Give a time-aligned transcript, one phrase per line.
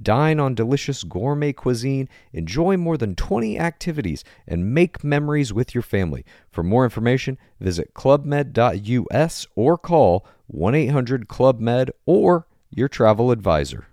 [0.00, 5.82] Dine on delicious gourmet cuisine, enjoy more than 20 activities, and make memories with your
[5.82, 6.24] family.
[6.50, 13.86] For more information, visit clubmed.us or call 1 800 Club Med or your travel advisor.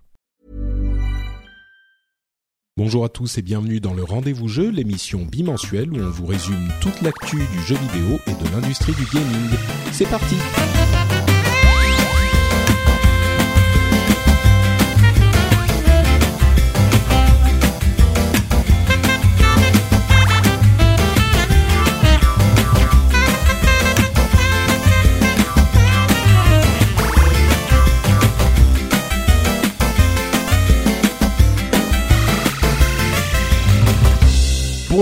[2.78, 6.70] Bonjour à tous et bienvenue dans le Rendez-vous Jeu, l'émission bimensuelle où on vous résume
[6.80, 9.50] toute l'actu du jeu vidéo et de l'industrie du gaming.
[9.92, 10.38] C'est parti!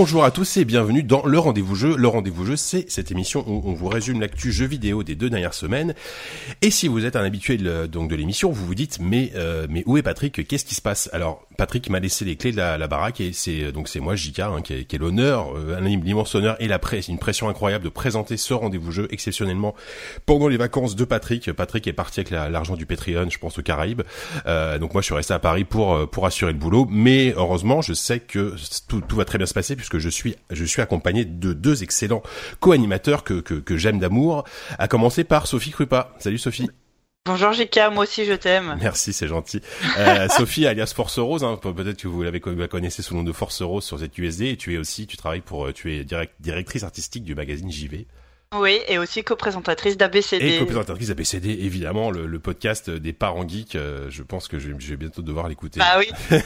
[0.02, 1.94] Bonjour à tous et bienvenue dans le rendez-vous jeu.
[1.94, 5.28] Le rendez-vous jeu, c'est cette émission où on vous résume l'actu jeu vidéo des deux
[5.28, 5.94] dernières semaines.
[6.62, 9.66] Et si vous êtes un habitué de, donc de l'émission, vous vous dites mais euh,
[9.68, 10.48] mais où est Patrick?
[10.48, 11.10] Qu'est-ce qui se passe?
[11.12, 14.46] Alors Patrick m'a laissé les clés de la, baraque et c'est donc c'est moi Jika
[14.46, 18.38] hein, qui est, l'honneur, euh, l'immense honneur et la presse, une pression incroyable de présenter
[18.38, 19.74] ce rendez-vous jeu exceptionnellement
[20.24, 21.52] pendant les vacances de Patrick.
[21.52, 24.00] Patrick est parti avec l'argent du Patreon, je pense aux Caraïbes.
[24.46, 27.34] Euh, donc moi je suis resté à Paris pour euh, pour assurer le boulot, mais
[27.36, 28.54] heureusement je sais que
[28.88, 31.82] tout, tout va très bien se passer puisque je suis je suis accompagné de deux
[31.82, 32.22] excellents
[32.60, 34.44] co-animateurs que que, que j'aime d'amour.
[34.78, 36.14] À commencer par Sophie Krupa.
[36.18, 36.68] Salut Sophie.
[37.26, 38.78] Bonjour Jika, moi aussi je t'aime.
[38.80, 39.60] Merci, c'est gentil.
[39.98, 43.32] Euh, Sophie, alias Force Rose, hein, peut-être que vous l'avez connaissez sous le nom de
[43.32, 46.32] Force Rose sur ZUSD, et tu es aussi, tu travailles pour, euh, tu es direct,
[46.40, 48.06] directrice artistique du magazine JV.
[48.58, 50.44] Oui, et aussi co-présentatrice d'ABCD.
[50.44, 53.76] Et co-présentatrice d'ABCD, évidemment, le, le, podcast des parents geeks.
[53.76, 55.78] Euh, je pense que je, je, vais bientôt devoir l'écouter.
[55.78, 56.10] Bah oui.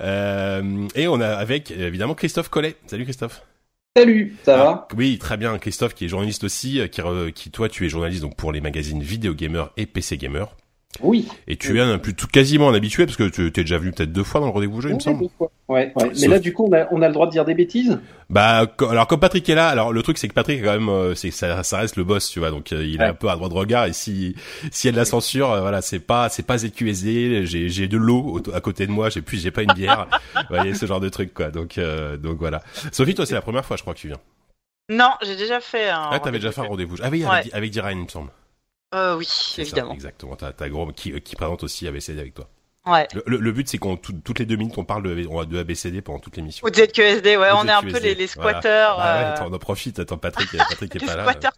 [0.00, 2.76] euh, et on a avec évidemment Christophe Collet.
[2.86, 3.42] Salut Christophe.
[3.94, 4.88] Salut, ça ah, va?
[4.96, 5.58] Oui, très bien.
[5.58, 7.02] Christophe, qui est journaliste aussi, qui,
[7.34, 10.48] qui toi, tu es journaliste donc pour les magazines Vidéo Gamer et PC Gamer.
[11.00, 11.28] Oui.
[11.46, 13.92] Et tu es un plus tout, quasiment un habitué parce que tu t'es déjà venu
[13.92, 15.22] peut-être deux fois dans le rendez-vous jeu, il me semble.
[15.22, 15.50] Deux fois.
[15.68, 16.12] Ouais, ouais.
[16.20, 17.98] Mais là, du coup, on a, on a le droit de dire des bêtises.
[18.30, 21.14] Bah, alors comme Patrick est là, alors le truc c'est que Patrick quand même, euh,
[21.14, 23.36] c'est ça, ça reste le boss, tu vois, donc euh, il est un peu à
[23.36, 24.34] droit de regard et si
[24.72, 27.86] s'il y a de la censure, euh, voilà, c'est pas c'est pas ZQSD, j'ai j'ai
[27.86, 30.86] de l'eau à côté de moi, j'ai plus j'ai pas une bière, vous voyez ce
[30.86, 31.50] genre de truc quoi.
[31.50, 31.78] Donc
[32.20, 32.62] donc voilà.
[32.90, 34.18] Sophie, toi c'est la première fois, je crois que tu viens.
[34.88, 36.08] Non, j'ai déjà fait un.
[36.10, 36.96] Ah, t'avais déjà fait un rendez-vous.
[37.02, 38.30] Ah oui, avec, avec Diraine, il me semble.
[38.96, 39.90] Euh, oui, évidemment.
[39.90, 40.36] Ça, exactement.
[40.36, 42.48] T'as, t'as gros qui, qui présente aussi ABCD avec toi.
[42.86, 43.08] Ouais.
[43.26, 46.02] Le, le, but, c'est qu'on toutes les deux minutes, on parle de, on de ABCD
[46.02, 46.66] pendant toute l'émission.
[46.66, 48.96] Ou de ZQSD, ouais, Ou on est un peu les, les squatteurs.
[48.96, 49.12] Voilà.
[49.12, 49.98] Ah ouais, attends, on en profite.
[49.98, 51.22] Attends, Patrick, Patrick est les pas là.
[51.22, 51.52] squatteurs.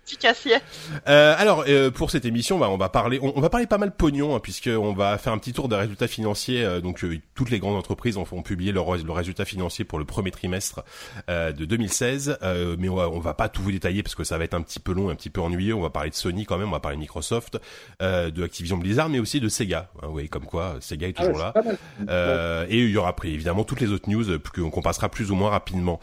[1.08, 3.78] Euh, alors, euh, pour cette émission, bah, on va parler, on, on, va parler pas
[3.78, 6.64] mal pognon, hein, puisque on va faire un petit tour des résultats financiers.
[6.64, 9.98] Euh, donc, euh, toutes les grandes entreprises ont, ont publié leur, leur résultat financier pour
[9.98, 10.84] le premier trimestre
[11.28, 12.38] euh, de 2016,
[12.78, 14.62] mais on va, on va pas tout vous détailler parce que ça va être un
[14.62, 15.74] petit peu long, un petit peu ennuyeux.
[15.74, 17.58] On va parler de Sony quand même, on va parler de Microsoft,
[18.00, 19.90] de Activision Blizzard, mais aussi de Sega.
[20.02, 21.78] Hein, oui, comme quoi, Sega est toujours ah ouais, là.
[22.08, 25.34] Euh, et il y aura après évidemment toutes les autres news qu'on passera plus ou
[25.34, 26.00] moins rapidement.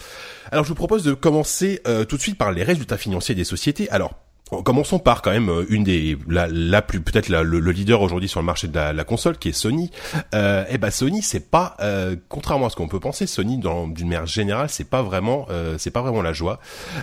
[0.52, 3.44] Alors je vous propose de commencer euh, tout de suite par les résultats financiers des
[3.44, 3.90] sociétés.
[3.90, 4.14] Alors
[4.64, 8.40] Commençons par quand même une des la, la plus peut-être le, le, leader aujourd'hui sur
[8.40, 9.90] le marché de la, la console qui est Sony.
[10.36, 13.88] Euh, et ben Sony c'est pas euh, contrairement à ce qu'on peut penser Sony dans
[13.88, 16.60] d'une manière générale c'est pas vraiment euh, c'est pas vraiment la joie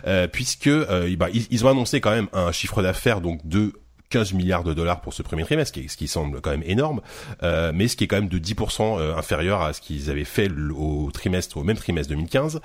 [0.07, 3.73] euh, puisque euh, bah, ils, ils, ont annoncé quand même un chiffre d'affaires donc de
[4.13, 7.01] 15 milliards de dollars pour ce premier trimestre, ce qui, semble quand même énorme,
[7.43, 10.25] euh, mais ce qui est quand même de 10% euh, inférieur à ce qu'ils avaient
[10.25, 12.61] fait au trimestre, au même trimestre 2015,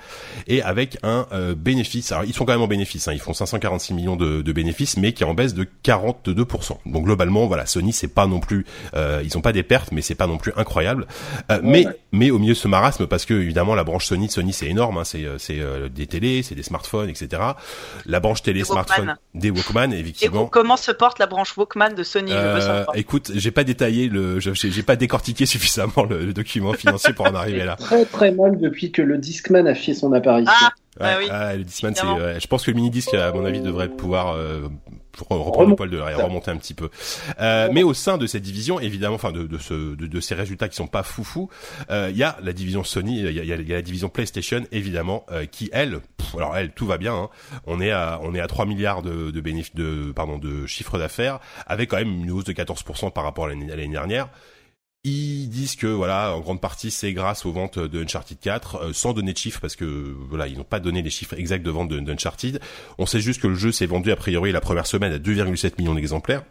[0.46, 2.12] et avec un euh, bénéfice.
[2.12, 4.98] Alors ils sont quand même en bénéfice, hein, ils font 546 millions de, de, bénéfices,
[4.98, 6.76] mais qui est en baisse de 42%.
[6.84, 10.02] Donc globalement, voilà, Sony c'est pas non plus, euh, ils ont pas des pertes, mais
[10.02, 11.06] c'est pas non plus incroyable.
[11.50, 14.52] Euh, mais mais au milieu de ce marasme, parce que évidemment la branche Sony, Sony
[14.52, 17.42] c'est énorme, hein, c'est c'est des télés, c'est des smartphones, etc.
[18.04, 20.46] La branche télé, smartphone, des Walkman, effectivement.
[20.46, 24.38] Et comment se porte la branche Walkman de Sony euh, Écoute, j'ai pas détaillé le,
[24.40, 27.76] j'ai pas décortiqué suffisamment le, le document financier pour en arriver là.
[27.76, 30.52] Très très mal depuis que le Discman a fait son apparition.
[30.54, 31.28] Ah, ouais, ah oui.
[31.30, 33.88] Ah, le Discman, c'est, ouais, je pense que le mini disque, à mon avis, devrait
[33.88, 34.36] pouvoir
[35.30, 36.90] euh, reprendre le poil de remonter un petit peu.
[37.40, 40.34] Euh, mais au sein de cette division, évidemment, enfin de, de, ce, de, de, ces
[40.34, 41.48] résultats qui sont pas foufou,
[41.88, 44.64] il euh, y a la division Sony, il y a, y a, la division PlayStation,
[44.72, 47.14] évidemment, euh, qui elle, pff, alors elle, tout va bien.
[47.14, 47.28] Hein,
[47.66, 50.98] on est à on est à 3 milliards de, de bénéfices, de pardon, de chiffre
[50.98, 54.28] d'affaires, avec quand même une hausse de 14% par rapport à l'année dernière
[55.04, 59.12] ils disent que voilà, en grande partie, c'est grâce aux ventes de Uncharted 4, sans
[59.12, 59.84] donner de chiffres parce que
[60.28, 62.60] voilà, ils n'ont pas donné les chiffres exacts de vente d'Uncharted.
[62.98, 65.74] On sait juste que le jeu s'est vendu a priori la première semaine à 2,7
[65.78, 66.42] millions d'exemplaires.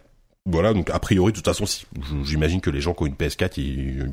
[0.49, 1.85] Voilà, donc a priori, de toute façon, si,
[2.23, 4.05] j'imagine que les gens qui ont une PS4, il y a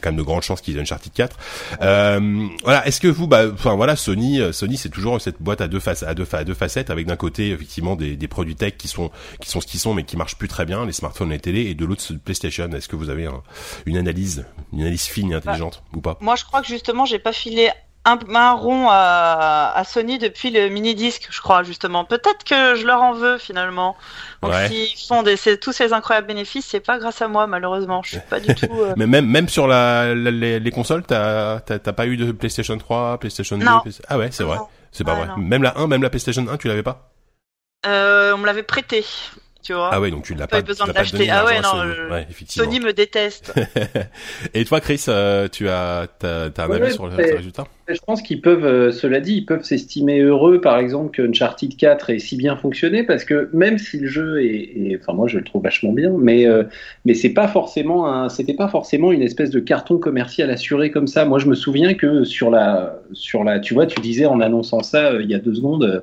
[0.00, 1.36] quand même de grandes chances qu'ils aient Uncharted 4.
[1.82, 5.60] Euh, voilà, est-ce que vous, bah, enfin voilà, Sony, euh, Sony, c'est toujours cette boîte
[5.60, 8.54] à deux faces, à deux, à deux facettes, avec d'un côté effectivement des, des, produits
[8.54, 9.10] tech qui sont
[9.40, 11.62] qui sont ce qu'ils sont, mais qui marchent plus très bien, les smartphones, les télé,
[11.62, 12.70] et de l'autre PlayStation.
[12.70, 13.28] Est-ce que vous avez
[13.86, 16.18] une analyse, une analyse fine et intelligente ou pas?
[16.20, 17.68] Moi, je crois que justement, j'ai pas filé
[18.04, 22.04] un, un rond à, à, Sony depuis le mini disque, je crois justement.
[22.04, 23.96] Peut-être que je leur en veux finalement.
[24.42, 28.02] Donc s'ils font des, tous ces incroyables bénéfices, c'est pas grâce à moi malheureusement.
[28.02, 28.68] Je suis pas du tout.
[28.72, 32.76] Euh, Mais même même sur la, les, les, consoles, t'as t'as pas eu de PlayStation
[32.78, 33.66] 3, PlayStation 2
[34.08, 34.58] Ah ouais, c'est vrai.
[34.92, 35.28] C'est pas vrai.
[35.36, 37.10] Même la 1, même la PlayStation 1, tu l'avais pas?
[37.86, 39.04] Euh, On me l'avait prêté
[39.62, 39.90] tu vois.
[39.92, 41.28] Ah ouais, donc tu l'as pas, besoin de l'acheter.
[41.30, 42.10] Ah ouais, non, Sony.
[42.10, 43.52] Ouais, Sony me déteste.
[44.54, 47.64] Et toi, Chris, euh, tu as, t'as, as un avis sur le résultat?
[47.88, 51.76] Je pense qu'ils peuvent, euh, cela dit, ils peuvent s'estimer heureux, par exemple, que Uncharted
[51.76, 55.38] 4 ait si bien fonctionné, parce que même si le jeu est, enfin moi je
[55.38, 56.64] le trouve vachement bien, mais euh,
[57.04, 61.08] mais c'est pas forcément un, c'était pas forcément une espèce de carton commercial assuré comme
[61.08, 61.24] ça.
[61.24, 64.82] Moi, je me souviens que sur la, sur la, tu vois, tu disais en annonçant
[64.82, 66.02] ça il y a deux secondes.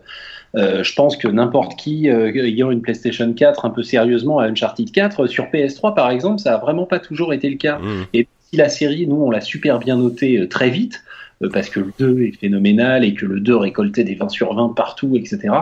[0.56, 4.48] Euh, je pense que n'importe qui euh, ayant une PlayStation 4 un peu sérieusement à
[4.48, 7.80] Uncharted 4 sur PS3 par exemple, ça a vraiment pas toujours été le cas.
[7.80, 8.06] Mmh.
[8.14, 11.04] Et si la série, nous, on l'a super bien noté euh, très vite
[11.54, 14.70] parce que le 2 est phénoménal et que le 2 récoltait des 20 sur 20
[14.70, 15.54] partout, etc.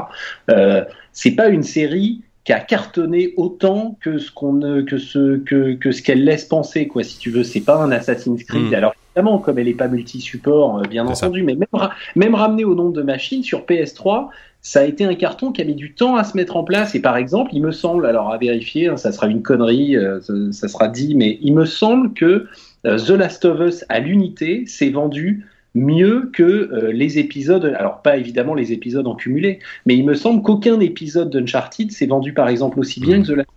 [0.50, 5.74] Euh, c'est pas une série qui a cartonné autant que ce qu'on que ce que,
[5.74, 8.94] que ce qu'elle laisse penser quoi si tu veux c'est pas un Assassin's Creed alors
[9.16, 12.94] évidemment comme elle est pas multi support bien entendu mais même même ramené au nombre
[12.94, 14.28] de machines sur PS3
[14.66, 16.96] ça a été un carton qui a mis du temps à se mettre en place.
[16.96, 20.20] Et par exemple, il me semble, alors à vérifier, hein, ça sera une connerie, euh,
[20.52, 22.48] ça, sera dit, mais il me semble que
[22.88, 25.46] euh, The Last of Us à l'unité s'est vendu
[25.76, 30.16] mieux que euh, les épisodes, alors pas évidemment les épisodes en cumulé, mais il me
[30.16, 33.50] semble qu'aucun épisode d'Uncharted s'est vendu par exemple aussi bien que The Last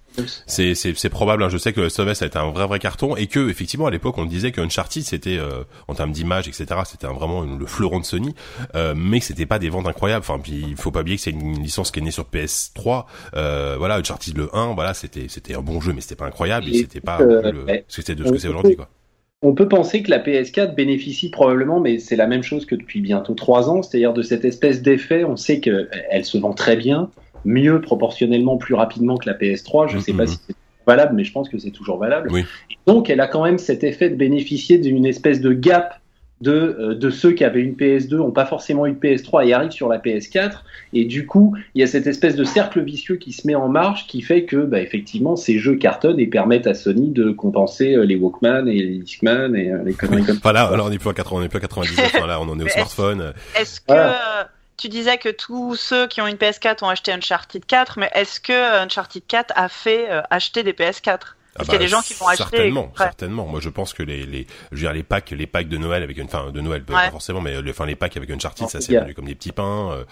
[0.46, 1.42] c'est c'est probable.
[1.42, 1.48] Hein.
[1.48, 3.90] Je sais que le SOS a été un vrai vrai carton et que effectivement à
[3.90, 8.00] l'époque on disait que Uncharted c'était euh, en termes d'image etc c'était vraiment le fleuron
[8.00, 8.34] de Sony,
[8.74, 10.24] euh, mais que c'était pas des ventes incroyables.
[10.28, 13.04] Enfin puis il faut pas oublier que c'est une licence qui est née sur PS3.
[13.34, 16.68] Euh, voilà Uncharted le 1 voilà c'était c'était un bon jeu mais c'était pas incroyable
[16.68, 18.88] et, c'était pas le, ce que c'est aujourd'hui quoi.
[19.40, 23.00] On peut penser que la PS4 bénéficie probablement, mais c'est la même chose que depuis
[23.00, 25.22] bientôt trois ans, c'est-à-dire de cette espèce d'effet.
[25.22, 27.08] On sait qu'elle se vend très bien,
[27.44, 29.88] mieux proportionnellement plus rapidement que la PS3.
[29.88, 30.29] Je ne sais pas mm-hmm.
[30.29, 30.56] si c'est
[30.87, 32.31] valable, mais je pense que c'est toujours valable.
[32.87, 36.00] donc, elle a quand même cet effet de bénéficier d'une espèce de gap
[36.40, 39.73] de, euh, de ceux qui avaient une PS2 n'ont pas forcément une PS3 et arrivent
[39.73, 40.58] sur la PS4
[40.93, 43.69] et du coup il y a cette espèce de cercle vicieux qui se met en
[43.69, 47.94] marche qui fait que bah, effectivement ces jeux cartonnent et permettent à Sony de compenser
[47.94, 50.40] euh, les Walkman et les Discman et euh, les conneries comme ça.
[50.43, 52.64] Voilà, on n'est plus à 80, on est plus à 99, là on en est
[52.64, 53.32] au smartphone.
[53.58, 53.94] Est-ce que
[54.78, 58.40] tu disais que tous ceux qui ont une PS4 ont acheté Uncharted 4, mais est-ce
[58.40, 61.84] que Uncharted 4 a fait euh, acheter des PS4 ah Parce qu'il y a bah,
[61.84, 62.44] des gens qui vont acheter.
[62.44, 63.46] Certainement, certainement.
[63.46, 66.02] Moi, je pense que les, les, je veux dire, les packs, les packs de Noël
[66.02, 68.96] avec une, enfin, de Noël, pas forcément, mais enfin, les packs avec Uncharted, ça s'est
[68.96, 69.90] vendu comme des petits pains.
[69.92, 70.04] Euh.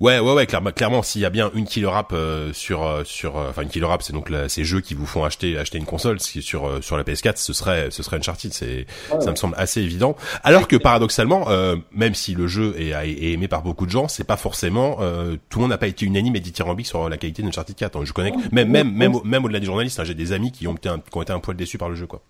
[0.00, 3.04] Ouais, ouais, ouais, clairement, clairement, s'il y a bien une killer app euh, sur, euh,
[3.04, 5.84] sur, enfin, une killer app, c'est donc ces jeux qui vous font acheter, acheter une
[5.84, 8.52] console, sur, sur la PS4, ce serait, ce serait Uncharted.
[8.52, 8.86] C'est,
[9.20, 10.16] ça me semble assez évident.
[10.42, 11.48] Alors que paradoxalement,
[11.92, 14.96] même si le jeu est, est, aimé par beaucoup de gens, c'est pas forcément,
[15.48, 18.04] tout le monde n'a pas été unanime et dithyrambique sur la qualité d'Uncharted 4.
[18.04, 20.71] je connais, même, même, même, même au-delà des journalistes, hein, j'ai des amis qui ont
[20.74, 22.22] été un, qui ont été un poil déçus par le jeu, quoi.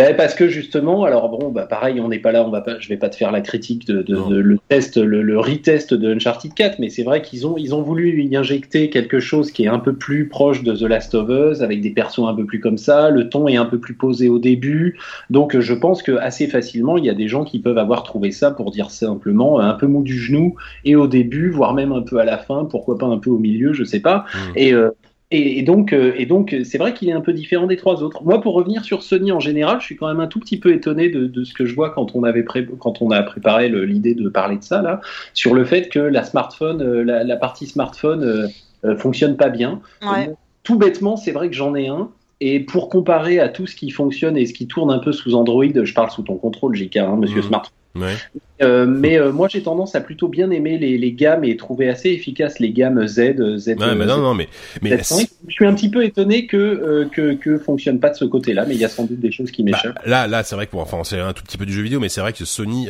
[0.00, 2.78] Ben parce que justement, alors bon, bah pareil, on n'est pas là, on va pas,
[2.78, 6.78] je vais pas te faire la critique de, le test, le, retest de Uncharted 4,
[6.78, 9.78] mais c'est vrai qu'ils ont, ils ont voulu y injecter quelque chose qui est un
[9.78, 12.78] peu plus proche de The Last of Us, avec des persos un peu plus comme
[12.78, 14.98] ça, le ton est un peu plus posé au début,
[15.28, 18.30] donc je pense que assez facilement, il y a des gens qui peuvent avoir trouvé
[18.30, 20.54] ça, pour dire simplement, un peu mou du genou,
[20.86, 23.38] et au début, voire même un peu à la fin, pourquoi pas un peu au
[23.38, 24.38] milieu, je sais pas, mmh.
[24.56, 24.92] et euh,
[25.32, 28.24] et, donc, euh, et donc, c'est vrai qu'il est un peu différent des trois autres.
[28.24, 30.72] Moi, pour revenir sur Sony en général, je suis quand même un tout petit peu
[30.72, 34.14] étonné de, de ce que je vois quand on avait quand on a préparé l'idée
[34.14, 35.00] de parler de ça là,
[35.32, 38.48] sur le fait que la smartphone, euh, la, la partie smartphone euh,
[38.84, 39.80] euh, fonctionne pas bien.
[40.02, 40.30] Ouais.
[40.64, 42.10] tout bêtement, c'est vrai que j'en ai un.
[42.40, 45.34] Et pour comparer à tout ce qui fonctionne et ce qui tourne un peu sous
[45.34, 47.44] Android, je parle sous ton contrôle, JK, hein, Monsieur mmh.
[47.44, 47.74] Smartphone.
[47.94, 48.14] Ouais.
[48.62, 51.88] Euh, mais euh, moi j'ai tendance à plutôt bien aimer les, les, gammes et trouver
[51.88, 53.68] assez efficaces les gammes Z, Z.
[53.68, 54.48] Ouais, mais non, non, mais,
[54.82, 58.24] mais je suis un petit peu étonné que euh, que que fonctionne pas de ce
[58.24, 59.98] côté-là, mais il y a sans doute des choses qui bah, m'échappent.
[60.06, 62.08] là, là, c'est vrai que enfin, c'est un tout petit peu du jeu vidéo, mais
[62.08, 62.88] c'est vrai que Sony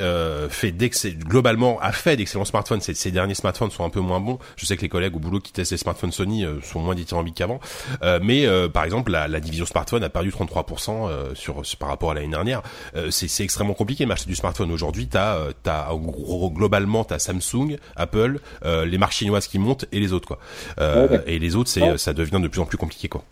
[0.49, 0.75] fait
[1.19, 2.81] globalement a fait d'excellents smartphones.
[2.81, 4.39] Ces, ces, derniers smartphones sont un peu moins bons.
[4.57, 7.37] Je sais que les collègues au boulot qui testent les smartphones Sony sont moins dithyrambiques
[7.37, 7.61] qu'avant,
[8.23, 12.29] mais par exemple la, la, division smartphone a perdu 33% sur, par rapport à l'année
[12.29, 12.62] dernière.
[13.11, 15.07] c'est extrêmement compliqué d'acheter du smartphone aujourd'hui.
[15.07, 15.88] T'as t'as
[16.55, 20.38] globalement t'as Samsung, Apple, euh, les marques chinoises qui montent et les autres quoi.
[20.81, 23.23] Euh, et les autres, c'est ça devient de plus en plus compliqué quoi.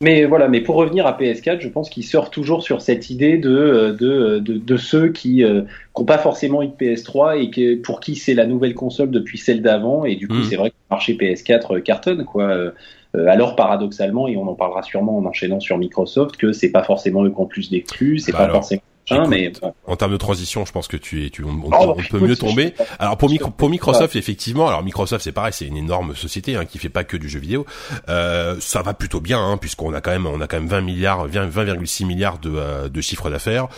[0.00, 3.38] Mais voilà, mais pour revenir à PS4, je pense qu'il sort toujours sur cette idée
[3.38, 7.80] de euh, de, de, de ceux qui n'ont pas forcément eu de PS3 et que,
[7.80, 10.44] pour qui c'est la nouvelle console depuis celle d'avant et du coup mm.
[10.44, 12.72] c'est vrai que le marché PS4 cartonne quoi.
[13.14, 17.24] alors paradoxalement, et on en parlera sûrement en enchaînant sur Microsoft, que c'est pas forcément
[17.24, 19.52] eux qui ont plus d'exclus, c'est bah pas forcément Hein, mais
[19.86, 22.74] en termes de transition, je pense que tu es, tu, on, oh, peut mieux tomber.
[22.98, 26.78] Alors pour, pour Microsoft, effectivement, alors Microsoft c'est pareil, c'est une énorme société hein, qui
[26.78, 27.66] fait pas que du jeu vidéo.
[28.08, 30.80] Euh, ça va plutôt bien, hein, puisqu'on a quand même, on a quand même 20
[30.80, 33.68] milliards, 20,6 milliards de, euh, de chiffre d'affaires,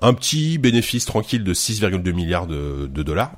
[0.00, 3.32] un petit bénéfice tranquille de 6,2 milliards de, de dollars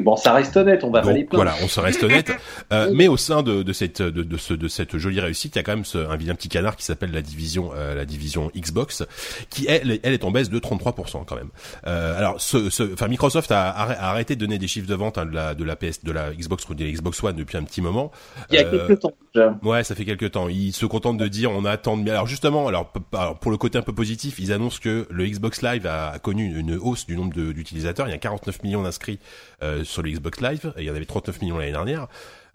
[0.00, 2.32] bon, ça reste honnête, on va pas les Voilà, on se reste honnête.
[2.72, 5.58] Euh, mais au sein de, de cette de, de, ce, de cette jolie réussite, il
[5.58, 8.04] y a quand même ce, un vilain petit canard qui s'appelle la division euh, la
[8.04, 9.04] division Xbox,
[9.48, 11.48] qui elle, elle est en baisse de 33% quand même.
[11.86, 15.18] Euh, alors, ce, ce, enfin Microsoft a, a, arrêté de donner des chiffres de vente
[15.18, 17.64] hein, de la de la PS de la Xbox de la Xbox One depuis un
[17.64, 18.10] petit moment.
[18.50, 19.12] Il y a quelques temps.
[19.34, 19.58] Déjà.
[19.62, 20.48] Ouais, ça fait quelques temps.
[20.48, 21.96] Ils se contentent de dire on attend.
[21.96, 22.10] De...
[22.10, 22.92] Alors justement, alors,
[23.40, 26.76] pour le côté un peu positif, ils annoncent que le Xbox Live a, connu une
[26.76, 28.08] hausse du nombre d'utilisateurs.
[28.08, 29.18] Il y a 49 millions d'inscrits
[29.62, 32.08] euh, sur le Xbox Live, et il y en avait 39 millions l'année dernière.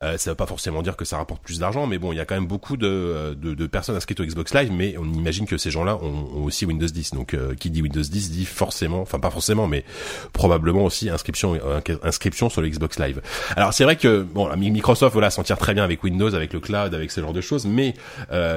[0.03, 2.19] Euh, ça veut pas forcément dire que ça rapporte plus d'argent, mais bon, il y
[2.19, 5.05] a quand même beaucoup de, euh, de, de, personnes inscrites au Xbox Live, mais on
[5.05, 7.11] imagine que ces gens-là ont, ont, aussi Windows 10.
[7.13, 9.85] Donc, euh, qui dit Windows 10 dit forcément, enfin pas forcément, mais
[10.33, 13.21] probablement aussi inscription, euh, inscription sur le Xbox Live.
[13.55, 16.59] Alors c'est vrai que bon, Microsoft voilà s'en tire très bien avec Windows, avec le
[16.59, 17.93] cloud, avec ce genre de choses, mais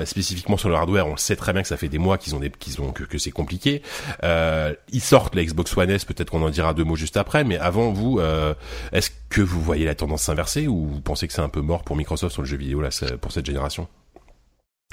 [0.05, 2.41] spécifiquement sur le hardware, on sait très bien que ça fait des mois qu'ils ont
[2.41, 3.83] des, qu'ils ont que, que c'est compliqué.
[4.23, 7.59] ils sortent la Xbox One S, peut-être qu'on en dira deux mots juste après, mais
[7.59, 8.21] avant vous,
[8.93, 11.85] est-ce que vous voyez la tendance s'inverser ou vous pensez que c'est un peu mort
[11.85, 12.89] pour Microsoft sur le jeu vidéo là
[13.21, 13.89] pour cette génération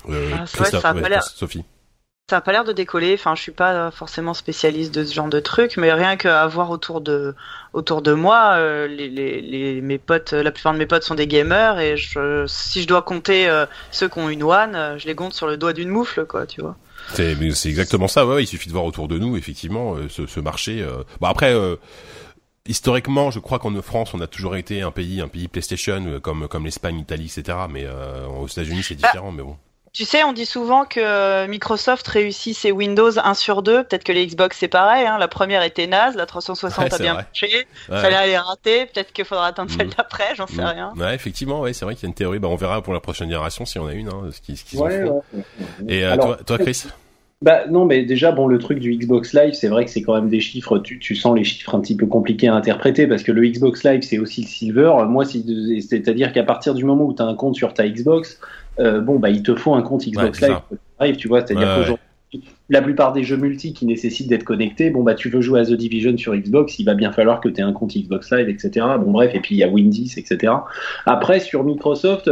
[0.09, 1.23] euh, ah, ça a pas l'air...
[1.23, 1.63] Sophie.
[2.29, 3.13] Ça a pas l'air de décoller.
[3.13, 6.71] Enfin, je suis pas forcément spécialiste de ce genre de truc, mais rien qu'à voir
[6.71, 7.35] autour de
[7.73, 11.27] autour de moi, euh, les, les, mes potes, la plupart de mes potes sont des
[11.27, 15.15] gamers et je, si je dois compter euh, ceux qui ont une One, je les
[15.15, 16.75] compte sur le doigt d'une moufle, quoi, tu vois.
[17.13, 18.25] C'est c'est exactement ça.
[18.25, 20.85] Ouais, il suffit de voir autour de nous, effectivement, ce, ce marché.
[21.21, 21.53] Bon après
[22.67, 26.20] historiquement, je crois qu'en France, on a toujours été un pays, un pays PlayStation, euh,
[26.20, 27.58] comme comme l'Espagne, l'Italie, etc.
[27.70, 29.32] Mais euh, aux États-Unis, c'est bah, différent.
[29.32, 29.58] mais bon.
[29.93, 33.84] Tu sais, on dit souvent que Microsoft réussit ses Windows 1 sur 2.
[33.84, 35.05] Peut-être que les Xbox, c'est pareil.
[35.05, 35.20] Hein.
[35.20, 37.67] La première était naze, la 360 a bien marché.
[37.88, 38.88] Celle-là, elle est ratée.
[38.88, 39.93] Peut-être qu'il faudra attendre celle mm.
[39.96, 40.65] d'après, j'en sais mm.
[40.65, 40.93] rien.
[40.96, 42.39] Ouais, effectivement, ouais, c'est vrai qu'il y a une théorie.
[42.39, 45.03] Bah, on verra pour la prochaine génération si on a une, hein, ce qu'ils ouais,
[45.03, 45.93] ont fait.
[45.93, 46.86] Et euh, toi, toi, Chris?
[47.43, 50.15] Bah non, mais déjà, bon, le truc du Xbox Live, c'est vrai que c'est quand
[50.15, 53.21] même des chiffres, tu, tu, sens les chiffres un petit peu compliqués à interpréter, parce
[53.21, 54.93] que le Xbox Live, c'est aussi le Silver.
[55.09, 58.39] Moi, c'est-à-dire qu'à partir du moment où tu as un compte sur ta Xbox,
[58.79, 61.17] euh, bon, bah, il te faut un compte Xbox Live.
[61.17, 65.13] tu vois, c'est-à-dire qu'aujourd'hui, la plupart des jeux multi qui nécessitent d'être connectés, bon, bah,
[65.13, 67.65] tu veux jouer à The Division sur Xbox, il va bien falloir que tu aies
[67.65, 68.85] un compte Xbox Live, etc.
[69.01, 70.53] Bon, bref, et puis il y a Windows, etc.
[71.05, 72.31] Après, sur Microsoft,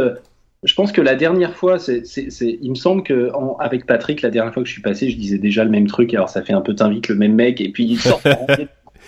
[0.64, 2.02] je pense que la dernière fois, c'est,
[2.40, 5.38] il me semble que avec Patrick, la dernière fois que je suis passé, je disais
[5.38, 6.14] déjà le même truc.
[6.14, 8.20] Alors ça fait un peu t'invite le même mec, et puis il sort.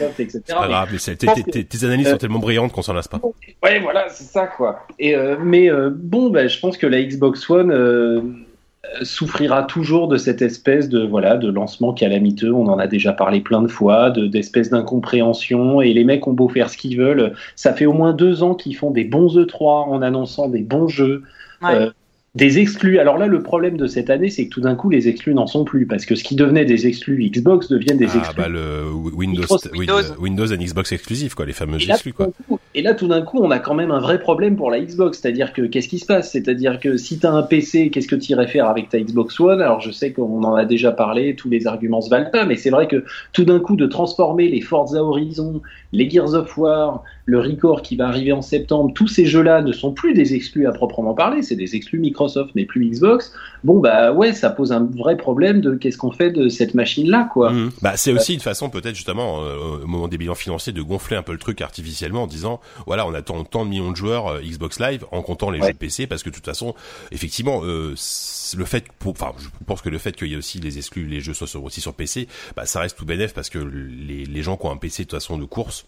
[0.01, 0.41] etc.
[0.47, 3.21] C'est pas grave, tes, analyses sont tellement brillantes qu'on s'en lasse pas.
[3.63, 4.87] Ouais, voilà, c'est ça quoi.
[4.99, 8.21] Et euh, mais euh, bon, bah, je pense que la Xbox One euh,
[9.03, 12.53] souffrira toujours de cette espèce de voilà de lancement calamiteux.
[12.53, 15.81] On en a déjà parlé plein de fois, de d'espèce d'incompréhension.
[15.81, 18.55] Et les mecs ont beau faire ce qu'ils veulent, ça fait au moins deux ans
[18.55, 21.23] qu'ils font des bons E3 en annonçant des bons jeux.
[21.65, 21.91] Euh,
[22.35, 22.99] des exclus.
[22.99, 25.47] Alors là, le problème de cette année, c'est que tout d'un coup, les exclus n'en
[25.47, 28.37] sont plus parce que ce qui devenait des exclus Xbox deviennent des ah, exclus.
[28.37, 32.31] Bah le Windows, Windows, Windows and Xbox exclusifs, quoi, les fameux exclus, quoi.
[32.75, 35.21] et là, tout d'un coup, on a quand même un vrai problème pour la Xbox,
[35.21, 36.33] c'est-à-dire que qu'est-ce qui se passe?
[36.33, 39.39] C'est-à-dire que si tu as un PC, qu'est-ce que tu irais faire avec ta Xbox
[39.39, 39.63] One?
[39.63, 42.57] Alors, je sais qu'on en a déjà parlé, tous les arguments se valent pas, mais
[42.57, 47.05] c'est vrai que tout d'un coup, de transformer les Forza Horizon, les Gears of War,
[47.27, 50.67] le Record qui va arriver en septembre, tous ces jeux-là ne sont plus des exclus
[50.67, 53.33] à proprement parler, c'est des exclus Microsoft, mais plus Xbox.
[53.63, 57.31] Bon bah ouais, ça pose un vrai problème de qu'est-ce qu'on fait de cette machine-là,
[57.33, 57.51] quoi.
[57.51, 57.71] Mmh.
[57.81, 61.17] Bah c'est aussi une façon peut-être justement euh, au moment des bilans financiers de gonfler
[61.17, 64.27] un peu le truc artificiellement en disant voilà, on attend tant de millions de joueurs
[64.27, 66.75] euh, Xbox Live en comptant les jeux PC parce que de toute façon,
[67.11, 67.95] effectivement, euh,
[68.57, 71.21] le fait, enfin, je pense que le fait qu'il y ait aussi les exclus, les
[71.21, 74.59] jeux soient aussi sur PC, bah, ça reste tout bénéf parce que les, les gens
[74.59, 75.87] qui ont un PC de toute façon de course,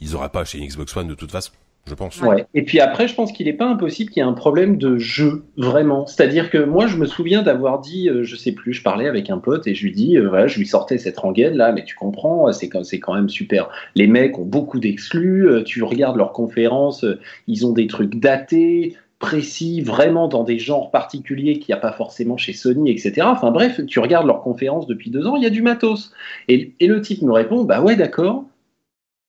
[0.00, 1.52] ils auraient pas chez Xbox One de toute façon
[1.88, 2.20] je pense.
[2.20, 2.46] Ouais.
[2.54, 4.98] Et puis après, je pense qu'il n'est pas impossible qu'il y ait un problème de
[4.98, 6.06] jeu, vraiment.
[6.06, 9.30] C'est-à-dire que moi, je me souviens d'avoir dit, euh, je sais plus, je parlais avec
[9.30, 11.96] un pote et je lui dis, euh, je lui sortais cette rengaine là, mais tu
[11.96, 13.68] comprends, c'est quand, quand même super.
[13.94, 17.04] Les mecs ont beaucoup d'exclus, euh, tu regardes leurs conférences,
[17.46, 21.92] ils ont des trucs datés, précis, vraiment dans des genres particuliers qu'il n'y a pas
[21.92, 23.22] forcément chez Sony, etc.
[23.24, 26.12] Enfin bref, tu regardes leurs conférences depuis deux ans, il y a du matos.
[26.46, 28.44] Et, et le type me répond, bah ouais, d'accord,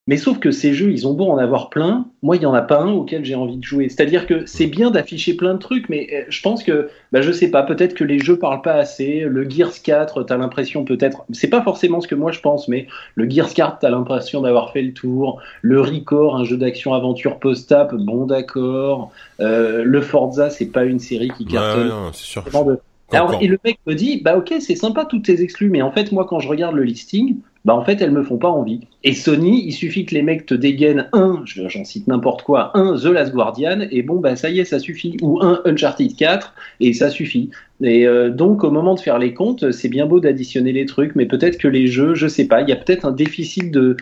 [0.10, 2.54] mais sauf que ces jeux, ils ont beau en avoir plein, moi, il n'y en
[2.56, 3.90] a pas un auquel j'ai envie de jouer.
[3.90, 7.32] C'est-à-dire que c'est bien d'afficher plein de trucs, mais euh, je pense que, bah, je
[7.32, 9.20] sais pas, peut-être que les jeux parlent pas assez.
[9.20, 12.88] Le Gears 4, t'as l'impression peut-être, c'est pas forcément ce que moi je pense, mais
[13.14, 15.44] le Gears 4, t'as l'impression d'avoir fait le tour.
[15.62, 19.12] Le Record, un jeu d'action-aventure post-app, bon d'accord.
[19.42, 21.92] Euh, le Forza, c'est pas une série qui cartonne.
[22.14, 22.44] c'est sûr.
[23.12, 25.92] Alors, et le mec me dit, bah ok, c'est sympa toutes tes exclus, mais en
[25.92, 28.82] fait, moi, quand je regarde le listing, bah en fait elles me font pas envie.
[29.04, 32.96] Et Sony, il suffit que les mecs te dégainent un, j'en cite n'importe quoi, un
[32.96, 35.18] The Last Guardian, et bon bah ça y est, ça suffit.
[35.22, 37.50] Ou un Uncharted 4, et ça suffit.
[37.82, 41.16] Et euh, donc au moment de faire les comptes, c'est bien beau d'additionner les trucs,
[41.16, 43.98] mais peut-être que les jeux, je sais pas, il y a peut-être un déficit de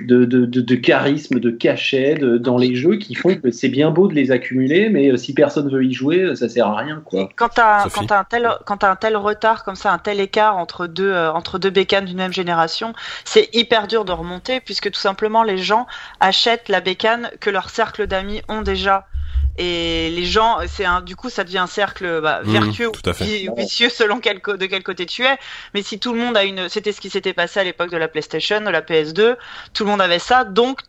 [0.00, 4.08] de, de, de, charisme, de cachet dans les jeux qui font que c'est bien beau
[4.08, 7.02] de les accumuler, mais euh, si personne veut y jouer, ça sert à rien.
[7.04, 7.28] Quoi.
[7.36, 10.56] quand tu as, un tel, quand as un tel retard comme ça, un tel écart
[10.56, 12.94] entre deux, euh, entre deux bécanes d'une même génération,
[13.24, 15.86] c'est hyper dur de remonter puisque tout simplement les gens
[16.20, 19.06] achètent la bécane que leur cercle d'amis ont déjà
[19.58, 23.54] et les gens, c'est un, du coup, ça devient un cercle bah, mmh, vertueux ou
[23.56, 25.36] vicieux selon quel, de quel côté tu es.
[25.74, 27.98] Mais si tout le monde a une, c'était ce qui s'était passé à l'époque de
[27.98, 29.36] la PlayStation, de la PS2,
[29.74, 30.80] tout le monde avait ça, donc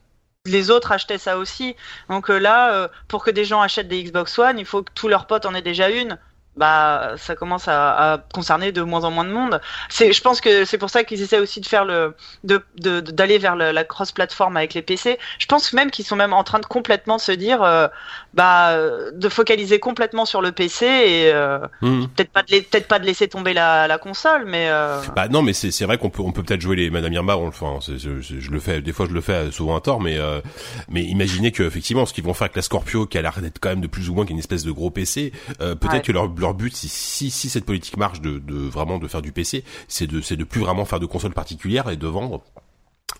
[0.45, 1.75] les autres achetaient ça aussi.
[2.09, 4.91] Donc euh, là, euh, pour que des gens achètent des Xbox One, il faut que
[4.93, 6.17] tous leurs potes en aient déjà une
[6.57, 9.61] bah ça commence à, à, concerner de moins en moins de monde.
[9.89, 12.61] C'est, je pense que c'est pour ça qu'ils essaient aussi de faire le, de,
[12.99, 15.17] d'aller vers la cross-platform avec les PC.
[15.39, 17.87] Je pense même qu'ils sont même en train de complètement se dire, euh,
[18.33, 18.77] bah,
[19.13, 22.07] de focaliser complètement sur le PC et euh, mmh.
[22.15, 24.67] peut-être pas de peut-être pas de laisser tomber la, la console, mais.
[24.69, 25.01] Euh...
[25.15, 27.37] Bah non, mais c'est, c'est vrai qu'on peut on peut peut-être jouer les Madame Irma.
[27.37, 29.81] On le fait, hein, je, je, le fais des fois, je le fais souvent à
[29.81, 30.41] tort, mais euh,
[30.89, 33.59] mais imaginez que effectivement, ce qu'ils vont faire avec la Scorpio, qui a l'air d'être
[33.59, 35.31] quand même de plus ou moins qu'une espèce de gros PC,
[35.61, 39.07] euh, peut-être que leur leur but, si, si, cette politique marche de, de vraiment de
[39.07, 42.07] faire du PC, c'est de, c'est de plus vraiment faire de consoles particulières et de
[42.07, 42.43] vendre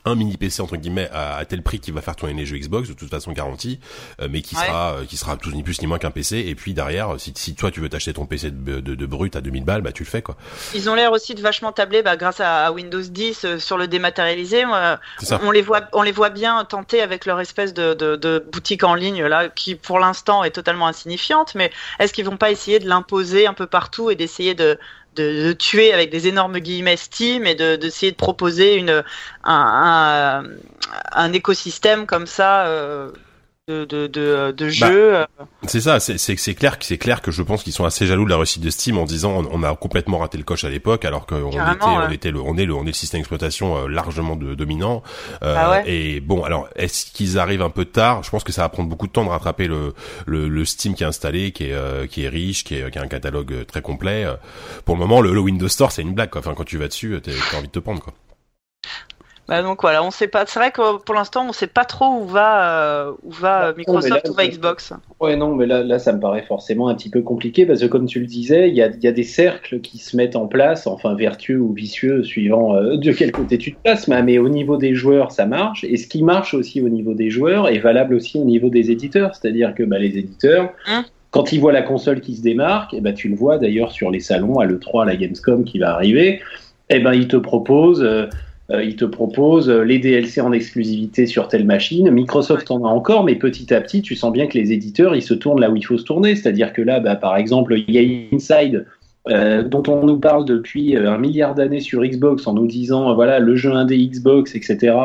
[0.06, 2.90] un mini PC entre guillemets à, tel prix qu'il va faire tourner les jeux Xbox
[2.90, 3.80] de toute façon garantie
[4.22, 6.56] euh, mais qui sera euh, qui sera tout ni plus ni moins qu'un PC et
[6.56, 9.42] puis derrière si, si toi tu veux t'acheter ton PC de, de, de, brut à
[9.42, 10.36] 2000 balles bah tu le fais quoi.
[10.74, 13.88] Ils ont l'air aussi de vachement tabler bah, grâce à, Windows 10 euh, sur le
[13.88, 14.64] dématérialisé.
[14.66, 18.96] On les voit on les voit bien tenter avec leur espèce de, de, boutique en
[18.96, 22.88] ligne là qui pour l'instant est totalement insignifiante mais est-ce qu'ils vont pas essayer de
[22.88, 24.78] l'imposer un peu partout et d'essayer de
[25.16, 29.04] de, de, tuer avec des énormes guillemets Steam et d'essayer de, proposer une,
[29.44, 30.44] un, un,
[31.12, 33.12] un écosystème comme ça euh,
[33.70, 35.16] de, de, de, de bah, jeux.
[35.16, 35.26] Euh.
[35.68, 38.26] c'est ça, c'est, c'est, clair que c'est clair que je pense qu'ils sont assez jaloux
[38.26, 41.06] de la réussite de Steam en disant on, a complètement raté le coche à l'époque
[41.06, 43.88] alors qu'on était, on était le, on est le, on est le système d'exploitation euh,
[43.88, 45.02] largement de, dominant.
[45.44, 48.22] Euh, ah Et bon, alors est-ce qu'ils arrivent un peu tard?
[48.24, 49.94] Je pense que ça va prendre beaucoup de temps de rattraper le,
[50.26, 53.00] le, le Steam qui est installé, qui est, euh, qui est riche, qui, est, qui
[53.00, 54.28] a un catalogue très complet.
[54.84, 56.32] Pour le moment, le, le Windows Store c'est une blague.
[56.32, 56.40] Quoi.
[56.40, 58.14] Enfin, quand tu vas dessus, t'as envie de te prendre quoi.
[59.48, 60.46] Bah donc voilà, on sait pas.
[60.48, 63.78] C'est vrai que pour l'instant, on sait pas trop où va euh, où va bah,
[63.78, 64.94] Microsoft, où va Xbox.
[65.20, 67.88] Ouais, non, mais là, là, ça me paraît forcément un petit peu compliqué parce que
[67.88, 70.48] comme tu le disais, il y a, y a, des cercles qui se mettent en
[70.48, 74.08] place, enfin vertueux ou vicieux, suivant euh, de quel côté tu te places.
[74.08, 75.84] Mais au niveau des joueurs, ça marche.
[75.84, 78.92] Et ce qui marche aussi au niveau des joueurs est valable aussi au niveau des
[78.92, 79.36] éditeurs.
[79.36, 80.74] C'est-à-dire que bah, les éditeurs.
[80.88, 81.04] Hein
[81.34, 84.12] quand ils voient la console qui se démarque, et bah, tu le vois d'ailleurs sur
[84.12, 86.42] les salons, à l'E3, à la Gamescom qui va arriver,
[86.90, 88.28] et ben ils te proposent euh,
[88.74, 92.10] euh, il te propose euh, les DLC en exclusivité sur telle machine.
[92.10, 95.22] Microsoft en a encore, mais petit à petit, tu sens bien que les éditeurs, ils
[95.22, 96.36] se tournent là où il faut se tourner.
[96.36, 98.86] C'est-à-dire que là, bah, par exemple, il y a Inside,
[99.30, 103.40] euh, dont on nous parle depuis un milliard d'années sur Xbox en nous disant voilà
[103.40, 104.98] le jeu indé Xbox etc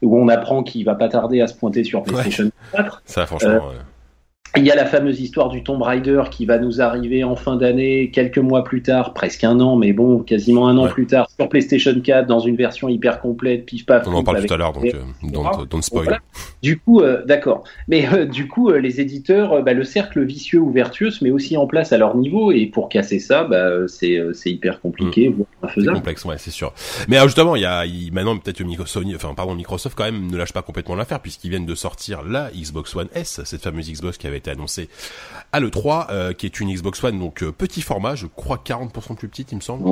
[0.00, 3.60] où on apprend qu'il va pas tarder à se pointer sur PlayStation 4 ça franchement
[4.56, 7.56] il y a la fameuse histoire du Tomb Raider qui va nous arriver en fin
[7.56, 11.28] d'année, quelques mois plus tard, presque un an, mais bon, quasiment un an plus tard,
[11.30, 14.06] sur PlayStation 4, dans une version hyper complète, pif paf.
[14.06, 16.20] On en parle tout à l'heure, donc euh, don't, spoil.
[16.62, 17.64] Du coup, euh, d'accord.
[17.88, 21.56] Mais euh, du coup, les éditeurs, bah, le cercle vicieux ou vertueux se met aussi
[21.56, 25.44] en place à leur niveau, et pour casser ça, bah, c'est hyper compliqué, mm.
[25.74, 26.72] C'est complexe, ouais, c'est sûr.
[27.08, 30.52] Mais justement, il y a maintenant peut-être Microsoft, enfin pardon, Microsoft quand même ne lâche
[30.52, 34.26] pas complètement l'affaire puisqu'ils viennent de sortir la Xbox One S, cette fameuse Xbox qui
[34.26, 34.88] avait été annoncé
[35.52, 39.16] à l'E3, euh, qui est une Xbox One, donc euh, petit format, je crois 40%
[39.16, 39.84] plus petite, il me semble,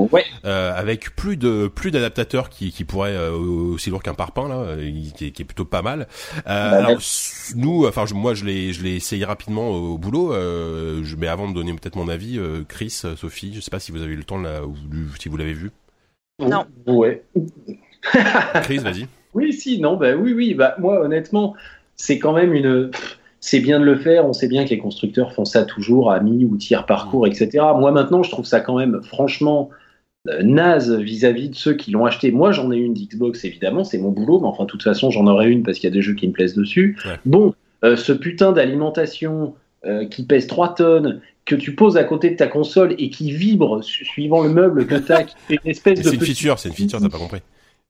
[0.45, 5.33] euh, avec plus de plus d'adaptateurs qui, qui pourraient aussi lourd qu'un parpaing là, qui,
[5.33, 6.09] qui, est plutôt pas mal.
[6.45, 6.99] Bah, alors
[7.57, 11.55] nous, enfin moi je l'ai je l'ai essayé rapidement au boulot, je, mais avant de
[11.55, 12.39] donner peut-être mon avis,
[12.69, 14.75] Chris, Sophie, je sais pas si vous avez eu le temps là, ou
[15.19, 15.71] si vous l'avez vu.
[16.41, 16.67] Non.
[16.87, 17.23] Ouais.
[18.63, 19.07] Chris, vas-y.
[19.35, 21.55] Oui, si, non, bah oui, oui, bah moi honnêtement,
[21.97, 22.93] c'est quand même une
[23.45, 24.27] c'est bien de le faire.
[24.27, 27.51] On sait bien que les constructeurs font ça toujours à mi ou tiers parcours, etc.
[27.77, 29.69] Moi, maintenant, je trouve ça quand même, franchement,
[30.31, 32.33] euh, naze vis-à-vis de ceux qui l'ont acheté.
[32.33, 35.27] Moi, j'en ai une d'Xbox, évidemment, c'est mon boulot, mais enfin, de toute façon, j'en
[35.27, 36.97] aurai une parce qu'il y a des jeux qui me plaisent dessus.
[37.27, 37.53] Bon,
[37.85, 39.55] euh, ce putain d'alimentation
[39.85, 43.31] euh, qui pèse 3 tonnes, que tu poses à côté de ta console et qui
[43.31, 46.09] vibre suivant le meuble que tu as, qui fait une espèce de.
[46.09, 47.41] C'est une feature, c'est une feature, t'as pas compris.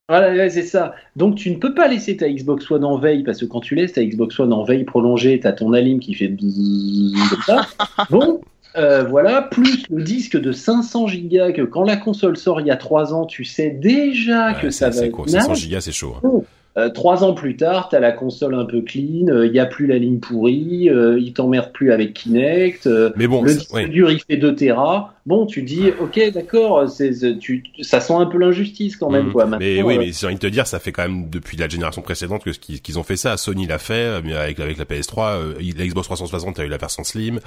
[0.09, 0.95] Voilà, c'est ça.
[1.17, 3.75] Donc tu ne peux pas laisser ta Xbox One en veille parce que quand tu
[3.75, 7.67] laisses ta Xbox One en veille prolongée, t'as ton alim qui fait comme ça.
[8.11, 8.43] Bon,
[8.77, 12.71] euh, voilà, plus le disque de 500 Go que quand la console sort il y
[12.71, 14.93] a 3 ans, tu sais déjà que ça va.
[14.93, 16.17] C'est quoi 500 Go, c'est chaud.
[16.23, 16.43] Hein.
[16.77, 19.61] Euh, trois ans plus tard, tu as la console un peu clean, il euh, n'y
[19.61, 23.89] a plus la ligne pourrie, euh, il t'emmerde plus avec Kinect, mais bon, le disque
[23.91, 25.15] dur il fait 2 Tera.
[25.25, 29.29] Bon, tu dis, ok, d'accord, ça sent un peu l'injustice quand même.
[29.29, 29.33] Mmh.
[29.33, 29.47] Quoi.
[29.47, 32.03] mais oui, mais j'ai envie de te dire, ça fait quand même depuis la génération
[32.03, 33.37] précédente que qu'ils ont fait ça.
[33.37, 37.05] Sony l'a fait, mais avec, avec la PS3, la Xbox 360, a eu la version
[37.05, 37.39] Slim.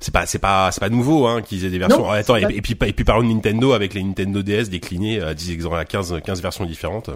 [0.00, 2.08] C'est pas, c'est pas, c'est pas nouveau hein, qu'ils aient des versions.
[2.10, 5.66] attends, et, puis, et puis parlons de Nintendo avec les Nintendo DS déclinés à 10
[5.72, 7.10] à 15, 15 versions différentes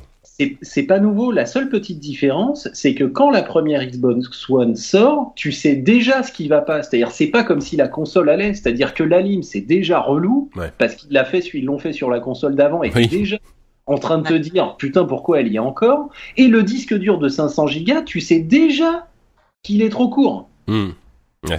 [0.63, 1.33] c'est pas nouveau.
[1.33, 6.23] La seule petite différence, c'est que quand la première Xbox One sort, tu sais déjà
[6.23, 6.83] ce qui va pas.
[6.83, 8.55] C'est-à-dire, c'est pas comme si la console allait.
[8.55, 12.11] C'est-à-dire que la lime, c'est déjà relou parce qu'il l'a fait, ils l'ont fait sur
[12.11, 13.39] la console d'avant et déjà
[13.87, 16.11] en train de te dire putain pourquoi elle y est encore?
[16.37, 19.09] Et le disque dur de 500 Go, tu sais déjà
[19.63, 20.49] qu'il est trop court.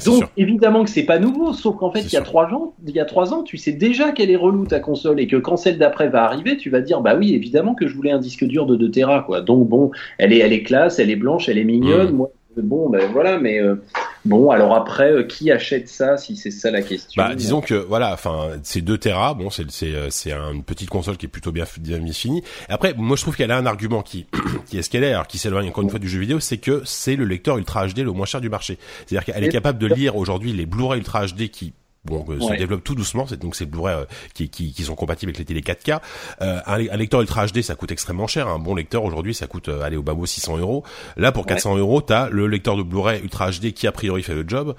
[0.05, 2.93] Donc évidemment que c'est pas nouveau, sauf qu'en fait il y a trois ans, il
[2.93, 5.57] y a trois ans, tu sais déjà qu'elle est relou ta console et que quand
[5.57, 8.45] celle d'après va arriver, tu vas dire bah oui évidemment que je voulais un disque
[8.45, 9.41] dur de 2 Tera quoi.
[9.41, 9.89] Donc bon,
[10.19, 12.11] elle est elle est classe, elle est blanche, elle est mignonne.
[12.11, 12.15] Mm.
[12.15, 13.75] Moi bon ben voilà mais euh,
[14.25, 17.21] bon alors après euh, qui achète ça si c'est ça la question?
[17.21, 20.89] Bah disons que voilà enfin c'est 2 Tera bon c'est c'est euh, c'est une petite
[20.89, 22.43] console qui est plutôt bien bien finie.
[22.69, 24.27] Après moi je trouve qu'elle a un argument qui
[24.65, 26.57] qui est ce qu'elle est alors qui s'éloigne encore une fois du jeu vidéo c'est
[26.57, 28.77] que c'est le lecteur Ultra HD le moins cher du marché.
[29.05, 31.73] C'est-à-dire qu'elle est capable de lire aujourd'hui les Blu-ray Ultra HD qui
[32.05, 33.27] bon, euh, se développe tout doucement.
[33.27, 35.99] C'est donc c'est Blu-ray euh, qui, qui, qui, sont compatibles avec les télé 4K.
[36.41, 38.47] Euh, un, lecteur Ultra HD, ça coûte extrêmement cher.
[38.47, 40.83] Un bon lecteur aujourd'hui, ça coûte aller au bas mot 600 euros.
[41.17, 44.35] Là, pour 400 euros, t'as le lecteur de Blu-ray Ultra HD qui a priori fait
[44.35, 44.75] le job.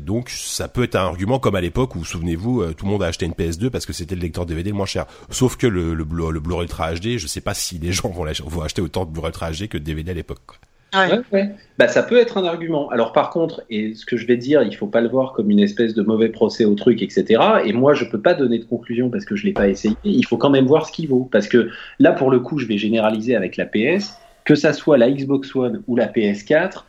[0.00, 3.06] Donc ça peut être un argument comme à l'époque où, souvenez-vous, tout le monde a
[3.06, 5.06] acheté une PS2 parce que c'était le lecteur DVD le moins cher.
[5.30, 8.62] Sauf que le, le, Blu-ray Ultra HD, je sais pas si les gens vont, vont
[8.62, 10.58] acheter autant de Blu-ray Ultra HD que de DVD à l'époque.
[10.94, 11.50] Ouais.
[11.78, 12.90] Bah, ça peut être un argument.
[12.90, 15.50] Alors par contre, et ce que je vais dire, il faut pas le voir comme
[15.50, 17.42] une espèce de mauvais procès au truc, etc.
[17.64, 19.96] Et moi, je peux pas donner de conclusion parce que je l'ai pas essayé.
[20.04, 21.28] Il faut quand même voir ce qu'il vaut.
[21.32, 24.98] Parce que là, pour le coup, je vais généraliser avec la PS, que ça soit
[24.98, 26.84] la Xbox One ou la PS4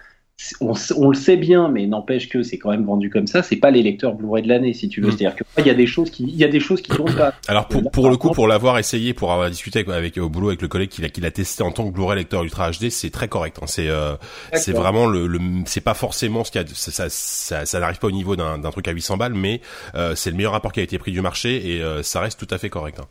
[0.60, 3.43] on, le sait bien, mais n'empêche que c'est quand même vendu comme ça.
[3.43, 5.08] C'est pas les lecteurs Blu-ray de l'année, si tu veux.
[5.08, 5.12] Mm.
[5.12, 7.34] C'est-à-dire qu'il y a des choses qui, il y a des choses qui tournent pas.
[7.48, 10.62] Alors pour, pour le coup, pour l'avoir essayé, pour avoir discuté avec, au boulot avec
[10.62, 13.10] le collègue qui l'a, qui l'a testé en tant que Blu-ray lecteur Ultra HD, c'est
[13.10, 13.58] très correct.
[13.62, 13.67] Hein.
[13.67, 14.15] C'est, euh,
[14.54, 18.00] c'est vraiment le, le c'est pas forcément ce qu'il y a, ça, ça, ça, n'arrive
[18.00, 19.62] pas au niveau d'un, d'un truc à 800 balles, mais
[19.96, 22.39] euh, c'est le meilleur rapport qui a été pris du marché et euh, ça reste
[22.39, 23.00] tout à fait correct.
[23.00, 23.08] Hein.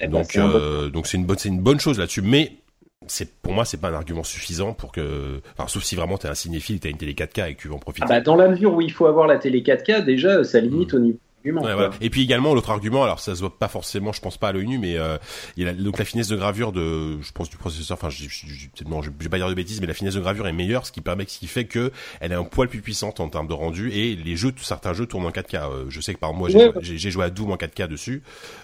[0.00, 2.22] Eh ben, donc, donc c'est une bonne, c'est une bonne chose là-dessus.
[2.22, 2.52] Mais
[3.06, 6.28] c'est pour moi c'est pas un argument suffisant pour que enfin sauf si vraiment t'es
[6.28, 8.36] un cinéphile t'as une télé 4K et que tu veux en profiter ah bah, dans
[8.36, 10.96] la mesure où il faut avoir la télé 4K déjà ça limite mmh.
[10.96, 11.18] au niveau
[12.00, 14.52] et puis également l'autre argument, alors ça se voit pas forcément, je pense pas à
[14.52, 15.16] l'œil nu, mais euh,
[15.56, 17.96] il y a donc la finesse de gravure de, je pense du processeur.
[17.96, 18.68] Enfin, je, je,
[19.20, 21.24] vais pas dire de bêtises, mais la finesse de gravure est meilleure, ce qui permet,
[21.26, 24.16] ce qui fait que elle est un poil plus puissante en termes de rendu et
[24.16, 25.56] les jeux, certains jeux tournent en 4K.
[25.56, 26.48] Euh, je sais que par moi
[26.80, 28.22] j'ai joué à Doom en 4K dessus,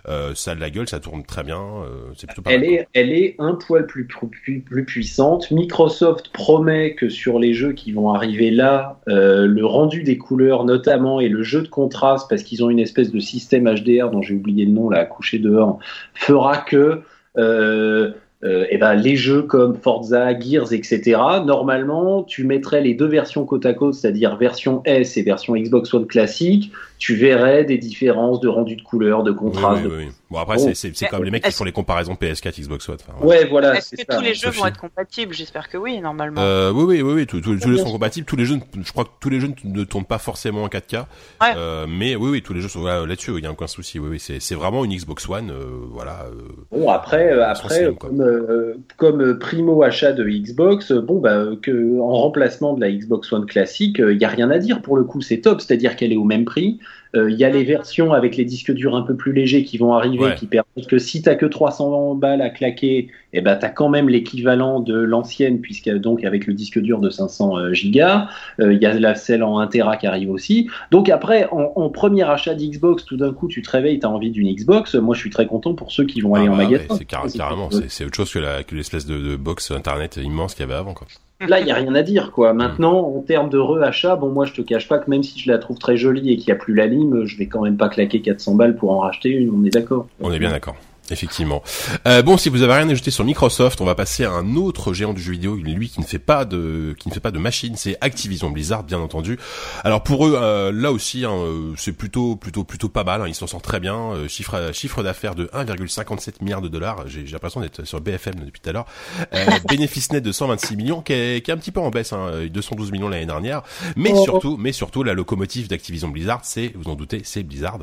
[0.08, 1.60] euh, ça a de la gueule, ça tourne très bien.
[1.60, 5.50] Euh, c'est plutôt pas elle est, elle est un poil plus, plus, plus puissante.
[5.50, 10.64] Microsoft promet que sur les jeux qui vont arriver là, euh, le rendu des couleurs
[10.64, 14.22] notamment et le jeu de contraste, parce qu'ils ont une espèce de système HDR dont
[14.22, 15.78] j'ai oublié le nom là, à coucher dehors,
[16.14, 17.00] fera que
[17.38, 21.20] euh, euh, et ben les jeux comme Forza, Gears, etc.
[21.44, 25.92] Normalement, tu mettrais les deux versions côte à côte, c'est-à-dire version S et version Xbox
[25.92, 26.72] One classique.
[27.00, 29.82] Tu verrais des différences de rendu de couleur, de contraste.
[29.86, 30.12] Oui, oui, oui.
[30.30, 30.70] Bon après, bon.
[30.74, 32.98] c'est comme les mecs qui font les comparaisons PS4, Xbox One.
[33.00, 33.38] Enfin, ouais.
[33.38, 33.74] ouais, voilà.
[33.74, 35.32] Est-ce que ça, tous les jeux vont être compatibles?
[35.32, 36.42] J'espère que oui, normalement.
[36.42, 37.26] Euh, oui, oui, oui, oui.
[37.26, 38.26] Tous, tous, tous les jeux sont compatibles.
[38.26, 40.98] Tous les jeux, je crois que tous les jeux ne tournent pas forcément en 4K.
[41.40, 41.54] Ouais.
[41.56, 43.32] Euh, mais oui, oui, tous les jeux sont là-dessus.
[43.38, 43.98] Il y a aucun souci.
[43.98, 45.50] Oui, oui, c'est vraiment une Xbox One.
[45.50, 46.26] Euh, voilà.
[46.70, 52.80] bon après, après, comme, comme primo achat de Xbox, bon bah que en remplacement de
[52.82, 55.22] la Xbox One classique, il y a rien à dire pour le coup.
[55.22, 56.78] C'est top, c'est-à-dire qu'elle est au même prix.
[57.12, 59.78] Il euh, y a les versions avec les disques durs un peu plus légers qui
[59.78, 60.34] vont arriver, ouais.
[60.36, 64.08] qui permettent que si t'as que 300 balles à claquer, eh ben t'as quand même
[64.08, 68.28] l'équivalent de l'ancienne, puisque donc avec le disque dur de 500 euh, gigas,
[68.60, 70.68] il euh, y a la celle en 1 Tera qui arrive aussi.
[70.92, 74.30] Donc après, en, en premier achat d'Xbox, tout d'un coup tu te réveilles, t'as envie
[74.30, 74.94] d'une Xbox.
[74.94, 76.84] Moi, je suis très content pour ceux qui vont ah aller bah en magasin.
[76.90, 80.54] Ouais, c'est car carrément, c'est autre chose que l'espèce que de, de box internet immense
[80.54, 81.08] qu'il y avait avant, quoi.
[81.48, 82.52] Là, il n'y a rien à dire, quoi.
[82.52, 85.50] Maintenant, en termes de reachat, bon, moi, je te cache pas que même si je
[85.50, 87.78] la trouve très jolie et qu'il n'y a plus la lime, je vais quand même
[87.78, 90.06] pas claquer 400 balles pour en racheter une, on est d'accord.
[90.20, 90.76] On est bien d'accord.
[91.10, 91.62] Effectivement.
[92.06, 94.54] Euh, bon, si vous avez rien à ajouter sur Microsoft, on va passer à un
[94.56, 97.30] autre géant du jeu vidéo, lui qui ne fait pas de qui ne fait pas
[97.30, 99.38] de machine, c'est Activision Blizzard, bien entendu.
[99.84, 101.34] Alors pour eux, euh, là aussi, hein,
[101.76, 103.22] c'est plutôt plutôt plutôt pas mal.
[103.22, 104.12] Hein, ils s'en sortent très bien.
[104.12, 107.04] Euh, chiffre chiffre d'affaires de 1,57 milliard de dollars.
[107.06, 108.86] J'ai l'impression d'être sur BFM depuis tout à l'heure.
[109.34, 112.12] Euh, bénéfice net de 126 millions, qui est, qui est un petit peu en baisse,
[112.12, 113.62] hein, 212 millions l'année dernière.
[113.96, 114.22] Mais oh.
[114.22, 117.78] surtout, mais surtout, la locomotive d'Activision Blizzard, c'est, vous en doutez, c'est Blizzard.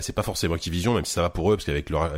[0.00, 2.10] c'est pas forcément Activision, même si ça va pour eux, parce qu'avec leur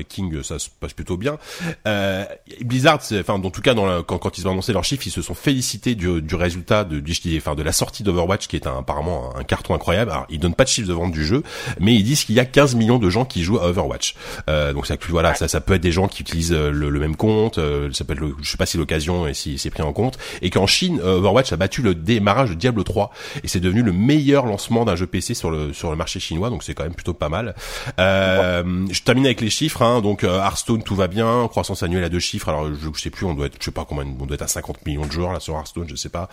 [0.42, 1.38] Ça se passe plutôt bien.
[1.86, 2.24] Euh,
[2.62, 5.34] Blizzard, enfin, en tout cas, quand, quand ils ont annoncé leurs chiffres, ils se sont
[5.34, 9.34] félicités du, du résultat de, du, enfin, de la sortie d'Overwatch, qui est un, apparemment
[9.36, 10.10] un carton incroyable.
[10.10, 11.42] Alors, ils donnent pas de chiffre de vente du jeu,
[11.80, 14.14] mais ils disent qu'il y a 15 millions de gens qui jouent à Overwatch.
[14.48, 17.16] Euh, donc ça, voilà, ça, ça peut être des gens qui utilisent le, le même
[17.16, 19.82] compte, euh, ça peut être, le, je sais pas si l'occasion et si c'est pris
[19.82, 23.10] en compte, et qu'en Chine, Overwatch a battu le démarrage de Diablo 3
[23.42, 26.50] et c'est devenu le meilleur lancement d'un jeu PC sur le sur le marché chinois,
[26.50, 27.54] donc c'est quand même plutôt pas mal.
[27.98, 32.08] Euh, je termine avec les chiffres, hein, donc Hearthstone tout va bien, croissance annuelle à
[32.08, 32.48] deux chiffres.
[32.48, 34.42] Alors je, je sais plus, on doit être, je sais pas combien, on doit être
[34.42, 36.28] à 50 millions de joueurs là sur Hearthstone, je sais pas.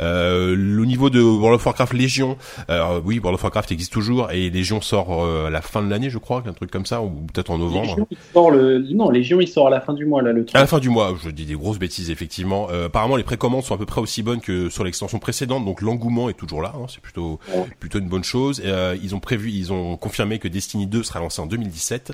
[0.00, 2.36] Euh, le niveau de World of Warcraft Légion,
[2.70, 5.90] euh, oui, World of Warcraft existe toujours et Légion sort euh, à la fin de
[5.90, 7.90] l'année, je crois, un truc comme ça, ou peut-être en novembre.
[7.90, 10.44] Légion, il sort le, non, Légion il sort à la fin du mois là, le
[10.44, 10.56] 30.
[10.56, 12.68] À la fin du mois, je dis des grosses bêtises effectivement.
[12.70, 15.82] Euh, apparemment les précommandes sont à peu près aussi bonnes que sur l'extension précédente, donc
[15.82, 17.64] l'engouement est toujours là, hein, c'est plutôt ouais.
[17.78, 18.62] plutôt une bonne chose.
[18.64, 22.12] Euh, ils ont prévu, ils ont confirmé que Destiny 2 sera lancé en 2017.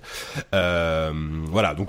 [1.46, 1.88] Voilà, donc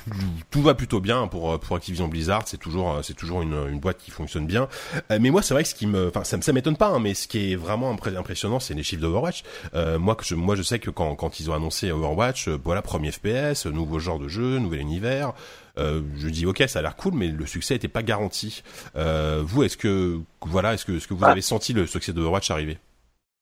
[0.51, 2.43] tout va plutôt bien pour pour Activision Blizzard.
[2.45, 4.67] C'est toujours c'est toujours une, une boîte qui fonctionne bien.
[5.11, 6.87] Euh, mais moi, c'est vrai que ce qui me, enfin, ça, ça m'étonne pas.
[6.87, 9.43] Hein, mais ce qui est vraiment impressionnant, c'est les chiffres d'Overwatch.
[9.73, 12.57] Euh, moi, que je, moi, je sais que quand quand ils ont annoncé Overwatch, euh,
[12.63, 15.33] voilà, premier FPS, nouveau genre de jeu, nouvel univers.
[15.79, 18.63] Euh, je dis ok, ça a l'air cool, mais le succès n'était pas garanti.
[18.95, 22.51] Euh, vous, est-ce que voilà, est-ce que est-ce que vous avez senti le succès d'Overwatch
[22.51, 22.77] arriver?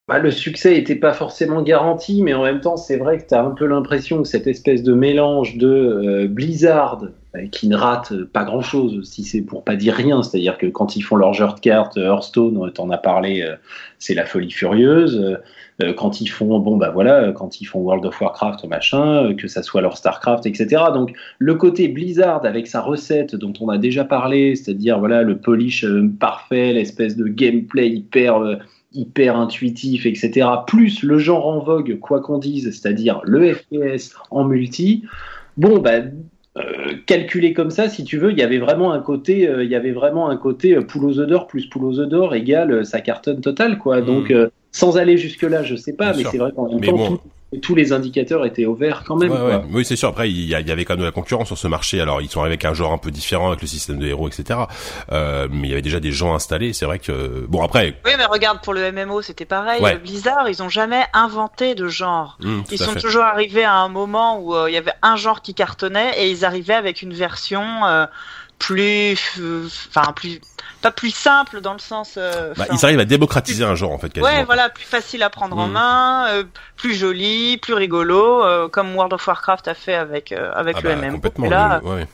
[0.08, 3.34] Bah, le succès n'était pas forcément garanti, mais en même temps, c'est vrai que tu
[3.34, 7.04] as un peu l'impression que cette espèce de mélange de euh, Blizzard,
[7.36, 10.96] euh, qui ne rate pas grand-chose, si c'est pour pas dire rien, c'est-à-dire que quand
[10.96, 13.54] ils font leur jeu de cartes, Hearthstone, t'en as parlé, euh,
[14.00, 15.38] c'est la folie furieuse.
[15.96, 19.62] quand ils font, bon bah voilà, quand ils font World of Warcraft, machin, que ça
[19.62, 20.82] soit leur Starcraft, etc.
[20.92, 25.38] Donc le côté Blizzard avec sa recette dont on a déjà parlé, c'est-à-dire voilà le
[25.38, 25.84] polish
[26.20, 28.58] parfait, l'espèce de gameplay hyper
[28.94, 34.44] hyper intuitif, etc., plus le genre en vogue, quoi qu'on dise, c'est-à-dire le FPS en
[34.44, 35.04] multi,
[35.56, 36.00] bon, bah,
[36.58, 39.70] euh, calculé comme ça, si tu veux, il y avait vraiment un côté, euh, il
[39.70, 42.34] y avait vraiment un côté euh, poule aux œufs d'or plus poule aux œufs d'or
[42.34, 44.00] égale sa cartonne totale, quoi.
[44.00, 44.04] Mmh.
[44.04, 44.34] Donc,
[44.70, 47.16] sans aller jusque là, je sais pas, Bien mais c'est vrai qu'en même temps, bon.
[47.16, 47.20] tout,
[47.60, 49.30] tous les indicateurs étaient au vert quand même.
[49.30, 49.62] Ouais, ouais.
[49.70, 50.08] Oui, c'est sûr.
[50.08, 52.00] Après, il y, a, il y, avait quand même de la concurrence sur ce marché.
[52.00, 54.28] Alors, ils sont arrivés avec un genre un peu différent, avec le système de héros,
[54.28, 54.60] etc.
[55.10, 56.72] Euh, mais il y avait déjà des gens installés.
[56.72, 57.98] C'est vrai que bon après.
[58.06, 59.82] Oui, mais regarde pour le MMO, c'était pareil.
[59.82, 59.98] Ouais.
[59.98, 62.38] Blizzard, ils ont jamais inventé de genre.
[62.40, 63.00] Mmh, ils sont fait.
[63.00, 66.30] toujours arrivés à un moment où euh, il y avait un genre qui cartonnait et
[66.30, 68.06] ils arrivaient avec une version euh,
[68.58, 69.40] plus,
[69.88, 70.40] enfin plus
[70.82, 72.14] pas plus simple dans le sens.
[72.18, 74.10] Euh, bah, ils arrivent à démocratiser un genre en fait.
[74.10, 74.26] Quasiment.
[74.26, 75.60] Ouais, voilà, plus facile à prendre mmh.
[75.60, 76.44] en main, euh,
[76.76, 80.88] plus joli, plus rigolo, euh, comme World of Warcraft a fait avec avec ah le
[80.90, 81.12] bah, MM.
[81.14, 81.48] Complètement.
[81.48, 82.06] là, le, ouais.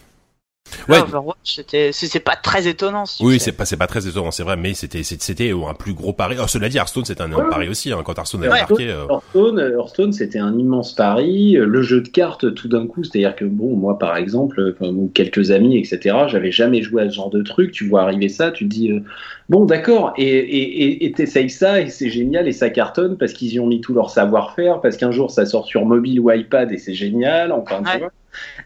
[0.88, 0.98] Ouais.
[1.00, 3.06] Overwatch, c'était, c'est pas très étonnant.
[3.06, 5.94] Si oui, c'est pas, c'est pas très étonnant, c'est vrai, mais c'était, c'était un plus
[5.94, 6.36] gros pari.
[6.40, 7.48] Oh, cela dit, Hearthstone, c'était un, ouais.
[7.50, 8.88] pari aussi, hein, quand Hearthstone a marqué.
[8.88, 9.06] Euh...
[9.08, 11.52] Hearthstone, Hearthstone, c'était un immense pari.
[11.52, 15.50] Le jeu de cartes, tout d'un coup, c'est-à-dire que bon, moi, par exemple, ou quelques
[15.50, 17.72] amis, etc., j'avais jamais joué à ce genre de truc.
[17.72, 19.00] Tu vois arriver ça, tu te dis, euh,
[19.48, 23.52] bon, d'accord, et, et, et t'essayes ça, et c'est génial, et ça cartonne parce qu'ils
[23.52, 26.72] y ont mis tout leur savoir-faire, parce qu'un jour, ça sort sur mobile ou iPad,
[26.72, 27.92] et c'est génial, enfin, ouais.
[27.92, 28.12] tu vois.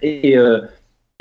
[0.02, 0.60] Et, euh,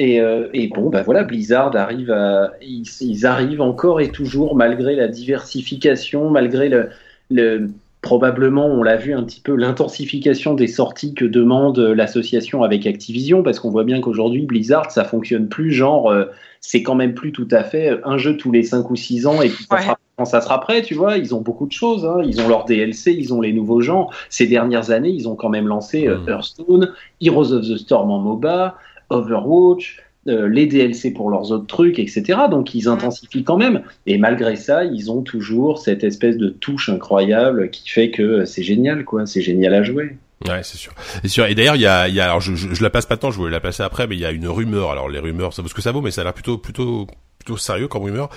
[0.04, 0.20] Et,
[0.54, 5.08] et, bon, bah voilà, Blizzard arrive à, ils, ils, arrivent encore et toujours, malgré la
[5.08, 6.90] diversification, malgré le,
[7.30, 7.68] le
[8.02, 13.44] probablement, on l'a vu un petit peu, l'intensification des sorties que demande l'association avec Activision,
[13.44, 16.26] parce qu'on voit bien qu'aujourd'hui, Blizzard, ça fonctionne plus genre, euh,
[16.62, 19.42] c'est quand même plus tout à fait un jeu tous les 5 ou 6 ans,
[19.42, 22.04] et puis ça sera, quand ça sera prêt, tu vois, ils ont beaucoup de choses,
[22.06, 22.22] hein.
[22.26, 24.10] ils ont leur DLC, ils ont les nouveaux gens.
[24.30, 26.30] Ces dernières années, ils ont quand même lancé euh, hmm.
[26.30, 28.78] Hearthstone, Heroes of the Storm en MOBA,
[29.12, 32.24] Overwatch, euh, les DLC pour leurs autres trucs, etc.
[32.50, 33.82] Donc ils intensifient quand même.
[34.06, 38.63] Et malgré ça, ils ont toujours cette espèce de touche incroyable qui fait que c'est
[38.63, 39.26] génial, quoi.
[39.26, 40.17] C'est génial à jouer.
[40.47, 40.93] Ouais, c'est sûr.
[41.21, 41.45] C'est sûr.
[41.45, 43.32] Et d'ailleurs, il y a, il y a, alors je, je, la passe pas tant,
[43.32, 44.91] je voulais la passer après, mais il y a une rumeur.
[44.91, 47.08] Alors les rumeurs, ça vaut ce que ça vaut, mais ça a l'air plutôt, plutôt
[47.42, 48.30] plutôt sérieux comme rumeur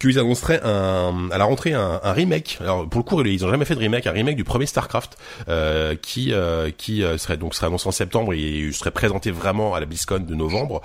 [0.00, 2.58] qu'ils annonceraient un, à la rentrée un, un, remake.
[2.60, 5.16] Alors pour le coup, ils ont jamais fait de remake, un remake du premier Starcraft
[5.48, 9.74] euh, qui euh, qui euh, serait donc serait annoncé en septembre et serait présenté vraiment
[9.74, 10.82] à la BlizzCon de novembre.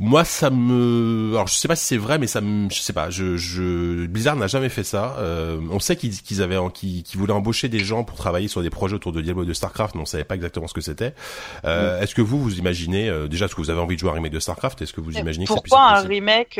[0.00, 2.92] Moi, ça me, alors je sais pas si c'est vrai, mais ça me, je sais
[2.92, 3.10] pas.
[3.10, 4.06] Je, je...
[4.06, 5.16] Blizzard n'a jamais fait ça.
[5.18, 8.70] Euh, on sait qu'ils qu'ils avaient, qu'ils voulaient embaucher des gens pour travailler sur des
[8.70, 11.14] projets autour de Diablo et de Starcraft, mais on savait pas exactement ce que c'était.
[11.64, 14.12] Euh, Est-ce que vous vous imaginez déjà, est-ce que vous avez envie de jouer à
[14.12, 14.82] un remake de Starcraft?
[14.82, 16.58] Est-ce que vous imaginez que pourquoi un remake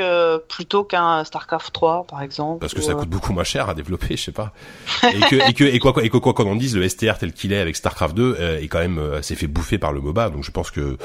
[0.49, 2.61] plutôt qu'un StarCraft 3 par exemple.
[2.61, 4.53] Parce que ça coûte beaucoup moins cher à développer, je sais pas.
[5.03, 7.53] et que et que et quoi et quoi qu'on en dise, le STR tel qu'il
[7.53, 10.31] est avec StarCraft 2 euh, est quand même euh, s'est fait bouffer par le MOBA,
[10.31, 10.97] donc je pense que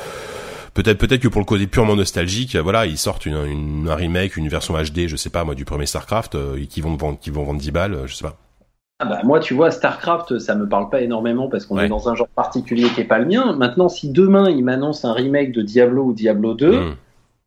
[0.74, 4.38] peut-être peut-être que pour le côté purement nostalgique, voilà, ils sortent une, une, un remake,
[4.38, 7.30] une version HD, je sais pas moi du premier StarCraft, euh, qui vont vendre qui
[7.30, 8.38] vont vendre 10 balles, je sais pas.
[9.00, 12.08] Ah bah moi, tu vois, StarCraft, ça me parle pas énormément parce qu'on est dans
[12.08, 13.54] un genre particulier qui est pas le mien.
[13.54, 16.94] Maintenant, si demain ils m'annoncent un remake de Diablo ou Diablo 2,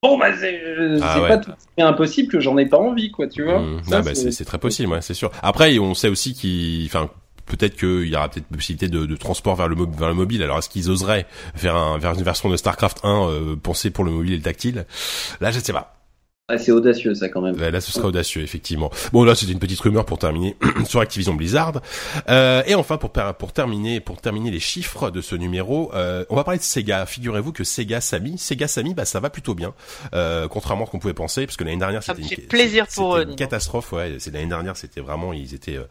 [0.02, 0.60] bon bah c'est
[1.02, 3.82] ah pas tout impossible que j'en ai pas envie quoi tu vois mmh.
[3.92, 7.10] ah, bah, c'est très possible ouais, c'est sûr après on sait aussi qu'il enfin
[7.46, 10.42] peut-être qu'il y aura peut-être possibilité de, de, transport vers le, vers le mobile.
[10.42, 14.04] Alors est-ce qu'ils oseraient faire un, vers une version de Starcraft 1 euh, pensée pour
[14.04, 14.84] le mobile et le tactile?
[15.40, 15.95] Là, je sais pas.
[16.48, 17.56] Ah, c'est audacieux ça quand même.
[17.56, 18.88] Là, ce serait audacieux effectivement.
[19.12, 20.54] Bon là, c'était une petite rumeur pour terminer
[20.86, 21.82] sur Activision Blizzard.
[22.28, 26.36] Euh, et enfin, pour pour terminer pour terminer les chiffres de ce numéro, euh, on
[26.36, 27.04] va parler de Sega.
[27.04, 29.74] Figurez-vous que Sega Sammy, Sega Sammy, bah ça va plutôt bien,
[30.14, 33.18] euh, contrairement à ce qu'on pouvait penser, parce que l'année dernière c'était une, plaisir pour
[33.18, 33.90] une catastrophe.
[33.90, 35.88] Ouais, c'est l'année dernière, c'était vraiment ils étaient euh,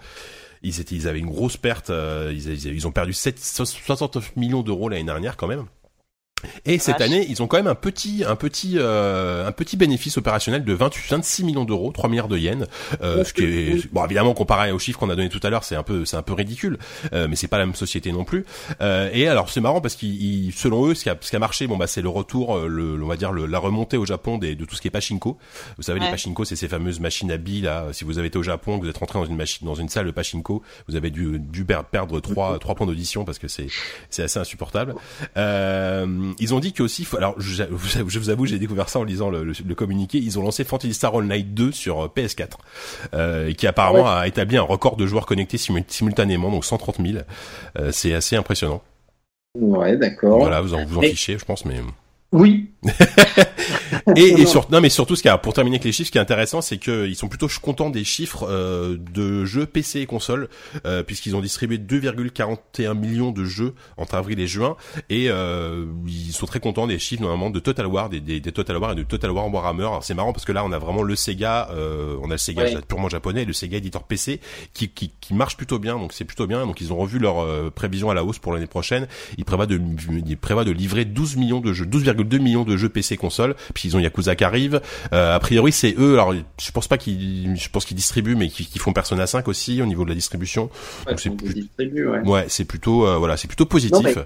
[0.63, 1.89] ils étaient ils avaient une grosse perte.
[1.89, 5.65] Euh, ils, ils, ils, ont perdu 7, 69 millions d'euros l'année dernière quand même.
[6.65, 10.17] Et cette année, ils ont quand même un petit, un petit, euh, un petit bénéfice
[10.17, 12.65] opérationnel de 28, 26 millions d'euros, 3 milliards de yens.
[13.01, 15.63] Euh, ce qui est, bon, évidemment, comparé aux chiffres qu'on a donné tout à l'heure,
[15.63, 16.77] c'est un peu, c'est un peu ridicule,
[17.13, 18.45] euh, mais c'est pas la même société non plus.
[18.81, 21.39] Euh, et alors, c'est marrant parce qu'ils, selon eux, ce qui a, ce qui a
[21.39, 24.05] marché, bon bah, c'est le retour, euh, le, on va dire le, la remontée au
[24.05, 25.37] Japon des, de tout ce qui est pachinko.
[25.77, 27.87] Vous savez, les pachinko, c'est ces fameuses machines à billes là.
[27.91, 30.05] Si vous avez été au Japon, vous êtes rentré dans une machine, dans une salle
[30.05, 33.67] de pachinko, vous avez dû, dû perdre trois, trois points d'audition parce que c'est,
[34.09, 34.95] c'est assez insupportable.
[35.37, 37.63] Euh, ils ont dit que aussi alors je,
[38.07, 40.17] je vous avoue, j'ai découvert ça en lisant le, le, communiqué.
[40.17, 42.51] Ils ont lancé Fantasy Star Online 2 sur euh, PS4,
[43.13, 47.23] euh, qui apparemment a établi un record de joueurs connectés simultanément, donc 130 000.
[47.77, 48.81] Euh, c'est assez impressionnant.
[49.57, 50.39] Ouais, d'accord.
[50.39, 51.79] Voilà, vous en, vous en fichez, je pense, mais.
[52.31, 52.69] Oui.
[54.15, 56.11] et, et sur, non mais surtout ce qui a, pour terminer avec les chiffres, ce
[56.11, 60.05] qui est intéressant, c'est qu'ils sont plutôt contents des chiffres euh, de jeux PC et
[60.05, 60.49] consoles,
[60.85, 64.75] euh, puisqu'ils ont distribué 2,41 millions de jeux entre avril et juin,
[65.09, 68.51] et euh, ils sont très contents des chiffres normalement de Total War, des, des, des
[68.51, 69.89] Total War et de Total War Warhammer.
[70.01, 72.65] C'est marrant parce que là on a vraiment le Sega, euh, on a le Sega
[72.87, 74.39] purement japonais, le Sega éditeur PC
[74.73, 76.65] qui, qui, qui marche plutôt bien, donc c'est plutôt bien.
[76.65, 79.07] Donc ils ont revu leur euh, prévision à la hausse pour l'année prochaine.
[79.37, 79.79] Ils prévoient de,
[80.25, 83.55] ils prévoient de livrer 12 millions de jeux, 12,2 millions de jeux PC console.
[83.73, 84.81] Puis ils ont Yakuza qui arrive.
[85.13, 86.13] Euh, a priori, c'est eux.
[86.13, 89.81] Alors, je pense pas qu'ils, je pense qu'ils distribuent, mais qu'ils font Persona 5 aussi
[89.81, 90.69] au niveau de la distribution.
[91.07, 92.19] Ouais, c'est ouais.
[92.21, 94.17] ouais c'est plutôt, euh, voilà, c'est plutôt positif.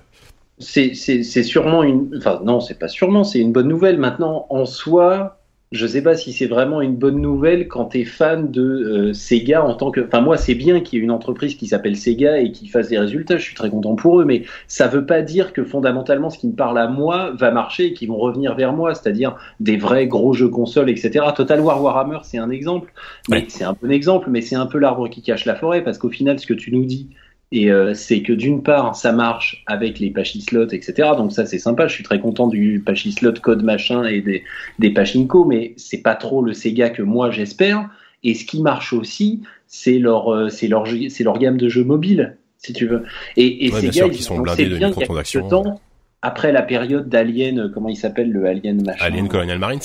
[0.60, 3.98] c'est, c'est, c'est sûrement une, enfin non, c'est pas sûrement, c'est une bonne nouvelle.
[3.98, 5.39] Maintenant, en soi,
[5.72, 9.14] je sais pas si c'est vraiment une bonne nouvelle quand tu es fan de euh,
[9.14, 10.02] Sega en tant que.
[10.02, 12.88] Enfin, moi, c'est bien qu'il y ait une entreprise qui s'appelle Sega et qui fasse
[12.90, 13.38] des résultats.
[13.38, 16.48] Je suis très content pour eux, mais ça veut pas dire que fondamentalement, ce qui
[16.48, 20.08] me parle à moi va marcher et qu'ils vont revenir vers moi, c'est-à-dire des vrais
[20.08, 21.24] gros jeux consoles, etc.
[21.36, 22.92] Total War Warhammer, c'est un exemple,
[23.30, 26.00] mais c'est un bon exemple, mais c'est un peu l'arbre qui cache la forêt parce
[26.00, 27.10] qu'au final, ce que tu nous dis,
[27.52, 31.10] et euh, c'est que d'une part, ça marche avec les pachislots, etc.
[31.18, 31.88] Donc ça, c'est sympa.
[31.88, 34.44] Je suis très content du pachislot code machin et des,
[34.78, 37.90] des pachinko, mais c'est pas trop le Sega que moi j'espère.
[38.24, 41.84] Et ce qui marche aussi, c'est leur, euh, c'est leur, c'est leur gamme de jeux
[41.84, 43.04] mobiles, si tu veux.
[43.36, 45.80] Et, et Sega, ils sont blindés de bien temps,
[46.22, 49.80] après la période d'Alien, euh, comment il s'appelle le Alien machin Alien Colonial Marines.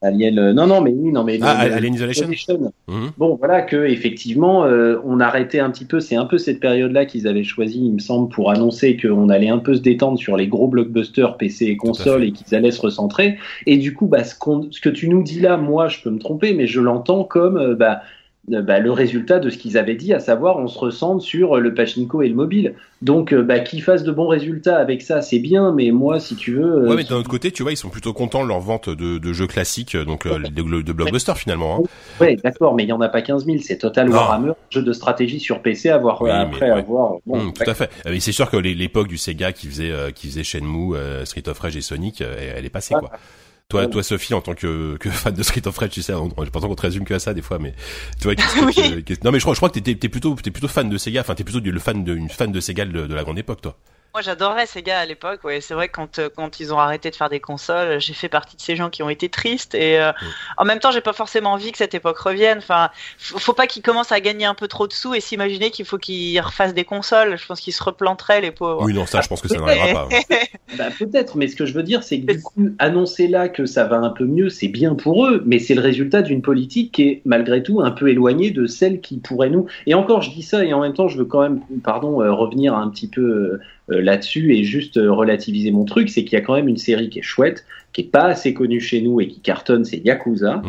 [0.00, 1.38] Alien, non, non, mais oui, non, mais.
[1.42, 2.28] Ah, Alien Isolation.
[2.88, 3.10] Mhm.
[3.18, 4.62] Bon, voilà que effectivement,
[5.04, 6.00] on arrêtait un petit peu.
[6.00, 9.48] C'est un peu cette période-là qu'ils avaient choisi, il me semble, pour annoncer qu'on allait
[9.48, 12.80] un peu se détendre sur les gros blockbusters PC et consoles et qu'ils allaient se
[12.80, 13.38] recentrer.
[13.66, 14.34] Et du coup, bah, ce,
[14.70, 17.74] ce, que tu nous dis là, moi, je peux me tromper, mais je l'entends comme,
[17.74, 18.17] bah, euh,
[18.48, 21.74] bah, le résultat de ce qu'ils avaient dit, à savoir on se ressente sur le
[21.74, 22.74] pachinko et le mobile.
[23.00, 26.34] Donc euh, bah, qu'ils fassent de bons résultats avec ça, c'est bien, mais moi, si
[26.34, 26.84] tu veux...
[26.84, 28.88] Euh, ouais, mais d'un autre côté, tu vois, ils sont plutôt contents de leur vente
[28.88, 31.76] de, de jeux classiques, donc de, de blockbuster finalement.
[31.76, 31.88] Hein.
[32.20, 34.92] Ouais, d'accord, mais il y en a pas 15 000, c'est Total Warhammer, jeu de
[34.92, 37.14] stratégie sur PC, avoir après avoir...
[37.26, 37.90] Bon, mmh, tout à fait.
[38.04, 41.76] Mais c'est sûr que l'époque du Sega qui faisait qui faisait Shenmue, Street of Rage
[41.76, 43.10] et Sonic, elle, est passée quoi.
[43.70, 46.30] Toi, toi, Sophie, en tant que, que fan de Street of Rage, tu sais, on,
[46.38, 47.74] on, qu'on te résume que à ça des fois, mais
[48.18, 48.34] tu vois,
[49.24, 51.20] non, mais je crois, je crois que t'es, t'es plutôt, t'es plutôt fan de Sega,
[51.20, 53.60] enfin, t'es plutôt le fan de, une fan de Sega de, de la grande époque,
[53.60, 53.76] toi.
[54.18, 55.44] Moi, j'adorais Sega à l'époque.
[55.44, 58.14] Ouais, c'est vrai que quand euh, quand ils ont arrêté de faire des consoles, j'ai
[58.14, 59.76] fait partie de ces gens qui ont été tristes.
[59.76, 60.10] Et euh,
[60.56, 62.58] en même temps, j'ai pas forcément envie que cette époque revienne.
[62.58, 65.84] Enfin, faut pas qu'ils commencent à gagner un peu trop de sous et s'imaginer qu'il
[65.84, 67.38] faut qu'ils refassent des consoles.
[67.38, 68.82] Je pense qu'ils se replanteraient les pauvres.
[68.82, 70.16] Oui, non, ça, je pense que ça n'arrivera pas.
[70.76, 73.66] bah, peut-être, mais ce que je veux dire, c'est que du coup, annoncer là que
[73.66, 76.90] ça va un peu mieux, c'est bien pour eux, mais c'est le résultat d'une politique
[76.90, 79.66] qui est malgré tout un peu éloignée de celle qui pourrait nous.
[79.86, 82.32] Et encore, je dis ça, et en même temps, je veux quand même, pardon, euh,
[82.32, 86.40] revenir un petit peu euh, là-dessus et juste euh, relativiser mon truc, c'est qu'il y
[86.40, 89.20] a quand même une série qui est chouette, qui est pas assez connue chez nous
[89.20, 90.62] et qui cartonne, c'est Yakuza.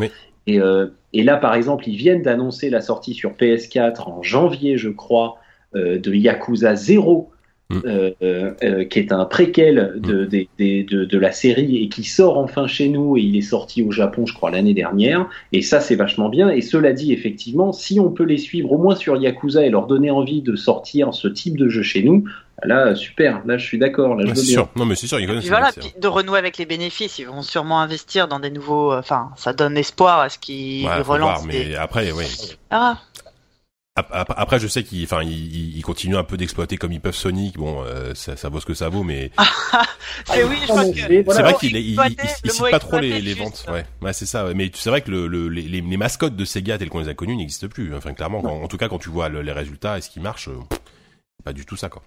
[0.47, 4.77] Et, euh, et, là, par exemple, ils viennent d'annoncer la sortie sur PS4 en janvier,
[4.77, 5.37] je crois,
[5.75, 7.29] de Yakuza 0.
[7.71, 8.85] Mm.
[8.89, 10.27] qui est un préquel de, mm.
[10.27, 13.83] de, de, de, la série et qui sort enfin chez nous et il est sorti
[13.83, 17.71] au Japon je crois l'année dernière et ça c'est vachement bien et cela dit effectivement
[17.71, 21.13] si on peut les suivre au moins sur Yakuza et leur donner envie de sortir
[21.13, 22.23] ce type de jeu chez nous
[22.63, 23.41] Là, super.
[23.45, 24.15] Là, je suis d'accord.
[24.15, 24.67] Là, je sûr.
[24.75, 25.19] Non, mais c'est sûr.
[25.19, 25.47] Ils connaissent.
[25.47, 28.91] voilà, de renouer avec les bénéfices, ils vont sûrement investir dans des nouveaux.
[28.91, 31.45] Euh, enfin, ça donne espoir à ce qu'ils ouais, relancent.
[31.45, 32.25] mais après, oui.
[32.69, 32.97] Ah.
[34.11, 37.57] Après, je sais qu'ils, enfin, ils, continuent un peu d'exploiter comme ils peuvent Sonic.
[37.57, 39.31] Bon, euh, ça, ça, vaut ce que ça vaut, mais
[40.25, 41.99] c'est oui, je pense que c'est vrai qu'il il,
[42.43, 43.65] il, cite pas trop les, les ventes.
[43.71, 44.45] Ouais, ouais c'est ça.
[44.45, 44.53] Ouais.
[44.53, 47.13] Mais c'est vrai que le, le, les, les, mascottes de Sega telles qu'on les a
[47.13, 47.95] connues n'existent plus.
[47.95, 50.59] Enfin, clairement, en tout cas, quand tu vois les résultats et ce qui marche, euh,
[51.43, 52.03] pas du tout ça, quoi.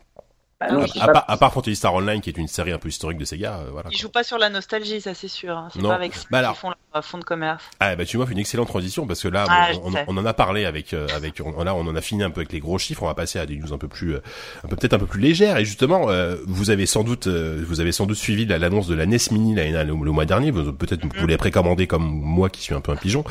[0.71, 3.55] Bah à, part Fantasy Star Online, qui est une série un peu historique de Sega,
[3.55, 3.89] euh, voilà.
[3.93, 5.57] Ils jouent pas sur la nostalgie, ça c'est sûr.
[5.57, 5.69] Hein.
[5.73, 7.63] C'est pas avec ce bah, font leur fond de commerce.
[7.81, 9.71] Ah bah tu vois, une excellente transition parce que là, ah,
[10.07, 12.41] on, en a parlé avec euh, avec on, là on en a fini un peu
[12.41, 13.03] avec les gros chiffres.
[13.03, 14.23] On va passer à des news un peu plus, euh,
[14.65, 15.57] un peu peut-être un peu plus légères.
[15.57, 16.07] Et justement,
[16.47, 19.85] vous avez sans doute, vous avez sans doute suivi l'annonce de la NES Mini le,
[19.85, 20.53] le, mois dernier.
[20.53, 21.21] Peut-être vous mm.
[21.21, 23.25] l'avez précommandé comme moi qui suis un peu un pigeon.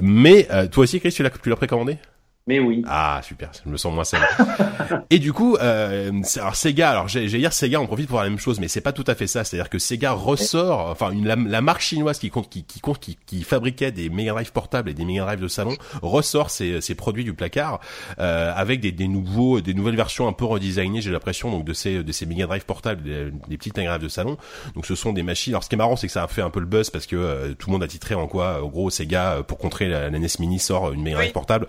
[0.00, 1.98] mais toi aussi, Chris, tu l'as tu l'as précommandé?
[2.46, 2.84] Mais oui.
[2.86, 4.20] Ah super, je me sens moins seul.
[5.10, 8.38] et du coup, euh, alors Sega, alors j'ai dire Sega, on profite pour la même
[8.38, 9.42] chose, mais c'est pas tout à fait ça.
[9.42, 13.90] C'est-à-dire que Sega ressort, enfin une, la, marque chinoise qui, qui, qui, qui, qui fabriquait
[13.90, 17.34] des Mega Drive portables et des Mega Drive de salon, ressort ses, ses produits du
[17.34, 17.80] placard
[18.20, 21.00] euh, avec des, des nouveaux, des nouvelles versions un peu redesignées.
[21.00, 24.02] J'ai l'impression donc de ces de ces Mega Drive portables, des, des petites Mega Drive
[24.02, 24.36] de salon.
[24.76, 25.52] Donc ce sont des machines.
[25.52, 27.06] Alors ce qui est marrant, c'est que ça a fait un peu le buzz parce
[27.06, 29.88] que euh, tout le monde a titré en quoi, en gros, Sega euh, pour contrer
[29.88, 31.66] la, NES Mini sort une Mega Drive portable,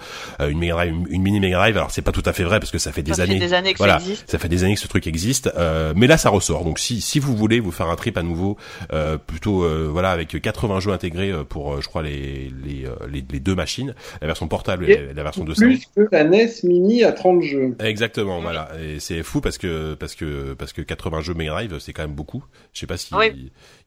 [0.70, 1.78] une une, mini Mega Drive.
[1.78, 3.40] Alors c'est pas tout à fait vrai parce que ça fait des années.
[3.40, 4.30] des années que voilà, ça existe.
[4.30, 5.52] Ça fait des années que ce truc existe.
[5.56, 6.64] Euh, mais là ça ressort.
[6.64, 8.58] Donc si si vous voulez vous faire un trip à nouveau,
[8.94, 13.40] euh, plutôt euh, voilà avec 80 jeux intégrés pour je crois les les, les, les
[13.40, 15.66] deux machines, la version portable et, la version 200.
[15.66, 17.76] Plus que la NES Mini à 30 jeux.
[17.80, 18.42] Exactement.
[18.42, 18.70] Voilà.
[18.82, 22.04] Et c'est fou parce que parce que parce que 80 jeux Mega Drive c'est quand
[22.04, 22.44] même beaucoup.
[22.74, 23.14] Je sais pas si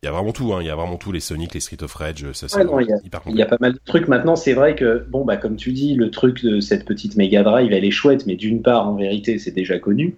[0.03, 0.55] il y a vraiment tout.
[0.55, 0.59] Hein.
[0.63, 2.27] Il y a vraiment tout les Sonic, les Street of Rage.
[2.33, 2.97] Ça, ouais, non, il, y a,
[3.27, 4.09] il y a pas mal de trucs.
[4.09, 7.43] Maintenant c'est vrai que bon bah comme tu dis le truc de cette petite Mega
[7.43, 10.17] Drive, elle est chouette, mais d'une part, en vérité, c'est déjà connu.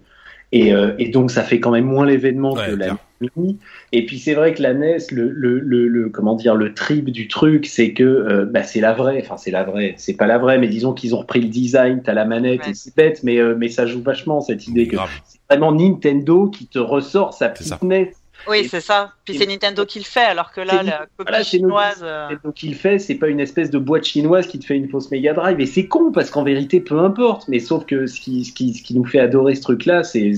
[0.53, 3.57] Et, euh, et, donc, ça fait quand même moins l'événement que la Mini.
[3.91, 7.27] Et puis, c'est vrai que la NES, le, le, le, comment dire, le trip du
[7.27, 9.19] truc, c'est que euh, bah, c'est la vraie.
[9.19, 9.95] Enfin, c'est la vraie.
[9.97, 12.75] C'est pas la vraie, mais disons qu'ils ont repris le design, t'as la manette, et
[12.75, 16.67] c'est bête, mais, euh, mais ça joue vachement cette idée que c'est vraiment Nintendo qui
[16.67, 18.11] te ressort sa petite NES
[18.47, 19.13] oui, c'est ça.
[19.25, 22.01] Puis c'est Nintendo qui le fait, alors que là, la copie chinoise.
[22.01, 24.75] Euh, Nintendo qui le fait, c'est pas une espèce de boîte chinoise qui te fait
[24.75, 25.59] une fausse Mega Drive.
[25.59, 27.47] Et c'est con, parce qu'en vérité, peu importe.
[27.47, 30.33] Mais sauf que ce qui, ce qui, ce qui nous fait adorer ce truc-là, c'est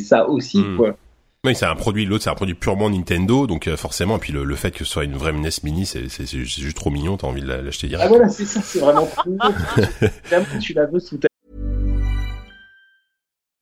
[0.00, 0.76] ça aussi, hmm.
[0.76, 0.96] quoi.
[1.42, 4.30] Oui, c'est un produit, l'autre c'est un produit purement Nintendo, donc euh, forcément, et puis
[4.30, 7.28] le, le, fait que ce soit une vraie NES Mini, c'est juste trop mignon, t'as
[7.28, 8.04] envie de l'acheter direct.
[8.04, 9.54] Ah voilà, c'est ça, c'est vraiment trop mignon.
[10.60, 11.29] tu la veux sous ta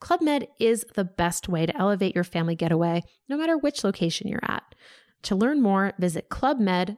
[0.00, 4.28] Club Med is the best way to elevate your family getaway, no matter which location
[4.28, 4.74] you're at.
[5.24, 6.96] To learn more, visit clubmed.us.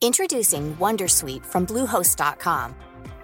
[0.00, 2.74] Introducing Wondersuite from Bluehost.com.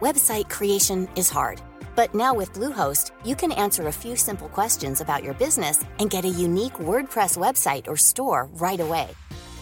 [0.01, 1.61] Website creation is hard,
[1.97, 6.09] but now with Bluehost, you can answer a few simple questions about your business and
[6.09, 9.09] get a unique WordPress website or store right away.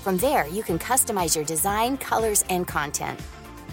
[0.02, 3.18] From there, you can customize your design, colors, and content.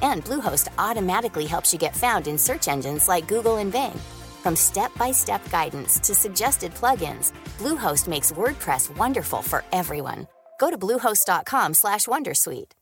[0.01, 3.99] And Bluehost automatically helps you get found in search engines like Google and Bing.
[4.45, 10.27] From step-by-step guidance to suggested plugins, Bluehost makes WordPress wonderful for everyone.
[10.59, 12.75] Go to bluehost.com/wondersuite.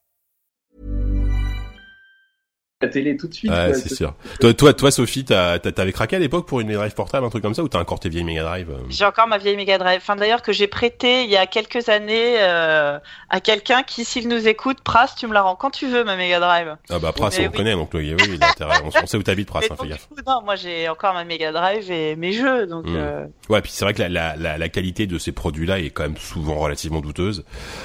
[2.84, 3.52] la télé tout de suite.
[3.52, 4.14] Ouais, c'est sûr.
[4.40, 7.26] Toi, toi, toi, Sophie, t'as- t'as- t'avais craqué à l'époque pour une Mega Drive portable,
[7.26, 9.38] un truc comme ça, ou t'as encore tes vieilles Mega Drive euh J'ai encore ma
[9.38, 10.00] vieille Mega Drive.
[10.02, 14.28] Enfin, d'ailleurs, que j'ai prêté il y a quelques années euh, à quelqu'un qui, s'il
[14.28, 16.76] nous écoute, Pras, tu me la rends quand tu veux, ma Mega Drive.
[16.90, 17.58] Ah bah Pras, Mais on oui.
[17.58, 18.78] connaît, donc oui, oui, il a intérêt.
[18.84, 20.08] On, on sait où t'habites, Pras, hein, fais gaffe.
[20.08, 22.96] coup, non, moi j'ai encore ma Mega Drive et mes jeux, donc Mm.
[22.96, 25.90] euh, Ouais, puis c'est vrai que la, la, la, la qualité de ces produits-là est
[25.90, 27.44] quand même souvent relativement douteuse.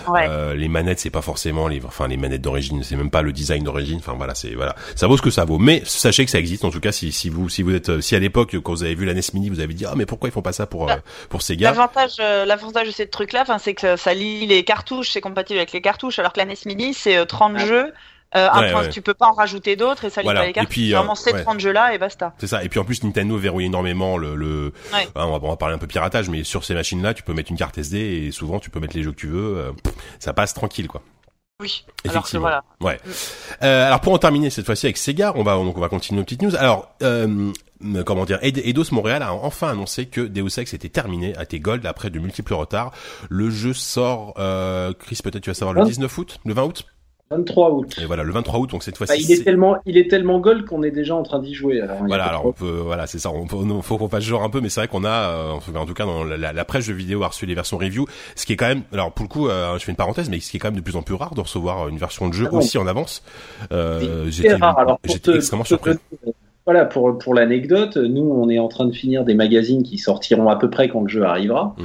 [0.09, 0.27] ouais.
[0.29, 3.33] Euh, les manettes, c'est pas forcément les, enfin les manettes d'origine, c'est même pas le
[3.33, 3.99] design d'origine.
[3.99, 5.59] Enfin voilà, c'est voilà, ça vaut ce que ça vaut.
[5.59, 6.65] Mais sachez que ça existe.
[6.65, 8.83] En tout cas, si, si vous si vous êtes, euh, si à l'époque quand vous
[8.85, 10.67] avez vu la NES Mini, vous avez dit ah mais pourquoi ils font pas ça
[10.67, 10.97] pour euh,
[11.29, 11.71] pour Sega?
[11.71, 15.59] L'avantage, euh, l'avantage de ces trucs-là, enfin, c'est que ça lit les cartouches, c'est compatible
[15.59, 17.67] avec les cartouches, alors que la NES Mini, c'est euh, 30 Ah.
[17.67, 17.93] jeux.
[18.37, 18.89] Euh, un Ouais, point, ouais.
[18.91, 20.41] tu peux pas en rajouter d'autres et ça lit Voilà.
[20.41, 20.71] pas les Et cartouches.
[20.71, 21.43] puis, C'est euh, vraiment ces ouais.
[21.43, 22.35] 30 jeux-là et basta.
[22.37, 22.63] C'est ça.
[22.63, 24.35] Et puis en plus, Nintendo verrouille énormément le.
[24.37, 24.75] le...
[24.93, 25.09] Ouais.
[25.15, 27.33] hein, on, va, on va parler un peu piratage, mais sur ces machines-là, tu peux
[27.33, 29.57] mettre une carte SD et souvent tu peux mettre les jeux que tu veux.
[29.57, 29.71] euh,
[30.19, 31.01] ça passe tranquille, quoi.
[31.61, 31.85] Oui.
[32.05, 32.41] Alors que Effectivement.
[32.43, 32.65] voilà.
[32.81, 33.01] Ouais.
[33.65, 36.21] Euh, alors pour en terminer cette fois-ci avec Sega, on va donc on va continuer
[36.21, 36.55] nos petites news.
[36.55, 37.53] Alors euh,
[38.07, 41.85] comment dire, Eidos Montréal a enfin annoncé que Deus Ex était terminé, a été gold
[41.85, 42.93] après de multiples retards.
[43.29, 46.63] Le jeu sort, euh, Chris peut-être tu vas savoir le Vingt- 19 août, le 20
[46.63, 46.87] août?
[47.31, 47.97] 23 août.
[48.01, 49.23] Et voilà, le 23 août, donc cette Bah, fois-ci.
[49.23, 51.81] il est tellement, il est tellement gold qu'on est déjà en train d'y jouer.
[51.81, 53.31] Alors, il y a Voilà, de alors on peut, voilà, c'est ça.
[53.31, 55.53] On peut, on- faut qu'on fasse genre un peu, mais c'est vrai qu'on a, euh,
[55.75, 58.47] en tout cas- dans la, la presse jeux vidéo a reçu les versions review, ce
[58.47, 60.51] qui est quand même, alors pour le coup, euh, je fais une parenthèse, mais ce
[60.51, 62.47] qui est quand même de plus en plus rare de recevoir une version de jeu
[62.49, 62.59] Ah bon.
[62.59, 63.23] aussi en avance.
[63.73, 64.51] Euh, j'étais.
[64.55, 65.91] Alors, j'étais extrêmement pour te surpris.
[66.23, 69.99] donner- Voilà, pour, pour l'anecdote, nous, on est en train de finir des magazines qui
[69.99, 71.75] sortiront à peu près quand le jeu arrivera.
[71.79, 71.85] Mm.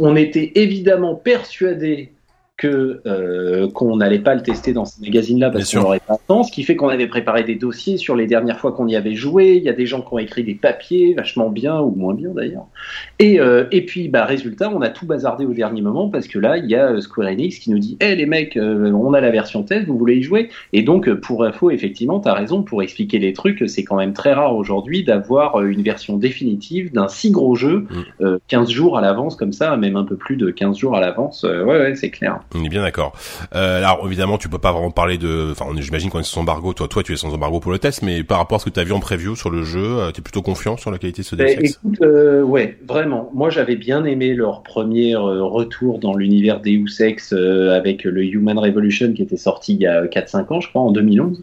[0.00, 2.12] On était évidemment persuadés
[2.58, 6.26] que euh, qu'on n'allait pas le tester dans ces magazines-là parce qu'on n'aurait pas le
[6.26, 8.96] temps, ce qui fait qu'on avait préparé des dossiers sur les dernières fois qu'on y
[8.96, 9.54] avait joué.
[9.56, 12.30] Il y a des gens qui ont écrit des papiers, vachement bien ou moins bien
[12.34, 12.66] d'ailleurs.
[13.20, 16.38] Et, euh, et puis, bah, résultat, on a tout bazardé au dernier moment parce que
[16.38, 19.14] là, il y a euh, Square Enix qui nous dit "Eh les mecs, euh, on
[19.14, 20.50] a la version test, vous voulez y jouer?
[20.72, 23.96] Et donc, euh, pour info, effectivement, tu as raison, pour expliquer les trucs, c'est quand
[23.96, 28.24] même très rare aujourd'hui d'avoir une version définitive d'un si gros jeu Mm.
[28.24, 31.00] euh, 15 jours à l'avance comme ça, même un peu plus de 15 jours à
[31.00, 31.44] l'avance.
[31.44, 32.40] Ouais, ouais, c'est clair.
[32.54, 33.12] On est bien d'accord.
[33.54, 36.72] Euh, alors évidemment, tu peux pas vraiment parler de, enfin, j'imagine qu'on est sans embargo.
[36.72, 38.70] Toi, toi, tu es sans embargo pour le test, mais par rapport à ce que
[38.70, 41.22] tu as vu en preview sur le jeu, euh, t'es plutôt confiant sur la qualité
[41.22, 43.30] de ce Deus Ben, Ex écoute, euh, ouais, vraiment.
[43.34, 48.58] Moi, j'avais bien aimé leur premier euh, retour dans l'univers Deus Ex avec le Human
[48.58, 51.42] Revolution qui était sorti il y a 4-5 ans, je crois, en 2011.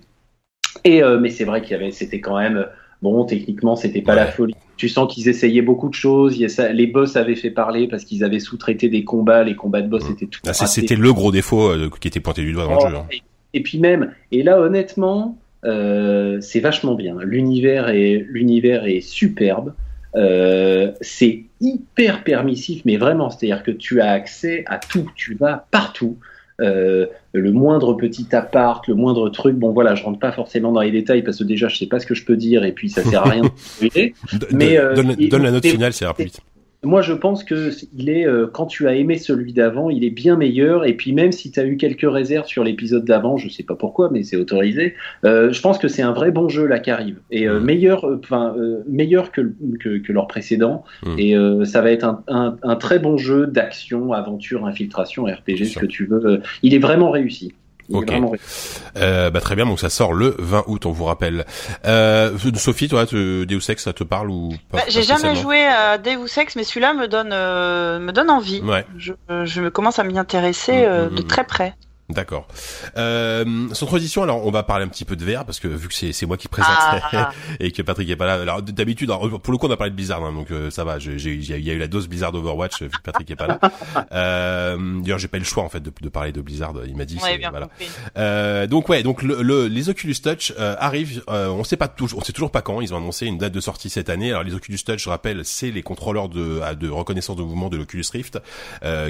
[0.83, 2.65] Et mais c'est vrai qu'il y avait, c'était quand même
[3.01, 3.23] bon.
[3.25, 4.19] Techniquement, c'était pas Ouais.
[4.19, 4.55] la folie.
[4.77, 6.37] Tu sens qu'ils essayaient beaucoup de choses.
[6.39, 9.43] Les boss avaient fait parler parce qu'ils avaient sous-traité des combats.
[9.43, 10.11] Les combats de boss Mm.
[10.13, 10.41] étaient tout.
[10.45, 10.53] Ah.
[10.53, 12.95] C'était le gros défaut euh, qui était pointé du doigt dans le Oh, jeu.
[12.95, 13.05] hein.
[13.11, 13.21] et,
[13.53, 17.15] et puis même, et là honnêtement, euh, c'est vachement bien.
[17.23, 19.73] L'univers est, l'univers est superbe.
[20.15, 25.67] Euh, c'est hyper permissif, mais vraiment, c'est-à-dire que tu as accès à tout, tu vas
[25.71, 26.17] partout.
[26.61, 30.79] Euh, le moindre petit appart, le moindre truc, bon voilà, je rentre pas forcément dans
[30.81, 32.89] les détails parce que déjà je sais pas ce que je peux dire et puis
[32.89, 33.49] ça sert à rien de
[34.53, 36.39] Mais, de- euh, donne, donne la note finale, c'est vite.
[36.85, 40.09] Moi, je pense que il est euh, quand tu as aimé celui d'avant, il est
[40.09, 40.85] bien meilleur.
[40.85, 43.75] Et puis même si tu as eu quelques réserves sur l'épisode d'avant, je sais pas
[43.75, 44.93] pourquoi, mais c'est autorisé.
[45.25, 47.65] euh, je pense que c'est un vrai bon jeu là qui arrive et euh, Mhm.
[47.65, 48.55] meilleur, enfin
[48.87, 49.41] meilleur que,
[49.79, 50.83] que que leur précédent.
[51.05, 51.15] Mhm.
[51.19, 55.79] Et ça va être un, un, un très bon jeu d'action, aventure, infiltration, RPG, ce
[55.79, 56.41] que tu veux.
[56.63, 57.53] Il est vraiment réussi.
[57.89, 58.03] Il Ok.
[58.07, 58.79] est vraiment réussi.
[58.97, 61.45] Euh, bah très bien, donc ça sort le 20 août, on vous rappelle.
[61.85, 65.65] Euh, Sophie, toi, te- Deus Ex, ça te parle ou pas Bah, J'ai jamais joué
[65.65, 68.61] à Deus Ex, mais celui-là me donne, euh, me donne envie.
[68.61, 68.85] Ouais.
[68.97, 69.13] Je,
[69.43, 71.27] je me commence à m'y intéresser Mm, euh, mm, de mm.
[71.27, 71.75] très près.
[72.09, 72.47] D'accord.
[72.97, 75.87] Euh, sans transition, alors on va parler un petit peu de VR parce que vu
[75.87, 77.31] que c'est moi qui présente ah.
[77.59, 78.33] et que Patrick est pas là.
[78.35, 80.99] Alors d'habitude, pour le coup, on a parlé de Blizzard, hein, donc euh, ça va.
[80.99, 83.59] J'ai il y a eu la dose Blizzard Overwatch vu que Patrick est pas là.
[84.11, 86.73] Euh, D'ailleurs, j'ai pas eu le choix en fait de, de parler de Blizzard.
[86.85, 87.17] Il m'a dit.
[87.17, 87.69] voilà.
[88.17, 91.23] Euh, donc ouais, donc le, les Oculus Touch euh, arrivent.
[91.29, 92.81] Euh, on sait pas toujours, on sait toujours pas quand.
[92.81, 94.29] Ils ont annoncé une date de sortie cette année.
[94.29, 97.77] Alors les Oculus Touch, je rappelle, c'est les contrôleurs de de reconnaissance de mouvement de
[97.77, 98.39] l'Oculus Rift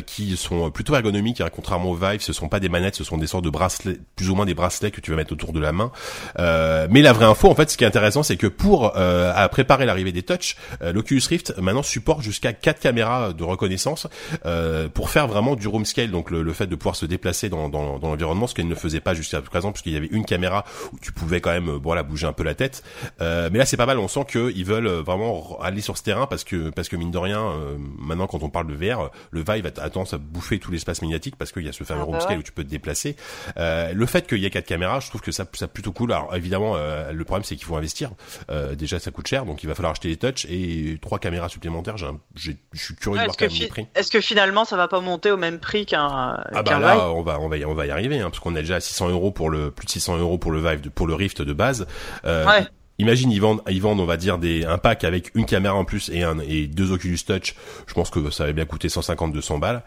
[0.06, 1.41] qui sont plutôt ergonomiques.
[1.41, 4.00] Hein, contrairement au Vive, ce sont pas des manettes ce sont des sortes de bracelets,
[4.16, 5.92] plus ou moins des bracelets que tu vas mettre autour de la main.
[6.40, 9.32] Euh, mais la vraie info, en fait, ce qui est intéressant, c'est que pour euh,
[9.36, 14.08] à préparer l'arrivée des touch, euh, l'Oculus Rift maintenant supporte jusqu'à quatre caméras de reconnaissance
[14.46, 17.70] euh, pour faire vraiment du room scale, donc le, fait de pouvoir se déplacer dans,
[17.70, 20.66] dans, dans l'environnement, ce qu'elle ne faisait pas jusqu'à présent, puisqu'il y avait une caméra
[20.94, 22.84] où tu pouvais quand même, voilà, bouger un peu la tête.
[23.20, 24.00] mais là, c'est pas mal.
[24.00, 27.18] On sent qu'ils veulent vraiment aller sur ce terrain parce que parce que mine de
[27.18, 27.54] rien,
[27.98, 31.36] maintenant quand on parle de VR, le Vive a, tendance à bouffer tout l'espace médiatique
[31.38, 33.15] parce qu'il y a ce fameux ah, room bah scale où tu peux te déplacer.
[33.57, 36.11] Euh, le fait qu'il y ait quatre caméras, je trouve que ça, ça plutôt cool.
[36.11, 38.11] Alors évidemment, euh, le problème c'est qu'il faut investir.
[38.49, 41.49] Euh, déjà, ça coûte cher, donc il va falloir acheter des touch et trois caméras
[41.49, 41.97] supplémentaires.
[41.97, 43.88] Je suis curieux de voir quand même les prix.
[43.95, 47.21] Est-ce que finalement, ça va pas monter au même prix qu'un Ah bah là, on
[47.21, 49.09] va, on va, y, on va y arriver, hein, parce qu'on est déjà à 600
[49.09, 51.88] euros pour le plus de 600 euros pour le Vive, pour le Rift de base.
[52.26, 52.65] Euh, ouais
[52.98, 55.84] Imagine ils vendent, ils vendent, on va dire des un pack avec une caméra en
[55.84, 57.56] plus et un et deux Oculus Touch.
[57.88, 59.84] Je pense que ça va bien coûter 150-200 balles.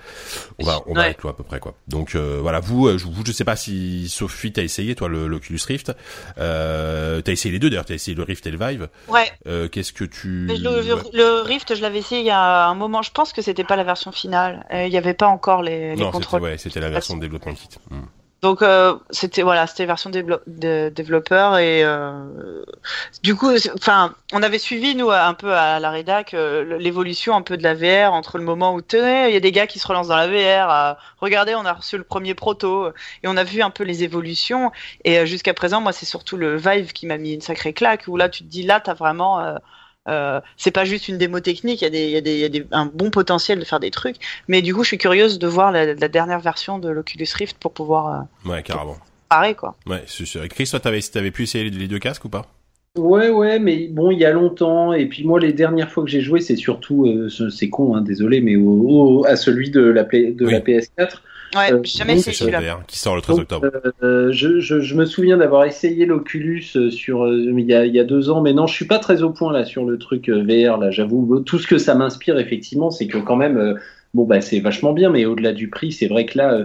[0.58, 1.74] On va, on va être à peu près quoi.
[1.88, 5.60] Donc euh, voilà, vous, euh, vous, je sais pas si Sophie t'as essayé toi l'Oculus
[5.66, 5.92] Rift.
[6.36, 8.88] Euh, t'as essayé les deux d'ailleurs, t'as essayé le Rift et le Vive.
[9.08, 9.30] Ouais.
[9.46, 13.00] Euh, Qu'est-ce que tu le, Rift, je l'avais essayé il y a un moment.
[13.00, 14.66] Je pense que c'était pas la version finale.
[14.70, 16.42] Il y avait pas encore les, les non, contrôles.
[16.42, 17.68] Ouais, c'était la version de développement kit.
[17.90, 18.02] Hmm.
[18.40, 22.64] Donc euh, c'était voilà, c'était version de développeur et euh,
[23.24, 27.42] du coup, enfin, on avait suivi nous un peu à la rédac euh, l'évolution un
[27.42, 29.80] peu de la VR entre le moment où tenez, il y a des gars qui
[29.80, 30.96] se relancent dans la VR.
[31.20, 32.88] regardez, on a reçu le premier proto
[33.24, 34.70] et on a vu un peu les évolutions.
[35.04, 38.16] Et jusqu'à présent, moi, c'est surtout le Vive qui m'a mis une sacrée claque où
[38.16, 39.58] là, tu te dis là, t'as vraiment
[40.08, 42.44] euh, c'est pas juste une démo technique, il y a, des, y a, des, y
[42.44, 44.16] a des, un bon potentiel de faire des trucs.
[44.48, 47.58] Mais du coup, je suis curieuse de voir la, la dernière version de l'Oculus Rift
[47.58, 48.28] pour pouvoir.
[48.46, 48.96] Euh, ouais, carrément.
[49.28, 49.76] Pareil, quoi.
[49.86, 50.42] Ouais, c'est sûr.
[50.42, 52.46] Et Chris, toi, t'avais, t'avais pu essayer les deux casques ou pas?
[52.96, 54.92] Ouais, ouais, mais bon, il y a longtemps.
[54.92, 58.00] Et puis moi, les dernières fois que j'ai joué, c'est surtout, euh, c'est con, hein,
[58.00, 61.20] désolé, mais au, à celui de la, de la PS4.
[61.54, 62.80] Ouais, euh, jamais essayé celui-là.
[62.86, 63.70] Qui sort le 13 octobre.
[64.02, 67.94] Euh, je, je, je, me souviens d'avoir essayé l'Oculus euh, sur il y, a, il
[67.94, 69.98] y a deux ans, mais non, je suis pas très au point là sur le
[69.98, 70.78] truc VR.
[70.78, 73.78] Là, j'avoue, tout ce que ça m'inspire effectivement, c'est que quand même,
[74.14, 76.64] bon bah c'est vachement bien, mais au-delà du prix, c'est vrai que là,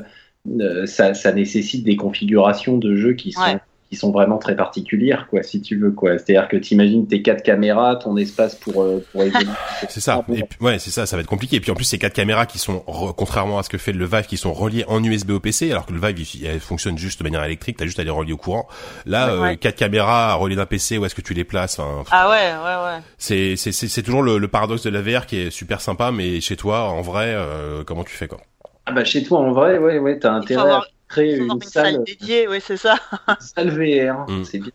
[0.86, 3.60] ça, ça nécessite des configurations de jeux qui sont
[3.94, 6.18] qui sont vraiment très particulières, quoi, si tu veux, quoi.
[6.18, 9.22] C'est-à-dire que tu imagines tes quatre caméras, ton espace pour euh, pour
[9.88, 10.26] C'est ça.
[10.34, 11.06] Et puis, ouais, c'est ça.
[11.06, 11.58] Ça va être compliqué.
[11.58, 12.80] Et puis en plus, ces quatre caméras qui sont,
[13.16, 15.86] contrairement à ce que fait le Vive, qui sont reliées en USB au PC, alors
[15.86, 17.78] que le Vive il, fonctionne juste de manière électrique.
[17.78, 18.68] T'as juste à les relier au courant.
[19.06, 21.80] Là, euh, quatre caméras reliées d'un PC, où est-ce que tu les places
[22.10, 23.04] Ah ouais, ouais, ouais.
[23.20, 26.42] C'est c'est c'est toujours le, le, paradoxe de la VR qui est super sympa, mais
[26.42, 28.40] chez toi, en vrai, euh, comment tu fais quoi?
[28.86, 30.72] Ah bah chez toi en vrai ouais ouais t'as intérêt
[31.14, 32.96] créer une, salle, dédiée, oui, c'est ça.
[33.28, 34.44] Une salle VR, mm.
[34.46, 34.72] c'est bien.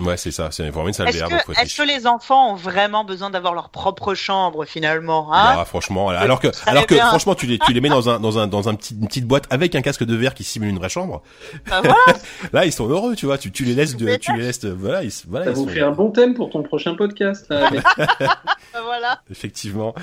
[0.00, 1.30] Ouais, c'est ça, c'est vraiment une salle VR.
[1.60, 5.56] Est-ce que les enfants ont vraiment besoin d'avoir leur propre chambre finalement hein?
[5.58, 8.38] Ah, Franchement, alors que, alors que franchement, tu les, tu les mets dans un, dans
[8.38, 10.78] un, dans un petit, une petite boîte avec un casque de verre qui simule une
[10.78, 11.22] vraie chambre.
[11.68, 12.18] Bah, voilà.
[12.52, 13.38] là, ils sont heureux, tu vois.
[13.38, 15.46] Tu, tu les laisses, de, tu les laisses, voilà, ils, voilà.
[15.46, 17.46] Ça vous fait un bon thème pour ton prochain podcast.
[17.50, 19.20] Là, bah, voilà.
[19.30, 19.94] Effectivement.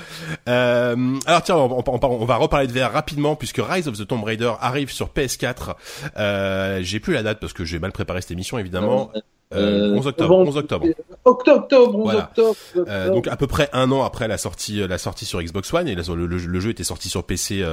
[0.48, 4.08] Euh, alors tiens, on, on, on, va reparler de VR rapidement puisque Rise of the
[4.08, 5.76] Tomb Raider arrive sur PS4.
[6.18, 9.12] Euh, j'ai plus la date parce que j'ai mal préparé cette émission évidemment.
[9.14, 9.22] 11
[9.54, 10.38] euh, octobre.
[10.40, 10.88] 11 octobre.
[11.24, 12.56] Octobre, 11 octobre.
[12.76, 15.74] Euh, donc à peu près un an après la sortie, euh, la sortie sur Xbox
[15.74, 17.66] One et le, le, jeu était sorti sur PC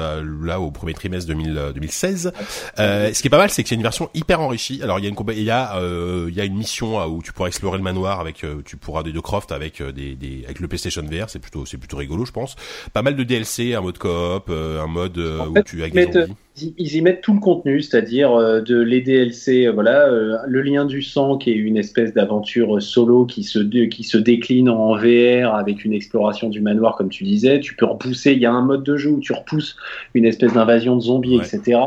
[0.42, 2.32] là au premier trimestre 2000, 2016.
[2.76, 4.80] ce qui est pas mal, c'est que c'est une version hyper enrichie.
[4.82, 5.80] Alors il y a une il y a
[6.28, 9.12] il y a une mission où tu pourras explorer le manoir avec tu pourras des
[9.12, 11.28] deux Croft avec des, des avec le PlayStation VR.
[11.28, 12.54] C'est plutôt c'est plutôt rigolo, je pense.
[12.92, 16.94] Pas mal de DLC, un mode coop, un mode où tu avec des zombies ils
[16.96, 20.84] y mettent tout le contenu, c'est-à-dire euh, de les DLC, euh, voilà, euh, le lien
[20.84, 25.56] du sang qui est une espèce d'aventure solo qui se qui se décline en VR
[25.56, 27.58] avec une exploration du manoir comme tu disais.
[27.58, 29.76] Tu peux repousser, il y a un mode de jeu où tu repousses
[30.14, 31.80] une espèce d'invasion de zombies, etc.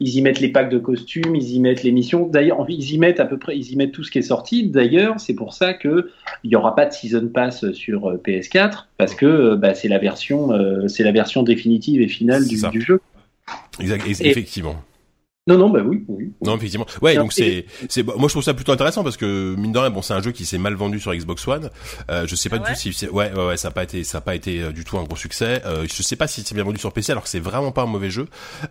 [0.00, 2.26] Ils y mettent les packs de costumes, ils y mettent les missions.
[2.26, 4.66] D'ailleurs, ils y mettent à peu près, ils y mettent tout ce qui est sorti.
[4.66, 6.10] D'ailleurs, c'est pour ça que
[6.42, 10.52] il y aura pas de season pass sur PS4 parce que bah, c'est la version,
[10.88, 12.98] c'est la version définitive et finale du, du jeu.
[13.80, 14.76] Exact, effectivement.
[15.48, 16.32] Non, non, bah oui, oui.
[16.42, 16.86] Non, effectivement.
[17.02, 19.90] Ouais, donc c'est, c'est, moi je trouve ça plutôt intéressant parce que mine de rien,
[19.90, 21.70] bon, c'est un jeu qui s'est mal vendu sur Xbox One.
[22.10, 24.18] Euh, je sais pas du tout si, ouais, ouais, ouais, ça a pas été, ça
[24.18, 25.62] a pas été euh, du tout un gros succès.
[25.64, 27.82] Euh, je sais pas si c'est bien vendu sur PC alors que c'est vraiment pas
[27.82, 28.26] un mauvais jeu.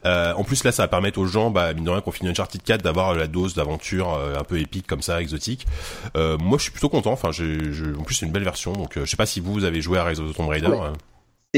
[0.06, 2.30] Euh, en plus là, ça va permettre aux gens, bah mine de rien, qu'on finit
[2.30, 5.66] Uncharted 4, d'avoir la dose d'aventure euh, un peu épique comme ça, exotique.
[6.18, 7.14] Euh, moi, je suis plutôt content.
[7.14, 7.58] Enfin, j'ai,
[7.97, 8.74] en plus c'est une belle version.
[8.74, 10.68] Donc, je sais pas si vous, vous avez joué à Rise of the Tomb Raider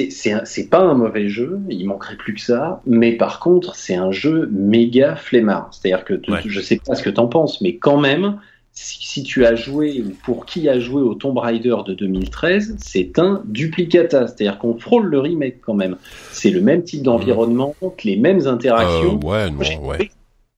[0.10, 4.12] c'est pas un mauvais jeu, il manquerait plus que ça, mais par contre, c'est un
[4.12, 5.70] jeu méga flemmard.
[5.72, 8.40] C'est-à-dire que je sais pas ce que t'en penses, mais quand même,
[8.80, 13.18] si, tu as joué ou pour qui a joué au Tomb Raider de 2013, c'est
[13.18, 14.28] un duplicata.
[14.28, 15.98] C'est-à-dire qu'on frôle le remake quand même.
[16.32, 19.20] C'est le même type d'environnement, les mêmes interactions.
[19.24, 20.12] Euh, ouais, non, ouais.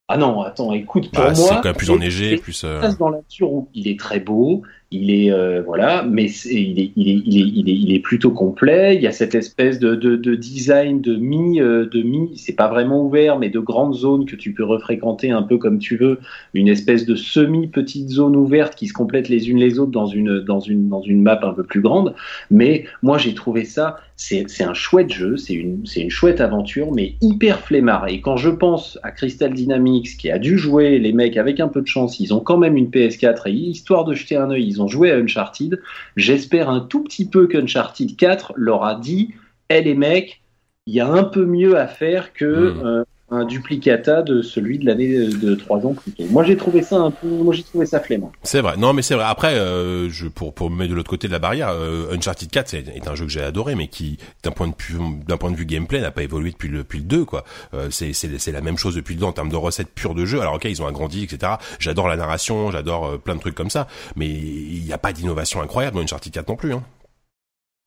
[0.09, 2.63] Ah non, attends, écoute, pour bah, moi, c'est quand même plus enneigé, plus.
[2.65, 2.81] Euh...
[2.99, 6.79] Dans la nature où il est très beau, il est euh, voilà, mais est, il,
[6.79, 8.95] est, il, est, il, est, il est plutôt complet.
[8.95, 12.55] Il y a cette espèce de, de, de design de mi, euh, de mi, c'est
[12.55, 15.95] pas vraiment ouvert, mais de grandes zones que tu peux refréquenter un peu comme tu
[15.95, 16.19] veux.
[16.55, 20.07] Une espèce de semi petite zone ouverte qui se complètent les unes les autres dans
[20.07, 22.15] une dans une dans une map un peu plus grande.
[22.49, 26.91] Mais moi j'ai trouvé ça, c'est un chouette jeu, c'est une c'est une chouette aventure,
[26.91, 28.09] mais hyper flemmard.
[28.09, 31.69] Et quand je pense à Crystal Dynamics qui a dû jouer les mecs avec un
[31.69, 34.67] peu de chance, ils ont quand même une PS4 et histoire de jeter un œil,
[34.67, 35.81] ils ont joué à Uncharted.
[36.17, 39.33] J'espère un tout petit peu qu'Uncharted 4 leur a dit
[39.69, 40.41] Eh les mecs,
[40.85, 42.85] il y a un peu mieux à faire que hmm.
[42.85, 46.23] euh, un duplicata de celui de l'année de trois ans plus tôt.
[46.29, 48.31] Moi j'ai trouvé ça un peu, moi j'ai trouvé ça flemmard.
[48.43, 49.25] C'est vrai, non mais c'est vrai.
[49.27, 52.49] Après, euh, je pour pour me mettre de l'autre côté de la barrière, euh, Uncharted
[52.49, 55.51] 4 est, un jeu que j'ai adoré, mais qui d'un point de vue d'un point
[55.51, 57.43] de vue gameplay n'a pas évolué depuis le depuis le 2 quoi.
[57.73, 60.15] Euh, c'est c'est c'est la même chose depuis le 2 en termes de recettes pures
[60.15, 60.41] de jeu.
[60.41, 61.53] Alors ok, ils ont agrandi etc.
[61.79, 65.13] J'adore la narration, j'adore euh, plein de trucs comme ça, mais il n'y a pas
[65.13, 66.73] d'innovation incroyable dans Uncharted 4 non plus.
[66.73, 66.83] Hein.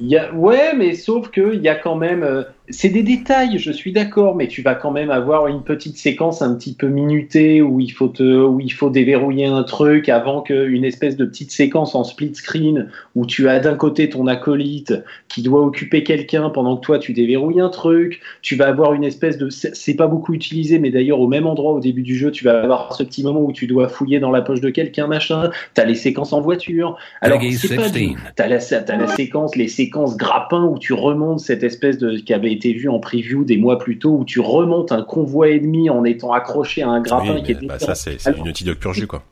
[0.00, 3.58] Y a, ouais, mais sauf que il y a quand même, euh, c'est des détails,
[3.58, 6.86] je suis d'accord, mais tu vas quand même avoir une petite séquence un petit peu
[6.86, 11.24] minutée où il faut te, où il faut déverrouiller un truc avant qu'une espèce de
[11.24, 14.94] petite séquence en split screen où tu as d'un côté ton acolyte
[15.26, 18.20] qui doit occuper quelqu'un pendant que toi tu déverrouilles un truc.
[18.42, 21.72] Tu vas avoir une espèce de, c'est pas beaucoup utilisé, mais d'ailleurs au même endroit
[21.72, 24.30] au début du jeu, tu vas avoir ce petit moment où tu dois fouiller dans
[24.30, 25.50] la poche de quelqu'un, machin.
[25.74, 26.96] T'as les séquences en voiture.
[27.22, 27.90] Alors c'est pas,
[28.36, 32.32] t'as la, t'as la séquence, les séquences grappin où tu remontes cette espèce de qui
[32.32, 35.90] avait été vu en preview des mois plus tôt où tu remontes un convoi ennemi
[35.90, 38.92] en étant accroché à un grappin qui était bah ça c'est une outil de pur
[39.08, 39.22] quoi.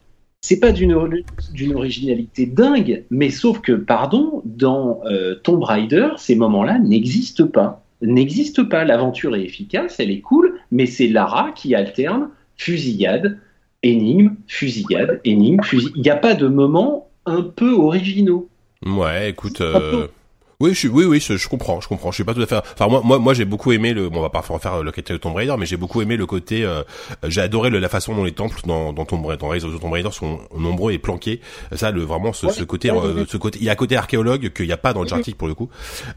[0.43, 1.23] C'est pas d'une
[1.53, 7.85] d'une originalité dingue, mais sauf que pardon, dans euh, Tomb Raider, ces moments-là n'existent pas.
[8.01, 8.85] N'existent pas.
[8.85, 13.39] L'aventure est efficace, elle est cool, mais c'est Lara qui alterne fusillade,
[13.83, 15.93] énigme, fusillade, énigme, fusillade.
[15.97, 18.49] Il n'y a pas de moments un peu originaux.
[18.87, 19.61] Ouais, écoute,
[20.61, 22.11] oui, je oui, oui, je, comprends, je comprends.
[22.11, 22.57] Je suis pas tout à fait.
[22.57, 24.09] Enfin, moi, moi, moi, j'ai beaucoup aimé le.
[24.09, 26.27] Bon, on va pas refaire le côté de Tomb Raider, mais j'ai beaucoup aimé le
[26.27, 26.65] côté.
[26.65, 26.83] Euh,
[27.25, 30.39] j'ai adoré la façon dont les temples dans, dans Tomb Raider, dans Tomb Raider sont
[30.57, 31.41] nombreux et planqués.
[31.73, 33.59] Ça, le vraiment ce, ce côté, euh, ce côté.
[33.61, 35.55] Il y a un côté archéologue qu'il n'y a pas dans le Uncharted pour le
[35.55, 35.71] coup,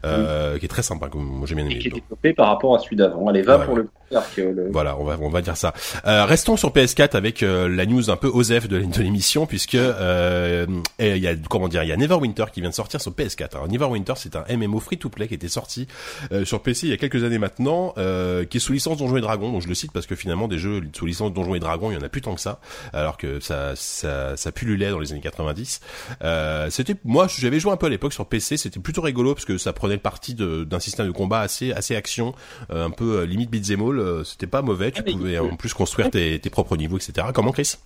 [0.04, 1.08] euh, qui est très sympa.
[1.08, 1.78] Comme moi, j'ai bien aimé.
[1.78, 3.28] Qui est développé par rapport à celui d'avant.
[3.28, 4.70] Allez, va pour le archéologue.
[4.70, 5.72] Voilà, on va, on va dire ça.
[6.06, 9.74] Euh, restons sur PS4 avec euh, la news un peu osef de, de l'émission, puisque
[9.74, 10.66] euh,
[10.98, 13.54] il y a comment dire, il y a Neverwinter qui vient de sortir sur PS4.
[13.54, 15.86] Alors Neverwinter, c'est un MMO free to qui était sorti
[16.32, 19.16] euh, sur PC il y a quelques années maintenant, euh, qui est sous licence Donjons
[19.16, 19.52] et Dragons.
[19.52, 21.94] Donc je le cite parce que finalement des jeux sous licence Donjons et Dragons, il
[21.94, 22.60] y en a plus tant que ça,
[22.92, 25.80] alors que ça ça, ça pullulait dans les années 90.
[26.22, 29.44] Euh, c'était moi j'avais joué un peu à l'époque sur PC, c'était plutôt rigolo parce
[29.44, 32.34] que ça prenait le parti d'un système de combat assez assez action,
[32.70, 34.24] un peu limite beat'em all.
[34.24, 37.28] c'était pas mauvais, tu ah, pouvais en plus construire tes, tes propres niveaux, etc.
[37.32, 37.76] Comment Chris?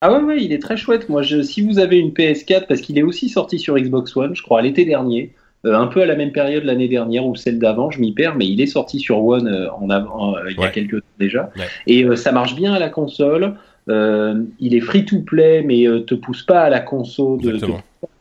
[0.00, 1.08] Ah ouais, ouais, il est très chouette.
[1.08, 4.34] Moi, je, si vous avez une PS4, parce qu'il est aussi sorti sur Xbox One,
[4.34, 5.34] je crois, l'été dernier,
[5.66, 8.36] euh, un peu à la même période l'année dernière ou celle d'avant, je m'y perds,
[8.36, 11.06] mais il est sorti sur One euh, en avant, euh, il y a quelques temps
[11.18, 11.50] déjà.
[11.86, 13.54] Et ça marche bien à la console.
[13.88, 17.66] il est free to play, mais te pousse pas à la console de, de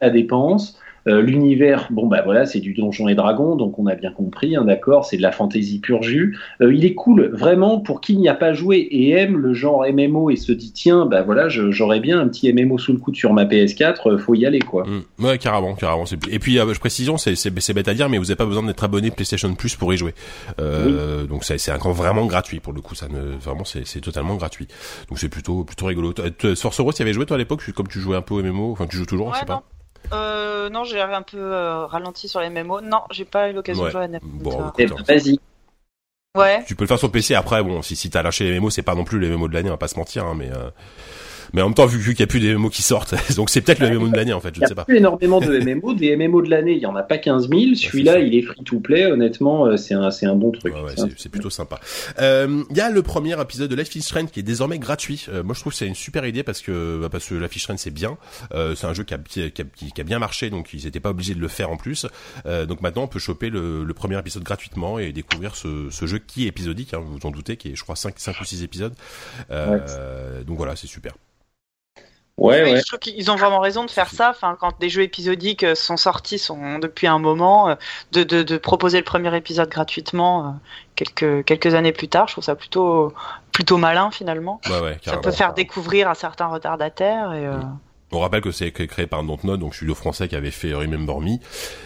[0.01, 0.79] la dépense.
[1.07, 4.55] Euh, l'univers, bon bah voilà, c'est du Donjon et Dragon, donc on a bien compris,
[4.55, 6.37] hein, d'accord, c'est de la fantaisie pure jus.
[6.61, 9.85] Euh, il est cool, vraiment, pour qui n'y a pas joué et aime le genre
[9.89, 13.15] MMO et se dit tiens, bah voilà, j'aurais bien un petit MMO sous le coude
[13.15, 14.85] sur ma PS4, euh, faut y aller quoi.
[14.85, 15.25] Mmh.
[15.25, 16.05] Ouais, carrément, carrément.
[16.29, 19.11] Et puis, je précision, c'est bête à dire, mais vous n'avez pas besoin d'être abonné
[19.11, 20.13] PlayStation Plus pour y jouer.
[20.57, 24.67] Donc c'est un vraiment gratuit pour le coup, ça ne vraiment c'est totalement gratuit.
[25.09, 26.13] Donc c'est plutôt plutôt rigolo.
[26.55, 28.71] Force Rose, tu avais joué toi à l'époque, comme tu jouais un peu au MMO,
[28.71, 29.63] enfin tu joues toujours, je sais pas.
[30.13, 32.81] Euh, non, j'ai un peu euh, ralenti sur les MMO.
[32.81, 35.39] Non, j'ai pas eu l'occasion de jouer à Bon, eh ben, vas-y.
[36.35, 36.63] Ouais.
[36.65, 37.63] Tu peux le faire sur PC après.
[37.63, 39.69] Bon, si si t'as lâché les MMO, c'est pas non plus les MMO de l'année,
[39.69, 40.51] on va pas se mentir, hein, mais.
[40.51, 40.69] Euh...
[41.53, 43.49] Mais en même temps, vu, vu qu'il n'y a plus des MMO qui sortent, donc
[43.49, 44.85] c'est peut-être le MMO de l'année en fait, je ne sais pas.
[44.87, 47.03] Il y a plus énormément de MMO, des MMO de l'année, il y en a
[47.03, 47.75] pas 15 000.
[47.75, 49.05] Celui-là, il est free to play.
[49.05, 50.73] Honnêtement, euh, c'est un, c'est un bon truc.
[50.73, 51.79] Ouais, ouais, c'est plutôt sympa.
[52.19, 55.25] Euh, Il y a le premier épisode de Life is Strange qui est désormais gratuit.
[55.29, 57.55] Euh, moi, je trouve que c'est une super idée parce que bah, parce que Life
[57.55, 58.17] is Strange c'est bien.
[58.53, 60.99] Euh, c'est un jeu qui a, qui, a, qui a, bien marché, donc ils n'étaient
[60.99, 62.05] pas obligés de le faire en plus.
[62.45, 66.19] donc maintenant, on peut choper le, le, premier épisode gratuitement et découvrir ce, ce jeu
[66.19, 66.93] qui est épisodique.
[66.93, 68.93] Hein, vous vous en doutez, qui est, je crois, 5, 5 ou 6 épisodes.
[69.49, 71.13] donc voilà, c'est super.
[72.37, 72.79] Ouais, ouais.
[72.79, 74.29] Je trouve qu'ils ont vraiment raison de faire ça.
[74.29, 77.75] Enfin, quand des jeux épisodiques euh, sont sortis sont depuis un moment, euh,
[78.11, 80.49] de, de, de proposer le premier épisode gratuitement euh,
[80.95, 83.13] quelques quelques années plus tard, je trouve ça plutôt
[83.51, 84.61] plutôt malin finalement.
[84.69, 87.47] Ouais, ouais, ça peut faire découvrir à certains retardataires et.
[87.47, 87.79] Mm.
[88.11, 91.39] On rappelle que c'est créé par Dontnod, donc studio français qui avait fait Remember Me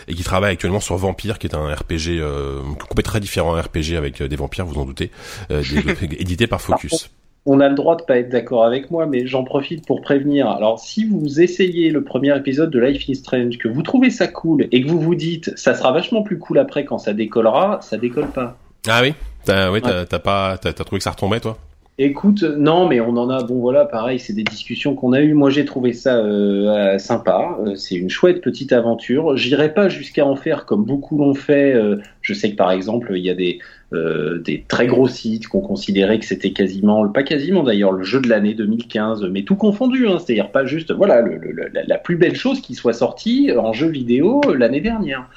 [0.08, 3.62] et qui travaille actuellement sur Vampire, qui est un RPG euh, complètement très différent, un
[3.62, 5.10] RPG avec des vampires, vous en doutez,
[5.50, 5.64] euh,
[6.02, 7.10] édité par Focus
[7.46, 10.48] on a le droit de pas être d'accord avec moi, mais j'en profite pour prévenir.
[10.48, 14.28] Alors, si vous essayez le premier épisode de Life is Strange, que vous trouvez ça
[14.28, 17.80] cool et que vous vous dites, ça sera vachement plus cool après quand ça décollera,
[17.82, 18.58] ça décolle pas.
[18.88, 19.14] Ah oui,
[19.44, 21.58] t'as, ouais, t'as, pas, t'as, trouvé que ça retombait toi?
[21.98, 23.44] Écoute, non, mais on en a.
[23.44, 25.34] Bon, voilà, pareil, c'est des discussions qu'on a eues.
[25.34, 27.58] Moi, j'ai trouvé ça euh, sympa.
[27.66, 29.36] Euh, c'est une chouette petite aventure.
[29.36, 31.74] J'irai pas jusqu'à en faire comme beaucoup l'ont fait.
[31.74, 33.60] Euh, je sais que par exemple, il y a des
[33.92, 38.30] des très gros sites qu'on considérait que c'était quasiment, pas quasiment d'ailleurs, le jeu de
[38.30, 40.08] l'année 2015, mais tout confondu.
[40.08, 41.40] Hein, C'est-à-dire pas juste, voilà, le,
[41.74, 45.30] la, plus belle chose qui soit sortie en jeu vidéo l'année dernière.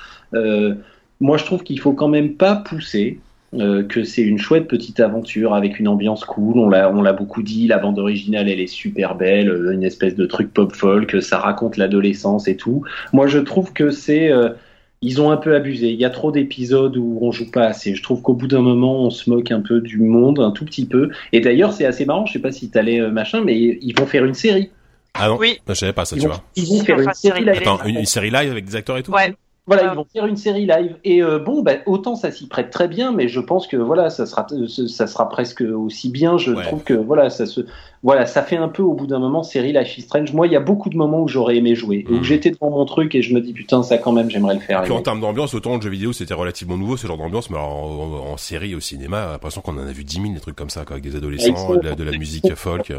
[1.20, 3.18] moi, je trouve qu'il faut quand même pas pousser.
[3.60, 6.58] Euh, que c'est une chouette petite aventure avec une ambiance cool.
[6.58, 7.68] On l'a, on l'a beaucoup dit.
[7.68, 11.22] La bande originale, elle est super belle, euh, une espèce de truc pop folk.
[11.22, 12.82] Ça raconte l'adolescence et tout.
[13.12, 14.50] Moi, je trouve que c'est, euh,
[15.04, 15.90] ils ont un peu abusé.
[15.90, 17.94] Il y a trop d'épisodes où on joue pas assez.
[17.94, 20.64] Je trouve qu'au bout d'un moment, on se moque un peu du monde, un tout
[20.64, 21.10] petit peu.
[21.32, 22.26] Et d'ailleurs, c'est assez marrant.
[22.26, 24.70] Je sais pas si t'allais machin, mais ils vont faire une série.
[25.14, 25.58] Ah non Oui.
[25.68, 26.42] Je savais pas ça, ils tu vont, vois.
[26.56, 27.58] Ils vont faire une série live.
[27.58, 29.12] Attends, une, série live avec des acteurs et tout?
[29.12, 29.34] Ouais.
[29.66, 30.96] Voilà, ils vont faire une série live.
[31.04, 34.10] Et euh, bon, bah, autant ça s'y prête très bien, mais je pense que voilà,
[34.10, 34.46] ça sera,
[34.88, 36.36] ça sera presque aussi bien.
[36.36, 37.62] Je trouve que voilà, ça se,
[38.02, 40.34] voilà, ça fait un peu au bout d'un moment série Life is Strange.
[40.34, 42.22] Moi, il y a beaucoup de moments où j'aurais aimé jouer, où mhm.
[42.22, 44.82] j'étais devant mon truc et je me dis putain, ça quand même, j'aimerais le faire.
[44.82, 47.58] Puis en termes d'ambiance, autant le jeu vidéo c'était relativement nouveau ce genre d'ambiance, mais
[47.58, 50.84] en, série au cinéma, l'impression qu'on en a vu 10 000 des trucs comme ça,
[50.84, 52.90] quoi, avec des adolescents, de, la, de la musique folk.
[52.90, 52.98] Euh.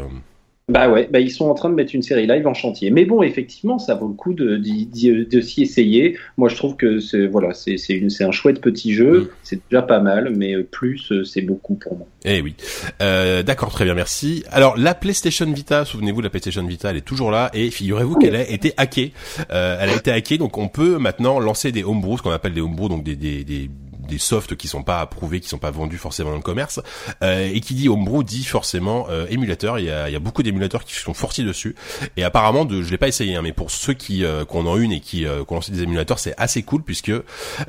[0.68, 2.90] Bah ouais, bah ils sont en train de mettre une série live en chantier.
[2.90, 6.18] Mais bon, effectivement, ça vaut le coup de, de, de, s'y essayer.
[6.36, 9.20] Moi, je trouve que c'est voilà, c'est c'est un chouette petit jeu.
[9.20, 9.28] Mm.
[9.44, 12.08] C'est déjà pas mal, mais plus euh, c'est beaucoup pour moi.
[12.24, 12.56] Eh oui.
[13.00, 14.42] Euh, D'accord, très bien, merci.
[14.50, 18.34] Alors la PlayStation Vita, souvenez-vous, la PlayStation Vita, elle est toujours là et figurez-vous qu'elle
[18.34, 19.12] a été hackée.
[19.52, 22.54] Euh, elle a été hackée, donc on peut maintenant lancer des homebrews, ce qu'on appelle
[22.54, 23.70] des homebrews, donc des, des, des
[24.06, 26.80] des softs qui sont pas approuvés, qui sont pas vendus forcément dans le commerce.
[27.22, 29.78] Euh, et qui dit homebrew dit forcément euh, émulateur.
[29.78, 31.74] Il y a, il y a beaucoup d'émulateurs qui sont fortis dessus.
[32.16, 34.76] Et apparemment, de, je l'ai pas essayé, hein, mais pour ceux qui euh, qu'on en
[34.76, 37.12] une et qui euh, ont lancé des émulateurs, c'est assez cool puisque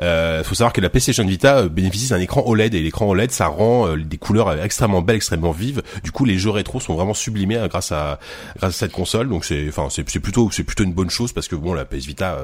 [0.02, 3.32] euh, faut savoir que la PlayStation Vita euh, bénéficie d'un écran OLED et l'écran OLED
[3.32, 5.82] ça rend des couleurs extrêmement belles, extrêmement vives.
[6.04, 8.20] Du coup, les jeux rétro sont vraiment sublimés grâce à
[8.58, 9.30] grâce à cette console.
[9.30, 12.06] Donc c'est enfin c'est plutôt c'est plutôt une bonne chose parce que bon la PS
[12.06, 12.40] Vita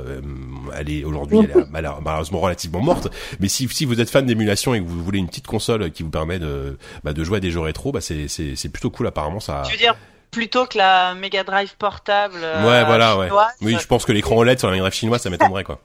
[0.76, 1.66] elle est aujourd'hui elle est
[2.04, 3.10] malheureusement relativement morte.
[3.40, 6.04] Mais si si vous êtes fan d'émulation et que vous voulez une petite console qui
[6.04, 8.90] vous permet de, bah, de jouer à des jeux rétro, bah c'est, c'est, c'est plutôt
[8.90, 9.40] cool apparemment.
[9.40, 9.64] Ça...
[9.66, 9.96] Tu veux dire
[10.34, 13.30] plutôt que la Mega Drive portable euh, Ouais, voilà, ouais.
[13.62, 15.80] Oui, je pense que l'écran OLED sur la Mega Drive chinoise, ça m'étonnerait quoi.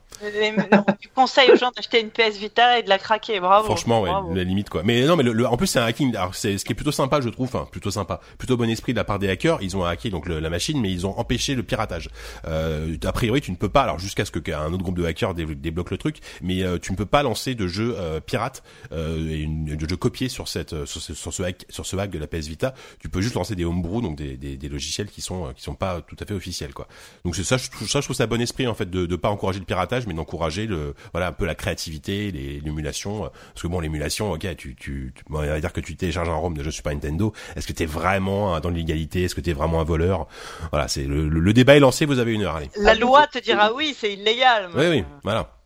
[1.01, 3.64] Tu conseilles aux gens d'acheter une PS Vita et de la craquer, bravo.
[3.64, 4.83] Franchement, ouais, la limite quoi.
[4.85, 6.14] Mais non, mais le, en plus c'est un hacking.
[6.16, 8.93] Alors c'est ce qui est plutôt sympa, je trouve, enfin plutôt sympa, plutôt bon esprit
[8.93, 9.59] de la part des hackers.
[9.62, 12.11] Ils ont hacké donc la machine, mais ils ont empêché le piratage.
[12.47, 15.05] Euh, a priori, tu ne peux pas, alors jusqu'à ce que qu'un autre groupe de
[15.05, 18.62] hackers débloque le truc, mais euh, tu ne peux pas lancer de jeu euh, pirate
[18.93, 21.87] euh, et une, de jeu copié sur cette euh, sur ce, sur ce hack sur
[21.87, 22.75] ce hack de la PS Vita.
[23.01, 25.75] Tu peux juste lancer des homebrew, donc des, des, des logiciels qui sont qui sont
[25.75, 26.89] pas tout à fait officiels quoi.
[27.25, 29.16] Donc c'est ça, je trouve ça, je trouve ça bon esprit en fait de de
[29.16, 33.27] pas encourager le piratage, mais d'encourager le voilà un peu la créativité, l'émulation.
[33.27, 36.29] Euh, parce que bon, l'émulation, ok, tu, tu, tu on va dire que tu télécharges
[36.29, 37.33] un ROM de jeu Super Nintendo.
[37.57, 39.25] Est-ce que t'es vraiment dans l'illégalité?
[39.25, 40.27] Est-ce que t'es vraiment un voleur?
[40.71, 42.07] Voilà, c'est le, le, débat est lancé.
[42.07, 42.57] Vous avez une heure.
[42.57, 42.71] Allez.
[42.77, 44.69] La loi te dira oui, c'est illégal.
[44.75, 45.59] Oui, oui, voilà.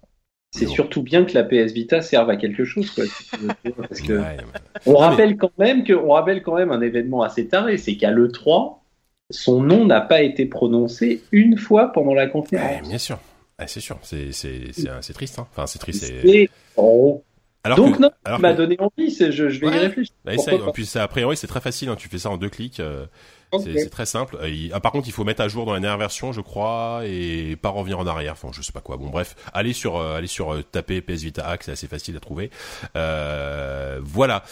[0.54, 3.04] C'est surtout bien que la PS Vita serve à quelque chose, quoi.
[3.88, 4.20] Parce que
[4.84, 8.10] on rappelle quand même que, on rappelle quand même un événement assez taré, c'est qu'à
[8.10, 8.82] le 3,
[9.30, 12.86] son nom n'a pas été prononcé une fois pendant la conférence.
[12.86, 13.18] bien sûr.
[13.62, 15.38] Ah, c'est sûr, c'est c'est triste.
[15.38, 15.46] Hein.
[15.52, 16.12] Enfin, c'est triste.
[16.76, 17.22] Oh.
[17.64, 19.14] Alors Donc non, tu m'as donné envie.
[19.14, 20.14] Je, je vais y réfléchir.
[20.24, 20.60] Bah, essaye.
[20.60, 21.88] En plus, a priori, c'est très facile.
[21.90, 21.96] Hein.
[21.96, 22.80] Tu fais ça en deux clics.
[22.80, 23.06] Euh,
[23.60, 24.38] C'est très simple.
[24.72, 27.56] ah, par contre, il faut mettre à jour dans la dernière version, je crois, et
[27.56, 28.32] pas revenir en arrière.
[28.32, 28.96] Enfin, je sais pas quoi.
[28.96, 32.50] Bon, bref, allez sur, allez sur taper PS Vita Hack, c'est assez facile à trouver.
[32.94, 34.42] voilà.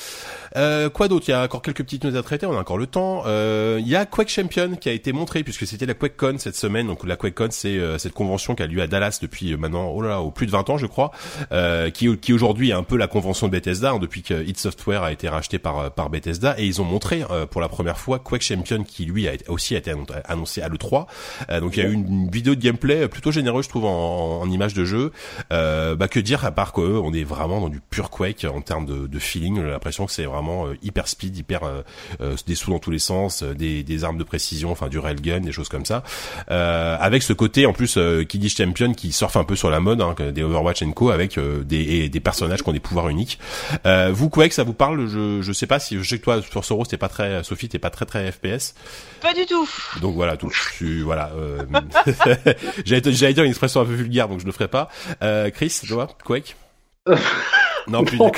[0.90, 1.26] quoi d'autre?
[1.28, 2.46] Il y a encore quelques petites notes à traiter.
[2.46, 3.24] On a encore le temps.
[3.26, 6.86] Il y a Quake Champion qui a été montré puisque c'était la QuakeCon cette semaine.
[6.86, 10.10] Donc la QuakeCon, c'est cette convention qui a lieu à Dallas depuis maintenant, oh là,
[10.10, 11.10] là au plus de 20 ans, je crois,
[11.94, 15.02] qui, qui aujourd'hui est un peu la convention de Bethesda hein, depuis que id Software
[15.02, 18.42] a été racheté par par Bethesda et ils ont montré pour la première fois Quake
[18.42, 19.92] Champion qui lui a aussi été
[20.24, 21.06] annoncé à l'E3.
[21.48, 24.40] Euh, donc il y a eu une vidéo de gameplay plutôt généreuse, je trouve, en,
[24.40, 25.12] en image de jeu.
[25.52, 28.86] Euh, bah que dire à part qu'on est vraiment dans du pur Quake en termes
[28.86, 29.56] de, de feeling.
[29.56, 32.98] J'ai l'impression que c'est vraiment euh, hyper speed, hyper euh, des sous dans tous les
[32.98, 36.02] sens, des, des armes de précision, enfin du railgun, des choses comme ça.
[36.48, 40.00] avec ce côté en plus qui dit champion qui surfe un peu sur la mode,
[40.00, 43.38] hein, des Overwatch Co avec des, des personnages qui ont des pouvoirs uniques.
[43.84, 45.06] vous Quake, ça vous parle?
[45.08, 47.68] Je je sais pas si je sais que toi sur Soros t'es pas très Sophie
[47.68, 48.74] t'es pas très très FPS.
[49.20, 49.68] Pas du tout.
[50.00, 50.50] Donc voilà, tout.
[50.76, 51.30] Tu, voilà.
[51.36, 51.64] Euh,
[52.84, 54.88] j'allais dire une expression un peu vulgaire, donc je le ferai pas.
[55.22, 56.56] Euh, Chris, tu vois, Quake?
[57.88, 58.30] Non, plus non,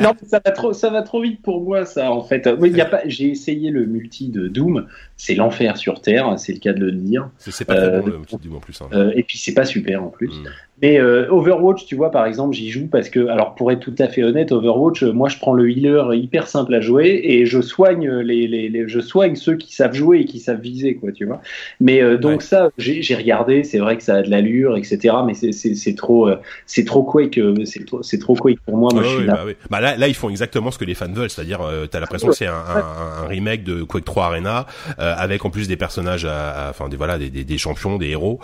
[0.00, 2.48] non, ça va trop, ça va trop vite pour moi, ça, en fait.
[2.58, 4.86] Oui, y a pas, j'ai essayé le multi de Doom.
[5.16, 7.28] C'est l'enfer sur Terre, c'est le cas de le dire.
[7.38, 8.80] C'est pas très bon, le multi de Doom en plus.
[8.80, 8.88] Hein.
[8.92, 10.28] Euh, et puis, c'est pas super en plus.
[10.28, 10.48] Mm.
[10.82, 13.94] Mais euh, Overwatch, tu vois, par exemple, j'y joue parce que, alors pour être tout
[13.98, 17.60] à fait honnête, Overwatch, moi je prends le healer hyper simple à jouer et je
[17.60, 21.12] soigne les, les, les je soigne ceux qui savent jouer et qui savent viser, quoi,
[21.12, 21.42] tu vois.
[21.80, 25.16] Mais euh, donc ça, j'ai regardé, c'est vrai que ça a de l'allure, etc.
[25.26, 26.30] Mais c'est trop,
[26.64, 28.90] c'est trop Quake, c'est trop, c'est trop Quake pour moi.
[28.92, 29.34] moi je suis là.
[29.34, 29.56] Bah, oui.
[29.70, 32.28] bah, là, là, ils font exactement ce que les fans veulent, c'est-à-dire, euh, t'as l'impression
[32.28, 34.66] que c'est un, un, un, remake de Quake 3 Arena
[34.98, 38.40] euh, avec en plus des personnages, enfin des voilà, des, des, des champions, des héros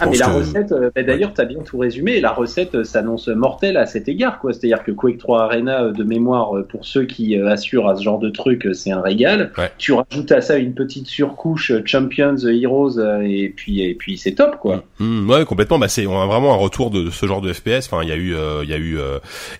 [0.00, 2.20] ah, mais la recette, euh, bah, d'ailleurs, tu as bien tout résumé.
[2.20, 4.52] La recette euh, s'annonce mortelle à cet égard, quoi.
[4.52, 8.18] C'est-à-dire que Quake 3 Arena, euh, de mémoire, pour ceux qui assurent à ce genre
[8.18, 9.52] de truc, c'est un régal.
[9.78, 14.56] Tu rajoutes à ça une petite surcouche Champions, Heroes, et puis, et puis c'est top,
[14.60, 14.84] quoi.
[14.98, 15.78] Mmh, ouais, complètement.
[15.78, 17.86] Bah, c'est vraiment un retour de, ce genre de FPS.
[17.90, 18.98] Enfin, il y a eu, il y a eu,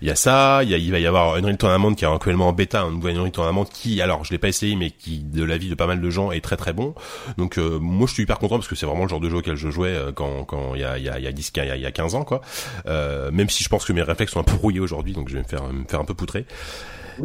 [0.01, 0.61] il y a ça.
[0.63, 2.91] Il y a, il va y avoir Unreal Tournament qui est actuellement en bêta, un
[2.91, 5.87] nouveau Unreal Tournament qui, alors, je l'ai pas essayé, mais qui, de l'avis de pas
[5.87, 6.93] mal de gens, est très très bon.
[7.37, 9.55] Donc, moi, je suis hyper content parce que c'est vraiment le genre de jeu auquel
[9.55, 11.81] je jouais quand, quand il y a il y a, il y a 10, il
[11.81, 12.41] y a, 15 ans, quoi.
[12.85, 15.35] Euh, même si je pense que mes réflexes sont un peu rouillés aujourd'hui, donc je
[15.35, 16.45] vais me faire, me faire un peu poutrer.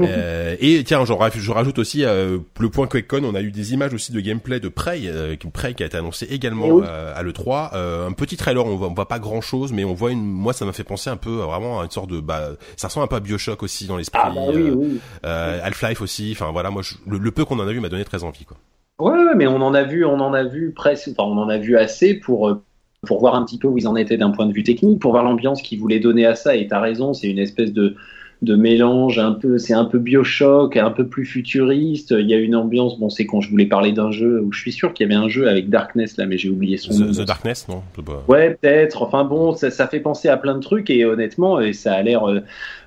[0.00, 3.72] Euh, et tiens, je, je rajoute aussi euh, le point QuakeCon, on a eu des
[3.72, 7.70] images aussi de gameplay de Prey, euh, Prey qui a été annoncé également à l'E3.
[7.74, 10.24] Euh, un petit trailer, on voit, on voit pas grand chose, mais on voit une,
[10.24, 13.04] moi ça m'a fait penser un peu vraiment à une sorte de, bah, ça ressemble
[13.04, 14.20] un peu à Bioshock aussi dans l'esprit.
[14.22, 15.00] Ah, bah oui, oui.
[15.22, 18.24] Half-Life aussi, enfin voilà, moi le, le, peu qu'on en a vu m'a donné très
[18.24, 18.56] envie, quoi.
[18.98, 21.58] Ouais, mais on en a vu, on en a vu presque, enfin on en a
[21.58, 22.60] vu assez pour
[23.06, 25.12] pour voir un petit peu où ils en étaient d'un point de vue technique, pour
[25.12, 26.56] voir l'ambiance qu'ils voulaient donner à ça.
[26.56, 27.94] Et t'as raison, c'est une espèce de,
[28.42, 32.14] de mélange un peu, c'est un peu Bioshock, un peu plus futuriste.
[32.18, 34.60] Il y a une ambiance, bon, c'est quand je voulais parler d'un jeu où je
[34.60, 37.00] suis sûr qu'il y avait un jeu avec Darkness là, mais j'ai oublié son The,
[37.00, 37.12] nom.
[37.12, 37.82] The Darkness, non
[38.26, 39.02] Ouais, peut-être.
[39.02, 42.02] Enfin bon, ça, ça, fait penser à plein de trucs et honnêtement, et ça a
[42.02, 42.28] l'air.
[42.28, 42.40] Euh,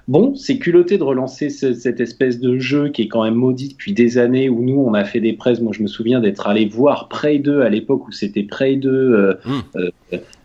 [0.08, 3.94] Bon, c'est culotté de relancer cette espèce de jeu qui est quand même maudit depuis
[3.94, 5.62] des années où nous on a fait des presses.
[5.62, 8.90] Moi je me souviens d'être allé voir Prey 2 à l'époque où c'était Prey 2.
[8.90, 9.52] Euh, mmh.
[9.76, 9.90] euh,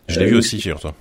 [0.07, 0.93] je l'ai vu aussi, sur toi.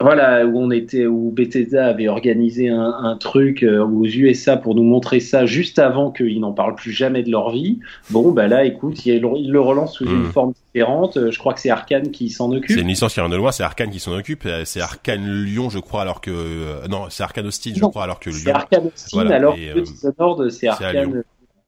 [0.00, 4.74] Voilà, où on était, où Bethesda avait organisé un, un truc euh, aux USA pour
[4.74, 7.78] nous montrer ça juste avant qu'ils n'en parlent plus jamais de leur vie.
[8.10, 11.16] Bon, bah là, écoute, ils le relancent sous une forme différente.
[11.16, 12.74] Euh, je crois que c'est Arkane qui s'en occupe.
[12.74, 14.44] C'est une licence qui vient de loin, c'est Arkane qui s'en occupe.
[14.46, 18.18] Euh, c'est Arkane Lyon, je crois, alors que non, c'est Arkane Austin, je crois, alors
[18.18, 18.40] que Lyon.
[18.44, 21.22] C'est Arkane Austin, alors que Dishonored, c'est Arkane.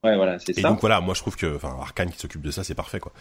[0.04, 0.60] Ouais, voilà, c'est ça.
[0.60, 2.98] Et donc voilà, moi je trouve que, enfin, Arkane qui s'occupe de ça, c'est parfait,
[2.98, 3.12] quoi.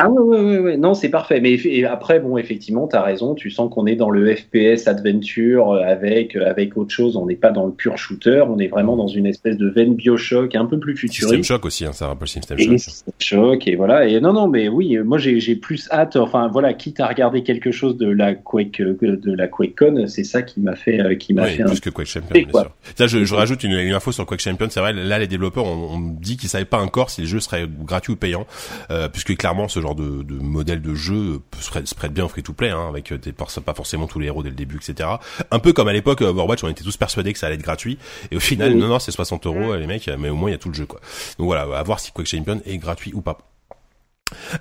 [0.00, 1.40] Ah ouais, ouais, ouais, ouais, non, c'est parfait.
[1.40, 3.34] Mais et après, bon, effectivement, tu as raison.
[3.34, 7.16] Tu sens qu'on est dans le FPS adventure euh, avec euh, avec autre chose.
[7.16, 8.44] On n'est pas dans le pur shooter.
[8.48, 11.34] On est vraiment dans une espèce de veine Bioshock, un peu plus futuriste.
[11.34, 12.72] System Shock aussi, hein, ça rappelle System Shock.
[12.72, 14.06] Et System Shock et voilà.
[14.06, 16.14] Et non, non, mais oui, moi j'ai plus hâte.
[16.14, 20.22] Enfin voilà, quitte à regarder quelque chose de la Quake euh, de la QuakeCon, c'est
[20.22, 21.80] ça qui m'a fait qui m'a oui, fait plus un...
[21.80, 22.28] que Quake Champion.
[22.34, 22.70] Bien sûr.
[22.94, 24.68] Ça, je, je rajoute une, une, info sur Quake Champion.
[24.70, 27.40] C'est vrai, là les développeurs on, on dit qu'ils savaient pas encore si les jeux
[27.40, 28.46] seraient gratuits ou payants,
[28.92, 32.70] euh, puisque clairement ce genre de, de modèle de jeu se prête bien au free-to-play,
[32.70, 35.08] hein, avec des, pas forcément tous les héros dès le début, etc.
[35.50, 37.98] Un peu comme à l'époque Overwatch, on était tous persuadés que ça allait être gratuit,
[38.30, 40.56] et au final, non, non, c'est 60 euros, les mecs, mais au moins il y
[40.56, 41.00] a tout le jeu, quoi.
[41.38, 43.38] Donc voilà, à voir si Quake Champion est gratuit ou pas.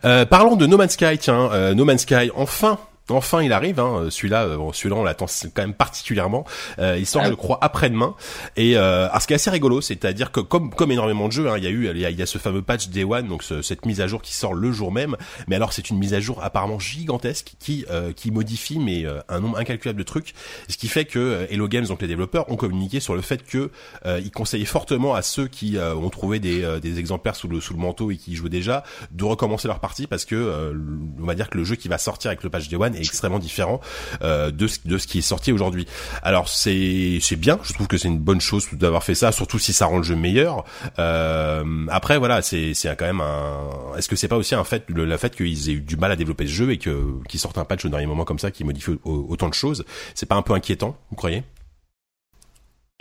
[0.05, 2.79] Euh, parlons de No Man's Sky, tiens, euh, No Man's Sky, enfin,
[3.09, 3.79] Enfin, il arrive.
[3.79, 6.45] Hein, celui-là, euh, celui-là, on l'attend quand même particulièrement.
[6.79, 8.15] Euh, il sort, ah je crois, après-demain.
[8.55, 11.57] Et euh, ce qui est assez rigolo, c'est-à-dire que comme comme énormément de jeux, hein,
[11.57, 14.01] il y a eu, il y a, ce fameux patch Day One, donc cette mise
[14.01, 15.15] à jour qui sort le jour même.
[15.47, 19.39] Mais alors, c'est une mise à jour apparemment gigantesque qui euh, qui modifie mais un
[19.39, 20.33] nombre incalculable de trucs.
[20.67, 23.71] Ce qui fait que Hello Games, donc les développeurs, ont communiqué sur le fait que
[24.05, 27.79] ils conseillaient fortement à ceux qui ont trouvé des, des exemplaires sous le sous le
[27.79, 30.73] manteau et qui y jouaient déjà de recommencer leur partie parce que
[31.19, 33.39] on va dire que le jeu qui va sortir avec le patch Day One extrêmement
[33.39, 33.79] différent
[34.21, 35.87] euh, de, ce, de ce qui est sorti aujourd'hui.
[36.23, 39.59] Alors c'est c'est bien, je trouve que c'est une bonne chose d'avoir fait ça, surtout
[39.59, 40.65] si ça rend le jeu meilleur.
[40.99, 43.95] Euh, après voilà, c'est c'est quand même un.
[43.97, 46.15] Est-ce que c'est pas aussi un fait le, fait qu'ils aient eu du mal à
[46.15, 48.63] développer ce jeu et que qu'ils sortent un patch au dernier moment comme ça qui
[48.63, 49.85] modifie autant de choses,
[50.15, 51.43] c'est pas un peu inquiétant, vous croyez?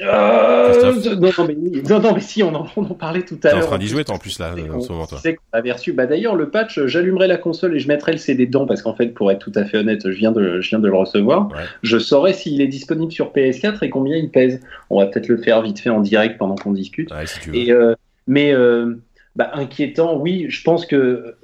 [0.02, 1.56] Euh, non, non, mais,
[1.88, 3.60] non, non, mais si, on en, on en parlait tout à l'heure.
[3.60, 5.18] T'es en train d'y jouer, en plus, là, en ce moment, toi.
[5.22, 5.92] qu'on avait reçu.
[5.94, 8.94] Bah, d'ailleurs, le patch, j'allumerai la console et je mettrai le CD dedans parce qu'en
[8.94, 11.48] fait, pour être tout à fait honnête, je viens de, je viens de le recevoir.
[11.82, 14.60] Je saurai s'il est disponible sur PS4 et combien il pèse.
[14.90, 17.10] On va peut-être le faire vite fait en direct pendant qu'on discute.
[17.12, 17.56] Ouais, si tu veux.
[17.56, 17.94] Et, euh,
[18.26, 18.96] mais, euh,
[19.34, 21.36] bah, inquiétant, oui, je pense que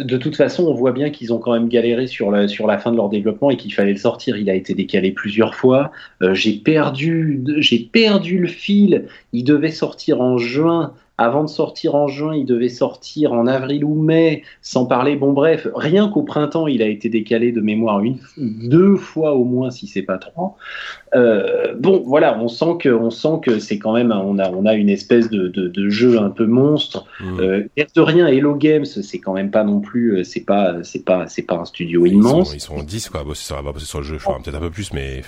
[0.00, 2.78] de toute façon, on voit bien qu'ils ont quand même galéré sur la, sur la
[2.78, 4.36] fin de leur développement et qu'il fallait le sortir.
[4.36, 5.92] Il a été décalé plusieurs fois.
[6.22, 9.06] Euh, j'ai perdu, j'ai perdu le fil.
[9.32, 13.84] Il devait sortir en juin avant de sortir en juin, il devait sortir en avril
[13.84, 15.16] ou mai, sans parler.
[15.16, 19.44] Bon, bref, rien qu'au printemps, il a été décalé de mémoire une, deux fois au
[19.44, 20.56] moins, si c'est pas trois.
[21.14, 24.66] Euh, bon, voilà, on sent que, on sent que c'est quand même, on a, on
[24.66, 27.06] a une espèce de, de, de jeu un peu monstre.
[27.20, 27.40] Mmh.
[27.40, 31.04] Euh, de rien, Hello Games, c'est quand même pas non plus, euh, c'est pas, c'est
[31.04, 32.52] pas, c'est pas un studio immense.
[32.54, 35.22] Ils sont, ils sont 10 quoi, sur, sur le jeu, peut-être un peu plus, mais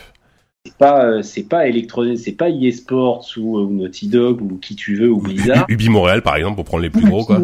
[0.76, 4.76] pas euh, c'est pas électronique, c'est pas EA Sports ou, ou, Naughty Dog ou qui
[4.76, 5.66] tu veux ou Blizzard.
[5.68, 7.40] Ubi Montréal par exemple pour prendre les plus gros quoi.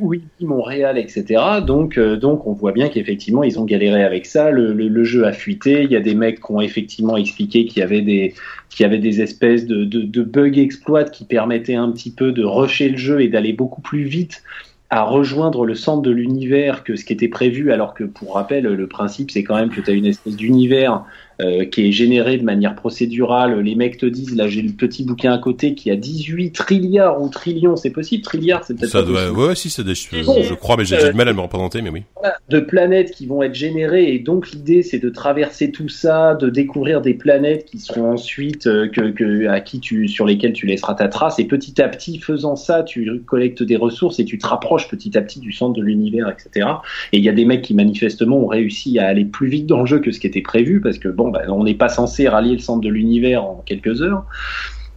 [0.00, 1.42] Ou Ubi Montréal etc.
[1.66, 4.50] Donc euh, donc on voit bien qu'effectivement ils ont galéré avec ça.
[4.50, 5.82] Le, le, le, jeu a fuité.
[5.84, 8.34] Il y a des mecs qui ont effectivement expliqué qu'il y avait des
[8.68, 12.32] qu'il y avait des espèces de, de, de bugs exploits qui permettaient un petit peu
[12.32, 14.42] de rusher le jeu et d'aller beaucoup plus vite
[14.90, 18.64] à rejoindre le centre de l'univers que ce qui était prévu, alors que pour rappel,
[18.64, 21.04] le principe c'est quand même que tu as une espèce d'univers
[21.40, 23.60] euh, qui est généré de manière procédurale.
[23.60, 27.20] Les mecs te disent, là j'ai le petit bouquin à côté qui a 18 trilliards
[27.20, 30.84] ou trillions, c'est possible Trilliards, c'est peut-être Ça doit, ouais, si, c'est je crois, mais
[30.84, 32.02] j'ai du mal à me représenter, mais oui.
[32.48, 36.48] De planètes qui vont être générées, et donc l'idée c'est de traverser tout ça, de
[36.48, 40.66] découvrir des planètes qui seront ensuite, euh, que, que, à qui tu, sur lesquelles tu
[40.66, 44.38] laisseras ta trace, et petit à petit, faisant ça, tu collectes des ressources et tu
[44.38, 46.68] te rapproches petit à petit du centre de l'univers, etc.
[47.12, 49.80] Et il y a des mecs qui manifestement ont réussi à aller plus vite dans
[49.80, 52.28] le jeu que ce qui était prévu, parce que bon, bah, on n'est pas censé
[52.28, 54.24] rallier le centre de l'univers en quelques heures.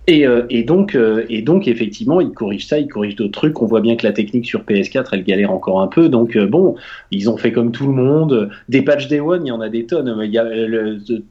[0.10, 3.62] Et, euh, donc, euh, et donc, effectivement, ils corrigent ça, ils corrigent d'autres trucs.
[3.62, 6.10] On voit bien que la technique sur PS4, elle galère encore un peu.
[6.10, 6.76] Donc, euh, bon,
[7.12, 8.50] ils ont fait comme tout le monde.
[8.70, 10.20] Des patchs Day One, il y en a des tonnes.
[10.24, 10.48] Il y a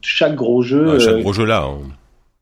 [0.01, 0.97] chaque gros jeu.
[0.97, 1.65] chaque gros jeu là.
[1.67, 1.89] Hein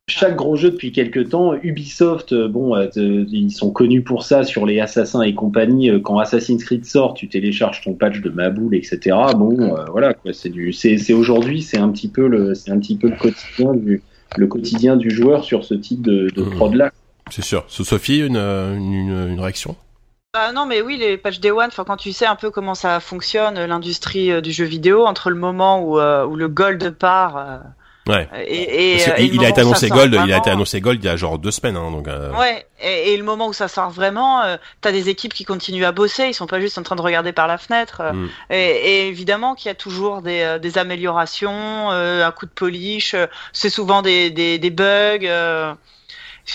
[0.09, 4.43] chaque gros jeu depuis quelques temps, Ubisoft, euh, bon, euh, ils sont connus pour ça
[4.43, 5.89] sur les Assassins et compagnie.
[5.89, 9.17] Euh, quand Assassin's Creed sort, tu télécharges ton patch de Maboule, etc.
[9.35, 10.31] Bon, voilà quoi.
[10.31, 13.73] C'est du, c'est, aujourd'hui, c'est un petit peu le, c'est un petit peu le quotidien
[13.73, 14.01] du,
[14.37, 16.49] le quotidien du joueur sur ce type de, de mmh.
[16.51, 16.91] prod là.
[17.29, 17.65] C'est sûr.
[17.67, 19.75] Sophie, une, une, une réaction?
[20.33, 23.01] Bah non, mais oui, les patchs Day One, quand tu sais un peu comment ça
[23.01, 27.63] fonctionne, l'industrie du jeu vidéo, entre le moment où, où le gold part,
[28.07, 28.29] Ouais.
[28.47, 31.15] Et, et, il, a été annoncé Gold, il a été annoncé Gold il y a
[31.15, 32.07] genre deux semaines, hein, donc.
[32.07, 32.31] Euh...
[32.33, 32.65] Ouais.
[32.79, 35.91] Et, et, le moment où ça sort vraiment, euh, t'as des équipes qui continuent à
[35.91, 38.01] bosser, ils sont pas juste en train de regarder par la fenêtre.
[38.01, 38.29] Euh, mm.
[38.51, 42.51] et, et, évidemment qu'il y a toujours des, euh, des améliorations, euh, un coup de
[42.51, 43.15] polish.
[43.51, 45.75] c'est souvent des, des, des bugs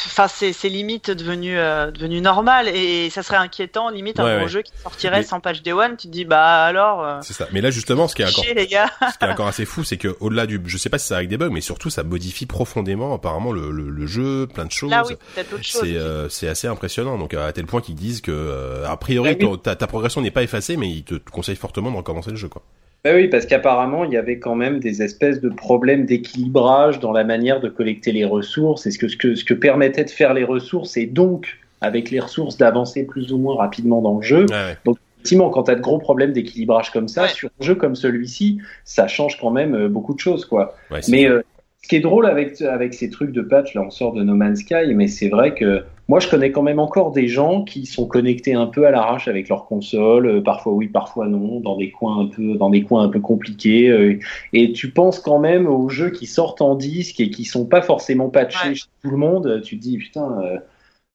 [0.07, 4.62] enfin c'est limite devenu euh, devenu normal et ça serait inquiétant limite un gros jeu
[4.62, 7.47] qui sortirait sans patch day one tu te dis bah alors euh, c'est ça.
[7.53, 8.90] Mais là justement ce qui est encore les gars.
[9.12, 11.16] ce qui est encore assez fou c'est que au-delà du je sais pas si ça
[11.16, 14.90] avec des bugs mais surtout ça modifie profondément apparemment le, le, jeu plein de choses.
[14.90, 15.16] là oui
[15.62, 17.18] c'est euh, c'est assez impressionnant.
[17.18, 20.76] Donc à tel point qu'ils disent que a priori ta, ta progression n'est pas effacée
[20.76, 22.62] mais ils te conseillent fortement de recommencer le jeu quoi
[23.05, 27.11] ben oui, parce qu'apparemment, il y avait quand même des espèces de problèmes d'équilibrage dans
[27.11, 28.86] la manière de collecter les ressources.
[28.86, 32.11] Et ce que, ce que, ce que permettait de faire les ressources, et donc, avec
[32.12, 34.46] les ressources, d'avancer plus ou moins rapidement dans le jeu.
[34.84, 37.96] Donc, effectivement, quand tu as de gros problèmes d'équilibrage comme ça, sur un jeu comme
[37.96, 40.76] celui-ci, ça change quand même euh, beaucoup de choses, quoi.
[41.09, 41.42] mais euh,
[41.82, 44.34] ce qui est drôle avec, avec ces trucs de patch, là, on sort de No
[44.36, 45.82] Man's Sky, mais c'est vrai que
[46.12, 49.28] moi, je connais quand même encore des gens qui sont connectés un peu à l'arrache
[49.28, 52.82] avec leur console, euh, parfois oui, parfois non, dans des coins un peu, dans des
[52.82, 53.88] coins un peu compliqués.
[53.88, 54.18] Euh,
[54.52, 57.80] et tu penses quand même aux jeux qui sortent en disque et qui sont pas
[57.80, 59.62] forcément patchés chez tout le monde.
[59.64, 60.58] Tu te dis putain, euh,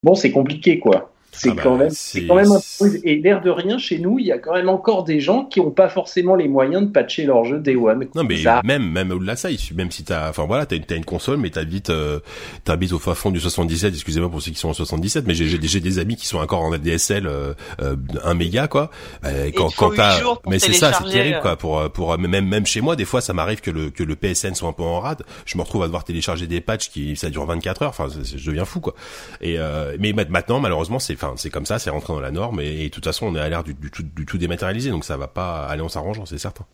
[0.01, 1.11] bon, c'est compliqué quoi.
[1.31, 4.17] C'est ah bah, quand, même, c'est quand même un Et l'air de rien, chez nous,
[4.17, 6.91] il y a quand même encore des gens qui n'ont pas forcément les moyens de
[6.91, 8.07] patcher leur jeu Day One.
[8.15, 11.05] Non, mais même, même au-delà de ça, même si t'as, enfin voilà, t'as une, une
[11.05, 12.19] console, mais t'habites, euh,
[12.63, 15.47] t'habites au fin fond du 77, excusez-moi pour ceux qui sont en 77, mais j'ai,
[15.47, 18.89] j'ai des amis qui sont encore en ADSL, euh, euh, 1 méga, quoi.
[19.23, 21.55] Euh, quand, quand t'as, mais c'est ça, c'est terrible, quoi.
[21.55, 24.53] Pour, pour, même, même chez moi, des fois, ça m'arrive que le, que le PSN
[24.55, 25.23] soit un peu en rade.
[25.45, 27.89] Je me retrouve à devoir télécharger des patchs qui, ça dure 24 heures.
[27.89, 28.95] Enfin, je deviens fou, quoi.
[29.41, 32.59] Et, euh, mais maintenant, malheureusement, c'est, enfin, c'est comme ça, c'est rentré dans la norme
[32.61, 35.17] et, de toute façon on est à l'air du, tout, du tout dématérialisé donc ça
[35.17, 36.65] va pas aller en s'arrangeant c'est certain.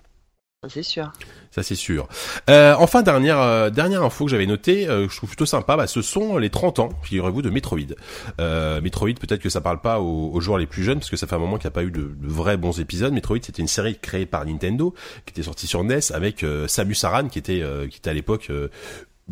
[0.70, 1.12] C'est sûr.
[1.52, 2.08] Ça c'est sûr.
[2.50, 5.88] Euh, enfin dernière euh, dernière info que j'avais notée, euh, je trouve plutôt sympa, bah,
[5.88, 7.96] ce sont les 30 ans, figurez-vous, de Metroid.
[8.40, 11.28] Metroid, peut-être que ça parle pas aux, aux, joueurs les plus jeunes parce que ça
[11.28, 13.14] fait un moment qu'il n'y a pas eu de, de, vrais bons épisodes.
[13.14, 14.94] Metroid, c'était une série créée par Nintendo
[15.26, 18.50] qui était sortie sur NES avec Samus Aran qui était qui était à l'époque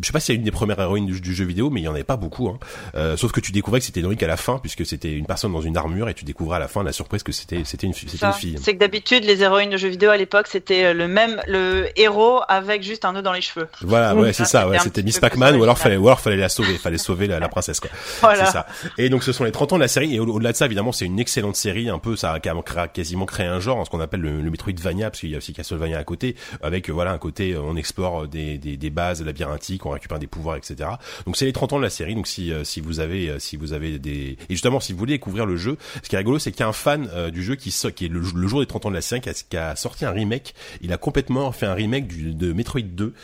[0.00, 1.88] je sais pas si c'est une des premières héroïnes du, jeu vidéo, mais il y
[1.88, 2.48] en avait pas beaucoup.
[2.48, 2.58] Hein.
[2.94, 5.52] Euh, sauf que tu découvrais que c'était héroïque à la fin, puisque c'était une personne
[5.52, 7.92] dans une armure, et tu découvrais à la fin la surprise que c'était c'était une,
[7.92, 8.58] une fille.
[8.62, 11.88] C'est que d'habitude les héroïnes de jeux vidéo à l'époque c'était euh, le même le
[11.96, 13.68] héros avec juste un nœud dans les cheveux.
[13.82, 14.66] Voilà, ouais, c'est ça.
[14.66, 17.38] Ouais, c'était Miss Pac-Man, ou alors fallait ou alors fallait la sauver, fallait sauver la,
[17.38, 17.90] la princesse quoi.
[18.20, 18.46] Voilà.
[18.46, 18.66] C'est ça.
[18.96, 20.92] Et donc ce sont les 30 ans de la série, et au-delà de ça évidemment
[20.92, 24.20] c'est une excellente série, un peu ça a quasiment créé un genre, ce qu'on appelle
[24.20, 27.18] le, le Metroidvania, parce qu'il y a aussi Castlevania à côté, avec euh, voilà un
[27.18, 30.90] côté on explore des, des, des bases labyrinthiques, on récupère des pouvoirs etc.
[31.26, 32.14] Donc c'est les 30 ans de la série.
[32.14, 34.98] Donc si euh, si vous avez euh, si vous avez des et justement si vous
[34.98, 37.30] voulez découvrir le jeu, ce qui est rigolo, c'est qu'il y a un fan euh,
[37.30, 39.76] du jeu qui qui est le, jour des 30 ans de la série qui a,
[39.76, 40.54] sorti un remake.
[40.82, 43.14] Il a complètement fait un remake du, de Metroid 2.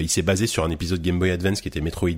[0.00, 2.10] il s'est basé sur un épisode Game Boy Advance qui était Metroid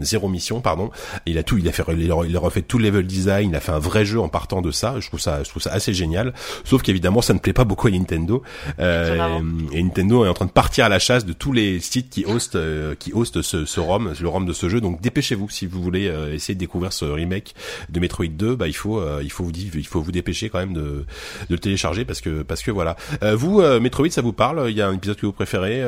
[0.00, 0.90] Zero Mission, pardon.
[1.26, 3.50] il a tout, il a fait, il a, refait tout le level design.
[3.50, 4.98] Il a fait un vrai jeu en partant de ça.
[5.00, 6.32] Je trouve ça, je trouve ça assez génial.
[6.64, 8.42] Sauf qu'évidemment, ça ne plaît pas beaucoup à Nintendo.
[8.78, 12.24] et Nintendo est en train de partir à la chasse de tous les sites qui
[12.24, 12.58] hostent,
[12.98, 14.80] qui hostent ce, ce ROM le ROM de ce jeu.
[14.80, 17.54] Donc dépêchez-vous si vous voulez euh, essayer de découvrir ce remake
[17.88, 18.56] de Metroid 2.
[18.56, 21.04] Bah il faut euh, il faut vous il faut vous dépêcher quand même de, de
[21.50, 22.96] le télécharger parce que parce que voilà.
[23.22, 24.70] Euh, vous Metroid ça vous parle?
[24.70, 25.84] Il y a un épisode que vous préférez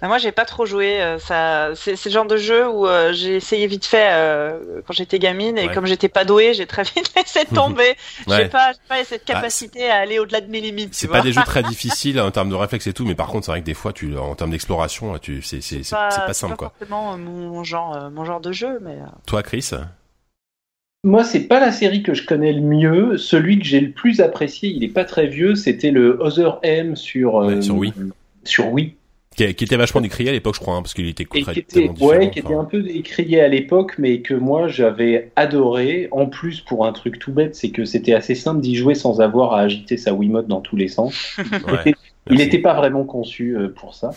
[0.00, 1.00] bah, moi, j'ai pas trop joué.
[1.00, 4.92] Euh, ça, c'est le genre de jeu où euh, j'ai essayé vite fait euh, quand
[4.92, 7.96] j'étais gamine et comme j'étais pas douée, j'ai très vite laissé tomber.
[8.28, 10.94] J'ai pas, pas cette ah, capacité à aller au-delà de mes limites.
[10.94, 13.46] C'est pas des jeux très difficiles en termes de réflexe et tout, mais par contre,
[13.46, 16.56] c'est vrai que des fois, tu, en termes d'exploration, tu, c'est, c'est, pas, pas simple
[16.56, 18.98] pas Forcément mon genre, mon genre de jeu, mais.
[19.26, 19.70] Toi, Chris?
[21.02, 23.16] Moi, c'est pas la série que je connais le mieux.
[23.16, 25.54] Celui que j'ai le plus apprécié, il est pas très vieux.
[25.54, 27.92] C'était le Other M sur sur Wii.
[28.44, 28.94] Sur Wii.
[29.36, 32.30] Qui, était vachement décrié à l'époque, je crois, hein, parce qu'il était qui était, ouais,
[32.30, 36.08] qui était un peu décrié à l'époque, mais que moi j'avais adoré.
[36.10, 39.20] En plus, pour un truc tout bête, c'est que c'était assez simple d'y jouer sans
[39.20, 41.38] avoir à agiter sa Wiimote dans tous les sens.
[42.30, 44.10] il n'était pas vraiment conçu euh, pour ça.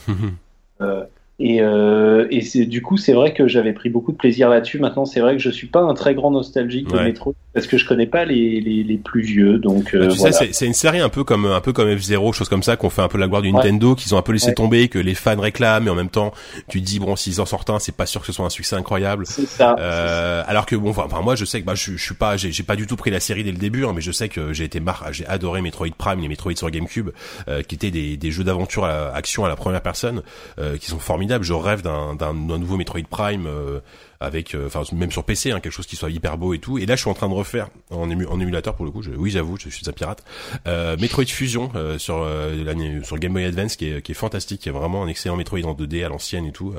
[0.81, 1.03] euh,
[1.39, 4.77] et, euh, et du coup, c'est vrai que j'avais pris beaucoup de plaisir là-dessus.
[4.77, 7.77] Maintenant, c'est vrai que je suis pas un très grand nostalgique de Metro parce que
[7.77, 9.57] je connais pas les, les, les plus vieux.
[9.57, 11.89] Donc, euh, bah, tu sais, c'est, c'est une série un peu comme un peu comme
[11.89, 14.22] F0, chose comme ça, qu'on fait un peu la gloire du Nintendo, qu'ils ont un
[14.22, 16.34] peu laissé tomber, que les fans réclament, et en même temps,
[16.68, 18.51] tu te dis bon, s'ils en sortent un, c'est pas sûr que ce soit un
[18.51, 19.26] succès incroyable.
[19.26, 19.76] C'est ça.
[19.80, 22.51] Euh, alors que bon, enfin, moi, je sais que bah, je, je suis pas, j'ai,
[22.51, 24.53] j'ai pas du tout pris la série dès le début, hein, mais je sais que
[24.53, 27.10] j'ai été mar j'ai adoré Metroid Prime, les Metroid sur GameCube,
[27.47, 30.22] euh, qui étaient des, des jeux d'aventure à action à la première personne,
[30.60, 31.23] euh, qui sont formidables.
[31.41, 33.80] Je rêve d'un nouveau Metroid Prime euh,
[34.24, 36.78] avec, euh, enfin même sur PC, hein, quelque chose qui soit hyper beau et tout.
[36.78, 39.02] Et là, je suis en train de refaire en, en émulateur pour le coup.
[39.02, 40.24] Je, oui, j'avoue, je suis un pirate.
[40.66, 44.62] Euh, Metroid Fusion euh, sur euh, sur Game Boy Advance, qui est, qui est fantastique,
[44.62, 46.74] qui est vraiment un excellent Metroid en 2D à l'ancienne et tout.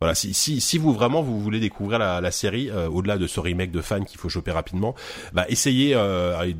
[0.00, 3.40] voilà, si, si, si vous vraiment vous voulez découvrir la, la série, au-delà de ce
[3.40, 4.94] remake de fan qu'il faut choper rapidement,
[5.32, 5.96] bah essayez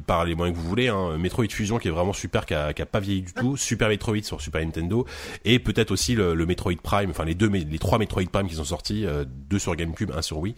[0.07, 0.89] par les moyens que vous voulez.
[0.89, 3.57] Hein, Metroid Fusion, qui est vraiment super, qui a, qui a pas vieilli du tout.
[3.57, 5.07] Super Metroid sur Super Nintendo
[5.45, 8.55] et peut-être aussi le, le, Metroid Prime, enfin les deux, les trois Metroid Prime qui
[8.55, 10.55] sont sortis, deux sur GameCube, un sur Wii,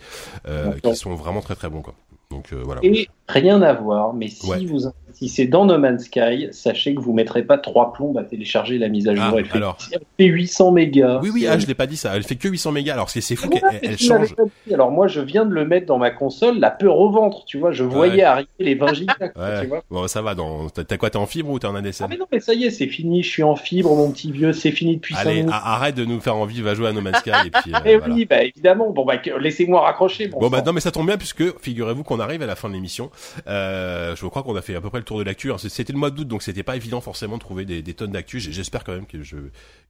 [0.47, 1.95] euh, qui sont vraiment très très bons quoi.
[2.31, 2.81] Donc euh, voilà.
[2.83, 7.13] Et rien à voir, mais si vous investissez dans No Man's Sky, sachez que vous
[7.13, 9.25] mettrez pas trois plombes à télécharger la mise à jour.
[9.27, 9.79] Ah, elle, fait, alors...
[9.93, 11.21] elle, fait, 800 mégas.
[11.23, 12.17] Oui, oui, ah, je l'ai pas dit ça.
[12.17, 12.95] Elle fait que 800 mégas.
[12.95, 14.35] Alors c'est fou qu'elle elle change.
[14.73, 17.45] Alors moi, je viens de le mettre dans ma console, la peur au ventre.
[17.47, 19.15] Tu vois, je voyais arriver les 20 gigas.
[19.61, 20.35] tu vois bon, ça va.
[20.35, 20.69] Dans...
[20.69, 22.65] T'as quoi T'es en fibre ou t'es en ADSL Ah mais non, mais ça y
[22.65, 23.23] est, c'est fini.
[23.23, 24.53] Je suis en fibre, mon petit vieux.
[24.53, 25.15] C'est fini depuis.
[25.17, 26.61] Allez, arrête de nous faire envie.
[26.61, 27.73] Va jouer à No Man's Sky et puis.
[27.87, 28.91] Euh, eh oui, bah évidemment.
[28.91, 30.29] Bon bah laissez-moi raccrocher.
[30.29, 32.75] Bon, bah non, mais ça tombe bien puisque figurez-vous qu'on arrive à la fin de
[32.75, 33.11] l'émission.
[33.47, 35.51] Euh, je crois qu'on a fait à peu près le tour de l'actu.
[35.59, 38.41] C'était le mois d'août, donc c'était pas évident forcément de trouver des, des tonnes d'actu.
[38.41, 39.37] J'espère quand même que je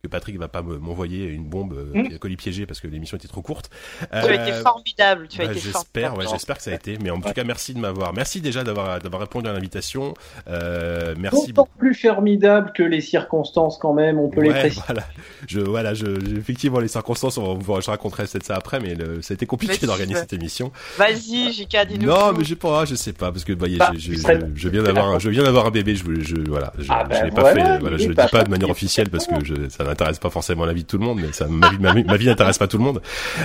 [0.02, 2.18] que Patrick va pas m'envoyer une bombe euh, mmh.
[2.18, 3.70] colis piégé parce que l'émission était trop courte.
[4.00, 5.28] Tu as été euh, formidable.
[5.28, 6.98] Tu as bah, été J'espère, ouais, j'espère que ça a été.
[7.02, 8.12] Mais en tout cas, merci de m'avoir.
[8.12, 10.14] Merci déjà d'avoir d'avoir répondu à l'invitation.
[10.48, 11.52] Euh, merci.
[11.52, 14.18] D'autant plus formidable que les circonstances quand même.
[14.18, 14.82] On peut les préciser.
[14.86, 15.02] Voilà.
[15.46, 15.94] Je voilà.
[15.94, 16.06] Je,
[16.38, 17.38] effectivement les circonstances.
[17.38, 20.72] On, je raconterai peut-être ça après, mais le, ça a été compliqué d'organiser cette émission.
[20.98, 22.06] Vas-y, JK, dis-nous.
[22.16, 24.12] Non, mais j'ai pas, je sais pas, parce que bah, je, je,
[24.54, 27.30] je, viens d'avoir, je viens d'avoir un bébé, je, je voilà, je, ah ben l'ai
[27.30, 30.18] pas fait, voilà, je le dis pas de manière officielle parce que je, ça n'intéresse
[30.18, 32.58] pas forcément la vie de tout le monde, mais ça, ma vie, ma, vie n'intéresse
[32.58, 33.02] pas tout le monde.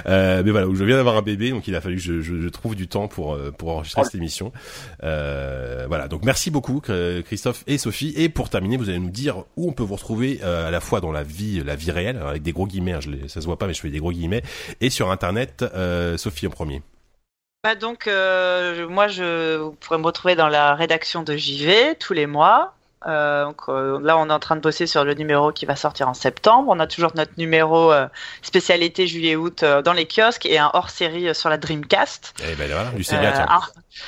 [0.08, 2.50] Euh, mais voilà, je viens d'avoir un bébé, donc il a fallu que je, je,
[2.50, 4.52] trouve du temps pour euh, pour enregistrer cette émission.
[5.04, 6.82] Euh, voilà, donc merci beaucoup
[7.26, 8.14] Christophe et Sophie.
[8.16, 10.80] Et pour terminer, vous allez nous dire où on peut vous retrouver euh, à la
[10.80, 13.46] fois dans la vie, la vie réelle, avec des gros guillemets, hein, je ça se
[13.46, 14.44] voit pas, mais je fais des gros guillemets,
[14.80, 15.66] et sur Internet.
[15.76, 16.82] Euh, Sophie en premier.
[17.64, 22.14] Bah donc, euh, moi, je, vous pourrez me retrouver dans la rédaction de JV tous
[22.14, 22.76] les mois.
[23.08, 25.76] Euh, donc, euh, là, on est en train de bosser sur le numéro qui va
[25.76, 26.70] sortir en septembre.
[26.70, 28.08] On a toujours notre numéro euh,
[28.44, 32.34] spécialité juillet-août dans les kiosques et un hors-série sur la Dreamcast.
[32.44, 33.34] Eh ben voilà, du tiens.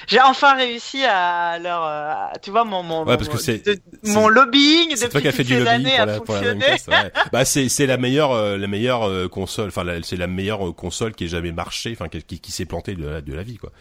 [0.08, 3.64] J'ai enfin réussi à leur, tu vois, mon mon, ouais, parce que c'est,
[4.04, 7.12] mon lobbying depuis toi fait du années pour la, pour la Dreamcast, ouais.
[7.32, 11.28] bah c'est c'est la meilleure la meilleure console, enfin c'est la meilleure console qui ait
[11.28, 13.72] jamais marché, enfin qui, qui, s'est plantée de la, de la vie quoi.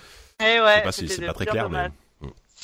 [0.40, 1.88] Eh ouais, c'est pas, très clair, mais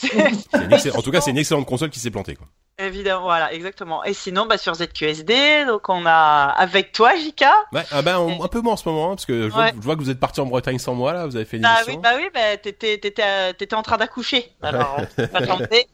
[0.95, 2.37] en tout cas, c'est une excellente console qui s'est plantée.
[2.37, 2.47] Quoi.
[2.81, 4.05] Évidemment, voilà, exactement.
[4.05, 7.53] Et sinon, bah, sur ZQSD, donc on a avec toi, Jika.
[7.73, 10.01] Ouais, ah ben, un peu moins en ce moment, hein, parce que je vois, que
[10.01, 12.11] vous êtes parti en Bretagne sans moi, là, vous avez fait une bah, Oui, bah
[12.17, 14.53] oui, bah, t'étais, t'étais, t'étais en train d'accoucher.
[14.63, 15.01] Alors,
[15.69, 15.87] et,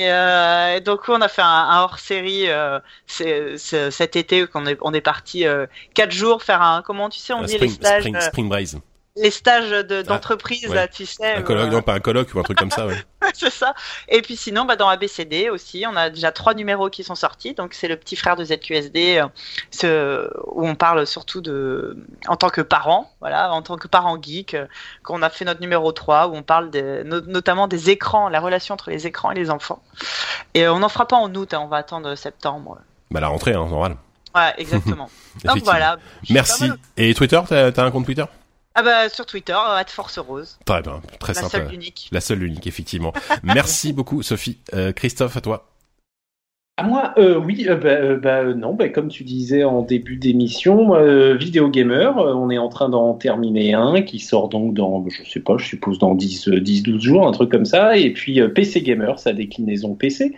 [0.00, 5.46] euh, donc, on a fait un, hors-série euh, cet été, qu'on est, on est parti
[5.46, 8.02] euh, 4 jours faire un, comment tu sais, on dit les stages.
[8.02, 8.80] Spring, spring Braise
[9.16, 9.70] les stages
[10.06, 11.34] d'entreprise, de, tu sais.
[11.34, 12.96] Un colloque, euh, non, pas un colloque ou un truc comme ça, ouais.
[13.34, 13.74] c'est ça.
[14.08, 17.52] Et puis sinon, bah, dans ABCD aussi, on a déjà trois numéros qui sont sortis.
[17.52, 19.26] Donc, c'est le petit frère de ZQSD, euh,
[19.70, 24.20] ce, où on parle surtout de, en tant que parent, voilà, en tant que parent
[24.20, 24.66] geek, euh,
[25.02, 26.70] qu'on a fait notre numéro 3, où on parle
[27.04, 29.82] notamment des écrans, la relation entre les écrans et les enfants.
[30.54, 32.78] Et on n'en fera pas en août, hein, on va attendre septembre.
[33.10, 33.96] Bah, la rentrée, hein, normal.
[34.34, 35.10] Ouais, exactement.
[35.44, 35.98] donc voilà.
[36.30, 36.70] Merci.
[36.96, 38.24] Et Twitter, t'as as un compte Twitter?
[38.74, 40.58] Ah bah sur Twitter, at Force Rose.
[40.64, 41.56] Très bien, très simple.
[41.56, 42.08] La seule unique.
[42.12, 43.12] La seule unique, effectivement.
[43.42, 44.60] Merci beaucoup Sophie.
[44.74, 45.71] Euh, Christophe, à toi.
[46.82, 50.16] À moi, euh, oui, euh, bah, euh, bah, non, bah, comme tu disais en début
[50.16, 50.94] d'émission,
[51.34, 55.38] Vidéo Gamer, on est en train d'en terminer un qui sort donc dans, je sais
[55.38, 58.80] pas, je suppose dans 10, 10 12 jours, un truc comme ça, et puis PC
[58.80, 60.32] Gamer, sa déclinaison PC.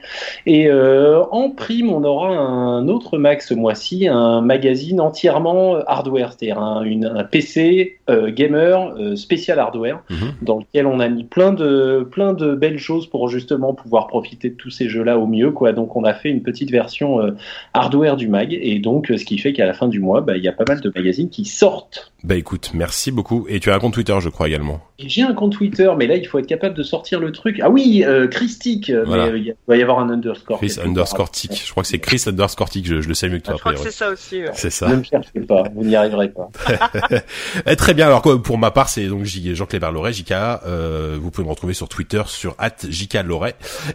[0.44, 6.60] Et en prime, on aura un autre Max ce mois-ci, un magazine entièrement hardware, c'est-à-dire
[6.60, 10.34] un, un, PC gamer spécial hardware, mhm.
[10.42, 14.50] dans lequel on a mis plein de, plein de belles choses pour justement pouvoir profiter
[14.50, 15.72] de tous ces jeux-là au mieux, quoi.
[15.72, 17.30] Donc on a fait une petite version euh,
[17.72, 20.36] hardware du mag, et donc euh, ce qui fait qu'à la fin du mois, bah,
[20.36, 22.12] il y a pas mal de magazines qui sortent.
[22.22, 23.46] Bah écoute, merci beaucoup.
[23.48, 24.80] Et tu as un compte Twitter, je crois également.
[24.98, 27.60] J'ai un compte Twitter, mais là il faut être capable de sortir le truc.
[27.62, 30.58] Ah oui, euh, Christic, mais il va y avoir un underscore.
[30.58, 31.62] Chris underscore tick.
[31.64, 32.86] Je crois que c'est Chris underscore tick.
[32.86, 33.54] Je, le sais mieux que toi.
[33.56, 34.40] je crois que c'est ça aussi.
[34.54, 34.88] C'est ça.
[34.88, 36.50] Ne me cherchez pas, vous n'y arriverez pas.
[37.66, 38.06] Eh, très bien.
[38.06, 40.32] Alors pour ma part, c'est donc Jean-Cléber Loret, JK.
[40.32, 42.56] Euh, vous pouvez me retrouver sur Twitter sur
[42.88, 43.54] @JK Loret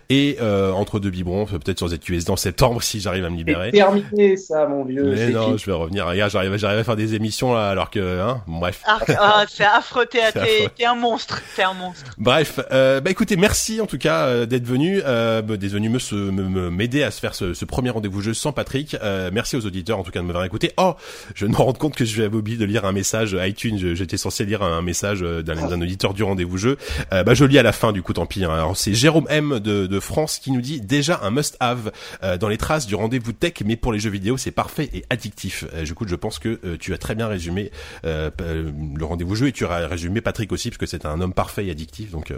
[0.09, 1.89] et euh, entre deux biberons, peut-être sur
[2.27, 3.69] En septembre si j'arrive à me libérer.
[3.71, 5.13] C'est terminé ça, mon vieux.
[5.15, 6.05] Mais non, je vais revenir.
[6.05, 8.81] Regarde, j'arrive, j'arrive à faire des émissions là, alors que, hein, bref.
[8.85, 12.11] Ah, ah c'est affreux, t'es, t'es, un monstre, t'es un monstre.
[12.17, 15.89] Bref, euh, bah écoutez, merci en tout cas euh, d'être venu, euh, bah, d'être venu
[15.89, 18.97] me, me, m'aider à se faire ce, ce premier rendez-vous jeu sans Patrick.
[19.01, 20.71] Euh, merci aux auditeurs en tout cas de m'avoir écouté.
[20.77, 20.95] Oh,
[21.35, 23.95] je me rends compte que je vais oublier de lire un message iTunes.
[23.95, 26.77] J'étais censé lire un message d'un, d'un auditeur du rendez-vous jeu.
[27.13, 28.43] Euh, bah je lis à la fin du coup, tant pis.
[28.43, 28.51] Hein.
[28.51, 31.91] Alors c'est Jérôme M de, de France qui nous dit déjà un must-have
[32.39, 35.65] dans les traces du rendez-vous tech, mais pour les jeux vidéo, c'est parfait et addictif.
[35.73, 37.71] Euh, du coup, je pense que euh, tu as très bien résumé
[38.05, 41.33] euh, le rendez-vous jeu et tu as résumé Patrick aussi, parce que c'est un homme
[41.33, 42.11] parfait et addictif.
[42.11, 42.33] Donc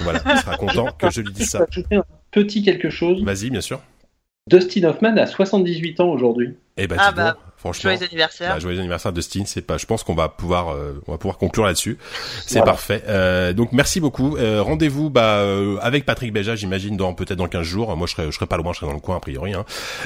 [0.00, 1.66] voilà, il sera content que je lui dise ça.
[1.90, 3.22] un petit quelque chose.
[3.22, 3.80] Vas-y, bien sûr.
[4.48, 6.56] Dustin Hoffman a 78 ans aujourd'hui.
[6.76, 7.90] Eh ben, ah bah, franchement.
[7.90, 8.54] Joyeux anniversaire.
[8.54, 9.42] Bah, joyeux anniversaire Dustin.
[9.46, 11.98] C'est pas, je pense qu'on va pouvoir, euh, on va pouvoir conclure là-dessus.
[12.46, 13.02] C'est parfait.
[13.08, 14.36] Euh, donc merci beaucoup.
[14.36, 17.96] Euh, rendez-vous, bah, euh, avec Patrick Béja, j'imagine, dans peut-être dans 15 jours.
[17.96, 19.54] Moi, je serai, je serai pas loin, je serai dans le coin a priori.
[19.54, 19.64] Hein.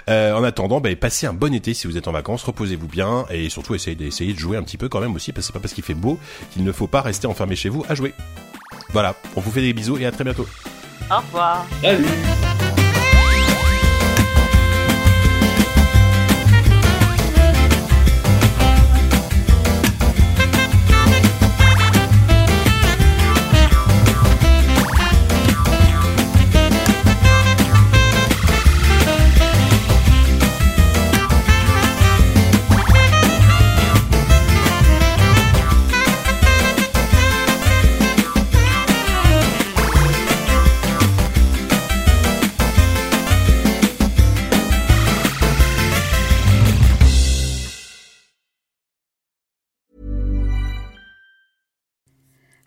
[0.09, 2.43] en attendant, bah, passez un bon été si vous êtes en vacances.
[2.45, 5.47] Reposez-vous bien et surtout essayez d'essayer de jouer un petit peu quand même aussi, parce
[5.47, 6.19] que c'est pas parce qu'il fait beau
[6.53, 8.15] qu'il ne faut pas rester enfermé chez vous à jouer.
[8.91, 9.15] Voilà.
[9.37, 10.47] On vous fait des bisous et à très bientôt.
[11.11, 11.67] Au revoir.
[11.83, 12.07] Salut.